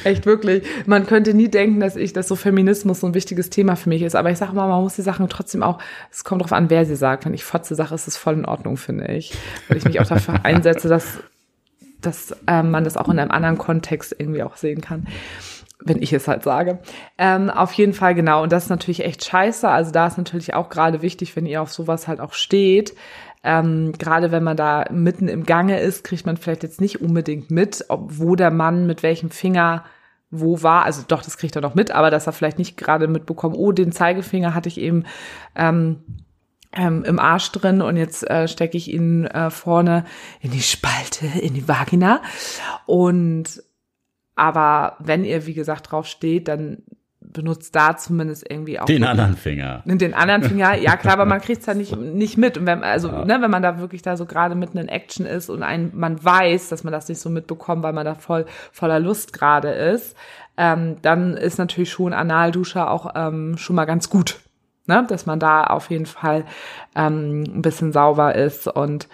Echt 0.02 0.24
wirklich. 0.24 0.62
Man 0.86 1.06
könnte 1.06 1.34
nie 1.34 1.48
denken, 1.48 1.80
dass 1.80 1.96
ich, 1.96 2.14
dass 2.14 2.28
so 2.28 2.34
Feminismus 2.34 3.00
so 3.00 3.06
ein 3.06 3.12
wichtiges 3.12 3.50
Thema 3.50 3.76
für 3.76 3.90
mich 3.90 4.00
ist. 4.00 4.16
Aber 4.16 4.30
ich 4.30 4.38
sage 4.38 4.54
mal, 4.54 4.68
man 4.68 4.82
muss 4.82 4.96
die 4.96 5.02
Sachen 5.02 5.28
trotzdem 5.28 5.62
auch, 5.62 5.78
es 6.10 6.24
kommt 6.24 6.40
drauf 6.40 6.54
an, 6.54 6.70
wer 6.70 6.86
sie 6.86 6.96
sagt. 6.96 7.26
Wenn 7.26 7.34
ich 7.34 7.44
Fotze 7.44 7.74
sage, 7.74 7.94
ist 7.94 8.08
es 8.08 8.16
voll 8.16 8.32
in 8.32 8.46
Ordnung, 8.46 8.78
finde 8.78 9.12
ich. 9.12 9.36
Weil 9.68 9.76
ich 9.76 9.84
mich 9.84 10.00
auch 10.00 10.06
dafür 10.06 10.36
einsetze, 10.44 10.88
dass, 10.88 11.18
dass 12.00 12.36
ähm, 12.46 12.70
man 12.70 12.84
das 12.84 12.96
auch 12.96 13.08
in 13.08 13.18
einem 13.18 13.30
anderen 13.30 13.58
Kontext 13.58 14.14
irgendwie 14.18 14.42
auch 14.42 14.56
sehen 14.56 14.80
kann 14.80 15.06
wenn 15.84 16.02
ich 16.02 16.12
es 16.12 16.26
halt 16.26 16.42
sage. 16.42 16.78
Ähm, 17.18 17.50
auf 17.50 17.72
jeden 17.74 17.92
Fall 17.92 18.14
genau. 18.14 18.42
Und 18.42 18.50
das 18.50 18.64
ist 18.64 18.70
natürlich 18.70 19.04
echt 19.04 19.24
scheiße. 19.24 19.68
Also 19.68 19.92
da 19.92 20.06
ist 20.06 20.18
natürlich 20.18 20.54
auch 20.54 20.68
gerade 20.68 21.02
wichtig, 21.02 21.36
wenn 21.36 21.46
ihr 21.46 21.62
auf 21.62 21.70
sowas 21.70 22.08
halt 22.08 22.18
auch 22.20 22.32
steht. 22.32 22.94
Ähm, 23.44 23.92
gerade 23.92 24.32
wenn 24.32 24.42
man 24.42 24.56
da 24.56 24.86
mitten 24.90 25.28
im 25.28 25.44
Gange 25.44 25.78
ist, 25.78 26.02
kriegt 26.02 26.26
man 26.26 26.36
vielleicht 26.36 26.62
jetzt 26.62 26.80
nicht 26.80 27.00
unbedingt 27.00 27.50
mit, 27.50 27.84
ob, 27.88 28.18
wo 28.18 28.34
der 28.34 28.50
Mann 28.50 28.86
mit 28.86 29.02
welchem 29.02 29.30
Finger 29.30 29.84
wo 30.30 30.62
war. 30.62 30.84
Also 30.84 31.02
doch, 31.06 31.22
das 31.22 31.38
kriegt 31.38 31.54
er 31.54 31.62
noch 31.62 31.74
mit, 31.74 31.92
aber 31.92 32.10
dass 32.10 32.26
er 32.26 32.32
vielleicht 32.32 32.58
nicht 32.58 32.76
gerade 32.76 33.06
mitbekommt, 33.06 33.54
oh, 33.56 33.70
den 33.70 33.92
Zeigefinger 33.92 34.54
hatte 34.54 34.68
ich 34.68 34.80
eben 34.80 35.04
ähm, 35.54 36.24
ähm, 36.76 37.02
im 37.04 37.18
Arsch 37.18 37.50
drin 37.52 37.80
und 37.82 37.96
jetzt 37.96 38.28
äh, 38.30 38.46
stecke 38.48 38.76
ich 38.76 38.92
ihn 38.92 39.24
äh, 39.26 39.50
vorne 39.50 40.04
in 40.40 40.50
die 40.50 40.62
Spalte, 40.62 41.26
in 41.40 41.54
die 41.54 41.66
Vagina. 41.66 42.20
Und 42.86 43.62
aber 44.34 44.96
wenn 44.98 45.24
ihr, 45.24 45.46
wie 45.46 45.54
gesagt, 45.54 45.90
drauf 45.90 46.06
steht, 46.06 46.48
dann 46.48 46.82
benutzt 47.20 47.74
da 47.74 47.96
zumindest 47.96 48.48
irgendwie 48.48 48.78
auch 48.78 48.86
Den 48.86 49.04
anderen 49.04 49.36
Finger. 49.36 49.82
den 49.84 50.14
anderen 50.14 50.42
Finger. 50.42 50.74
Ja 50.76 50.96
klar, 50.96 51.14
aber 51.14 51.24
man 51.24 51.40
kriegt's 51.40 51.66
da 51.66 51.74
nicht 51.74 51.96
nicht 51.96 52.36
mit. 52.38 52.56
Und 52.56 52.66
wenn, 52.66 52.84
also 52.84 53.08
Ja. 53.08 53.24
ne, 53.24 53.38
wenn 53.40 53.50
man 53.50 53.62
da 53.62 53.78
wirklich 53.78 54.02
da 54.02 54.16
so 54.16 54.26
gerade 54.26 54.54
mitten 54.54 54.78
in 54.78 54.88
Action 54.88 55.26
ist 55.26 55.48
und 55.50 55.62
ein, 55.62 55.90
man 55.94 56.22
weiß, 56.22 56.68
dass 56.68 56.84
man 56.84 56.92
das 56.92 57.08
nicht 57.08 57.20
so 57.20 57.28
mitbekommt, 57.30 57.82
weil 57.82 57.92
man 57.92 58.04
da 58.04 58.14
voll 58.14 58.46
voller 58.72 59.00
Lust 59.00 59.32
gerade 59.32 59.70
ist, 59.70 60.16
ähm, 60.56 60.96
dann 61.02 61.34
ist 61.34 61.58
natürlich 61.58 61.90
schon 61.90 62.12
Analdusche 62.12 62.88
auch 62.88 63.12
ähm, 63.14 63.56
schon 63.58 63.76
mal 63.76 63.84
ganz 63.86 64.08
gut. 64.08 64.38
Ne? 64.86 65.04
Dass 65.08 65.26
man 65.26 65.38
da 65.40 65.64
auf 65.64 65.90
jeden 65.90 66.06
Fall 66.06 66.44
ähm, 66.94 67.42
ein 67.42 67.62
bisschen 67.62 67.92
sauber 67.92 68.34
ist 68.34 68.68
und 68.68 69.08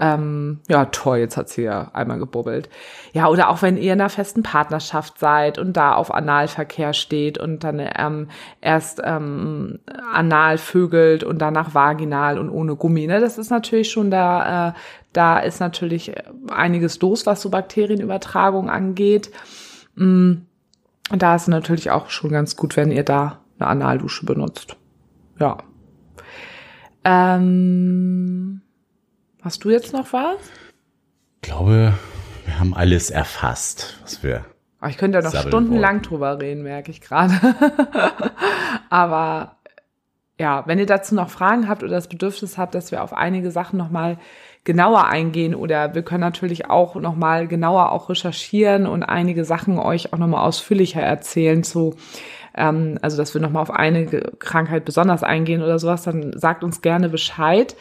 ähm, 0.00 0.60
ja, 0.66 0.86
toll, 0.86 1.18
jetzt 1.18 1.36
hat 1.36 1.50
sie 1.50 1.62
ja 1.62 1.90
einmal 1.92 2.18
gebubbelt. 2.18 2.70
Ja, 3.12 3.28
oder 3.28 3.50
auch 3.50 3.60
wenn 3.60 3.76
ihr 3.76 3.92
in 3.92 4.00
einer 4.00 4.08
festen 4.08 4.42
Partnerschaft 4.42 5.18
seid 5.18 5.58
und 5.58 5.76
da 5.76 5.94
auf 5.94 6.14
Analverkehr 6.14 6.94
steht 6.94 7.36
und 7.36 7.64
dann 7.64 7.86
ähm, 7.98 8.28
erst 8.62 9.02
ähm, 9.04 9.80
anal 10.10 10.56
vögelt 10.56 11.22
und 11.22 11.38
danach 11.38 11.74
vaginal 11.74 12.38
und 12.38 12.48
ohne 12.48 12.76
Gummi. 12.76 13.06
Ne? 13.06 13.20
Das 13.20 13.36
ist 13.36 13.50
natürlich 13.50 13.90
schon 13.90 14.10
da, 14.10 14.70
äh, 14.70 14.72
da 15.12 15.38
ist 15.38 15.60
natürlich 15.60 16.12
einiges 16.50 16.98
los, 17.02 17.26
was 17.26 17.42
so 17.42 17.50
Bakterienübertragung 17.50 18.70
angeht. 18.70 19.30
Mm, 19.96 20.32
da 21.10 21.34
ist 21.34 21.48
natürlich 21.48 21.90
auch 21.90 22.08
schon 22.08 22.30
ganz 22.30 22.56
gut, 22.56 22.74
wenn 22.76 22.90
ihr 22.90 23.04
da 23.04 23.40
eine 23.58 23.68
Analdusche 23.68 24.24
benutzt. 24.24 24.76
Ja. 25.40 25.58
Ähm, 27.04 28.60
Hast 29.42 29.64
du 29.64 29.70
jetzt 29.70 29.94
noch 29.94 30.12
was? 30.12 30.36
Ich 31.36 31.48
glaube, 31.48 31.94
wir 32.44 32.60
haben 32.60 32.74
alles 32.74 33.10
erfasst, 33.10 33.98
was 34.02 34.22
wir. 34.22 34.44
Oh, 34.82 34.86
ich 34.86 34.98
könnte 34.98 35.18
ja 35.18 35.24
noch 35.24 35.34
stundenlang 35.34 35.96
wollten. 35.96 36.08
drüber 36.08 36.40
reden, 36.40 36.62
merke 36.62 36.90
ich 36.90 37.00
gerade. 37.00 37.32
Aber 38.90 39.56
ja, 40.38 40.64
wenn 40.66 40.78
ihr 40.78 40.86
dazu 40.86 41.14
noch 41.14 41.30
Fragen 41.30 41.68
habt 41.68 41.82
oder 41.82 41.92
das 41.92 42.08
Bedürfnis 42.08 42.58
habt, 42.58 42.74
dass 42.74 42.90
wir 42.90 43.02
auf 43.02 43.14
einige 43.14 43.50
Sachen 43.50 43.78
nochmal 43.78 44.18
genauer 44.64 45.06
eingehen 45.06 45.54
oder 45.54 45.94
wir 45.94 46.02
können 46.02 46.20
natürlich 46.20 46.68
auch 46.68 46.96
nochmal 46.96 47.48
genauer 47.48 47.92
auch 47.92 48.10
recherchieren 48.10 48.86
und 48.86 49.02
einige 49.02 49.46
Sachen 49.46 49.78
euch 49.78 50.12
auch 50.12 50.18
nochmal 50.18 50.46
ausführlicher 50.46 51.00
erzählen 51.00 51.62
zu, 51.62 51.96
ähm, 52.56 52.98
also 53.02 53.16
dass 53.16 53.34
wir 53.34 53.40
nochmal 53.40 53.62
auf 53.62 53.70
eine 53.70 54.06
Krankheit 54.38 54.84
besonders 54.84 55.22
eingehen 55.22 55.62
oder 55.62 55.78
sowas, 55.78 56.02
dann 56.02 56.32
sagt 56.38 56.64
uns 56.64 56.80
gerne 56.82 57.08
Bescheid. 57.08 57.76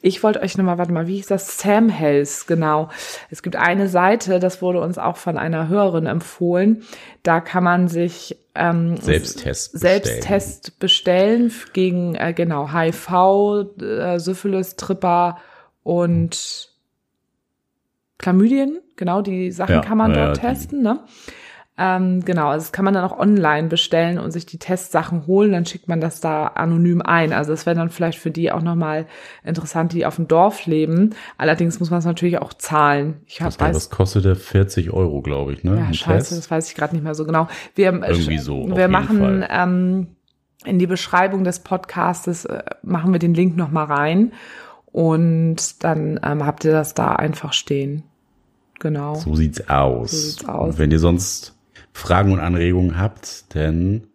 Ich 0.00 0.22
wollte 0.22 0.40
euch 0.42 0.56
nochmal, 0.56 0.78
warte 0.78 0.92
mal, 0.92 1.08
wie 1.08 1.16
hieß 1.16 1.26
das? 1.26 1.58
Sam 1.58 1.88
Health, 1.88 2.44
genau. 2.46 2.88
Es 3.30 3.42
gibt 3.42 3.56
eine 3.56 3.88
Seite, 3.88 4.38
das 4.38 4.62
wurde 4.62 4.80
uns 4.80 4.96
auch 4.96 5.16
von 5.16 5.36
einer 5.36 5.66
Hörerin 5.68 6.06
empfohlen. 6.06 6.84
Da 7.24 7.40
kann 7.40 7.64
man 7.64 7.88
sich 7.88 8.36
ähm, 8.54 8.96
Selbsttest 8.98 9.72
bestellen. 9.72 10.02
Selbsttest 10.04 10.78
bestellen 10.78 11.52
gegen 11.72 12.14
äh, 12.14 12.32
genau 12.32 12.72
HIV, 12.72 13.10
äh, 13.82 14.18
Syphilis, 14.20 14.76
Tripper 14.76 15.38
und 15.82 16.68
Chlamydien. 18.18 18.78
Genau, 18.96 19.22
die 19.22 19.50
Sachen 19.52 19.76
Ja, 19.76 19.80
kann 19.80 19.98
man 19.98 20.14
ja, 20.14 20.26
dort 20.26 20.36
die- 20.38 20.40
testen. 20.42 20.82
Ne? 20.82 21.00
Ähm, 21.80 22.24
genau, 22.24 22.48
also 22.48 22.64
das 22.64 22.72
kann 22.72 22.84
man 22.84 22.92
dann 22.92 23.04
auch 23.04 23.16
online 23.16 23.68
bestellen 23.68 24.18
und 24.18 24.32
sich 24.32 24.46
die 24.46 24.58
Testsachen 24.58 25.28
holen, 25.28 25.52
dann 25.52 25.64
schickt 25.64 25.88
man 25.88 26.00
das 26.00 26.20
da 26.20 26.48
anonym 26.48 27.00
ein. 27.02 27.32
Also 27.32 27.52
das 27.52 27.66
wäre 27.66 27.76
dann 27.76 27.88
vielleicht 27.88 28.18
für 28.18 28.32
die 28.32 28.50
auch 28.50 28.62
nochmal 28.62 29.06
interessant, 29.44 29.92
die 29.92 30.04
auf 30.04 30.16
dem 30.16 30.26
Dorf 30.26 30.66
leben. 30.66 31.14
Allerdings 31.36 31.78
muss 31.78 31.90
man 31.90 32.00
es 32.00 32.04
natürlich 32.04 32.38
auch 32.38 32.52
zahlen. 32.52 33.20
Ich 33.26 33.40
hab, 33.40 33.56
glaube, 33.56 33.70
weiß, 33.70 33.76
das 33.76 33.90
kostete 33.90 34.34
40 34.34 34.92
Euro, 34.92 35.22
glaube 35.22 35.52
ich, 35.52 35.62
ne? 35.62 35.76
ja, 35.76 35.84
Ein 35.84 35.94
scheiße, 35.94 36.30
Test. 36.30 36.38
das 36.38 36.50
weiß 36.50 36.68
ich 36.68 36.74
gerade 36.74 36.96
nicht 36.96 37.04
mehr 37.04 37.14
so 37.14 37.24
genau. 37.24 37.46
Wir, 37.76 37.92
Irgendwie 37.92 38.38
so, 38.38 38.76
wir 38.76 38.88
machen 38.88 39.44
ähm, 39.48 40.08
in 40.64 40.80
die 40.80 40.88
Beschreibung 40.88 41.44
des 41.44 41.60
Podcastes 41.60 42.44
äh, 42.44 42.64
machen 42.82 43.12
wir 43.12 43.20
den 43.20 43.34
Link 43.34 43.56
noch 43.56 43.70
mal 43.70 43.84
rein 43.84 44.32
und 44.86 45.84
dann 45.84 46.18
ähm, 46.24 46.44
habt 46.44 46.64
ihr 46.64 46.72
das 46.72 46.94
da 46.94 47.14
einfach 47.14 47.52
stehen. 47.52 48.02
Genau. 48.80 49.14
So 49.14 49.36
sieht's 49.36 49.68
aus. 49.68 50.10
So 50.10 50.16
sieht's 50.16 50.48
aus. 50.48 50.70
Und 50.70 50.78
wenn 50.78 50.90
ihr 50.90 50.98
sonst 50.98 51.54
Fragen 51.98 52.32
und 52.32 52.40
Anregungen 52.40 52.96
habt, 52.96 53.54
dann 53.54 54.06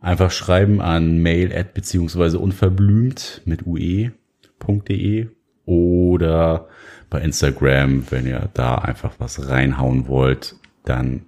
einfach 0.00 0.32
schreiben 0.32 0.80
an 0.80 1.18
mail 1.18 1.56
at 1.56 1.72
beziehungsweise 1.72 2.40
unverblümt 2.40 3.42
mit 3.44 3.64
ue.de 3.64 5.28
oder 5.64 6.68
bei 7.08 7.20
Instagram, 7.20 8.10
wenn 8.10 8.26
ihr 8.26 8.50
da 8.54 8.74
einfach 8.74 9.14
was 9.18 9.48
reinhauen 9.48 10.08
wollt, 10.08 10.56
dann 10.84 11.26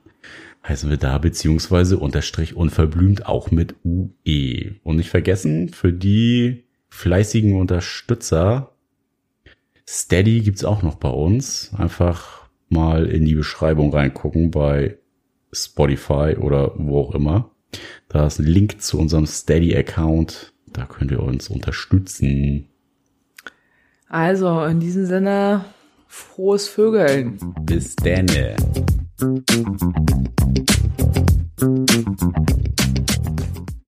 heißen 0.67 0.91
wir 0.91 0.97
da 0.97 1.19
beziehungsweise 1.19 1.99
unterstrich 1.99 2.57
unverblümt 2.57 3.27
auch 3.27 3.53
mit 3.53 3.77
UE. 3.85 4.75
Und 4.83 4.97
nicht 4.97 5.11
vergessen, 5.11 5.69
für 5.69 5.93
die 5.93 6.65
fleißigen 6.89 7.55
Unterstützer, 7.55 8.73
Steady 9.89 10.41
gibt's 10.41 10.65
auch 10.65 10.83
noch 10.83 10.97
bei 10.97 11.11
uns. 11.11 11.73
Einfach 11.77 12.49
mal 12.69 13.07
in 13.07 13.25
die 13.25 13.35
Beschreibung 13.35 13.93
reingucken 13.93 14.51
bei 14.51 14.99
Spotify 15.55 16.37
oder 16.39 16.73
wo 16.77 17.01
auch 17.01 17.15
immer. 17.15 17.51
Da 18.09 18.27
ist 18.27 18.39
ein 18.39 18.47
Link 18.47 18.83
zu 18.83 18.99
unserem 18.99 19.27
Steady-Account. 19.27 20.53
Da 20.73 20.87
könnt 20.87 21.11
ihr 21.11 21.23
uns 21.23 21.49
unterstützen. 21.49 22.69
Also, 24.09 24.63
in 24.65 24.81
diesem 24.81 25.07
Sinne, 25.07 25.65
frohes 26.07 26.69
Vögeln. 26.69 27.39
Bis 27.63 27.97
denne. 27.97 28.57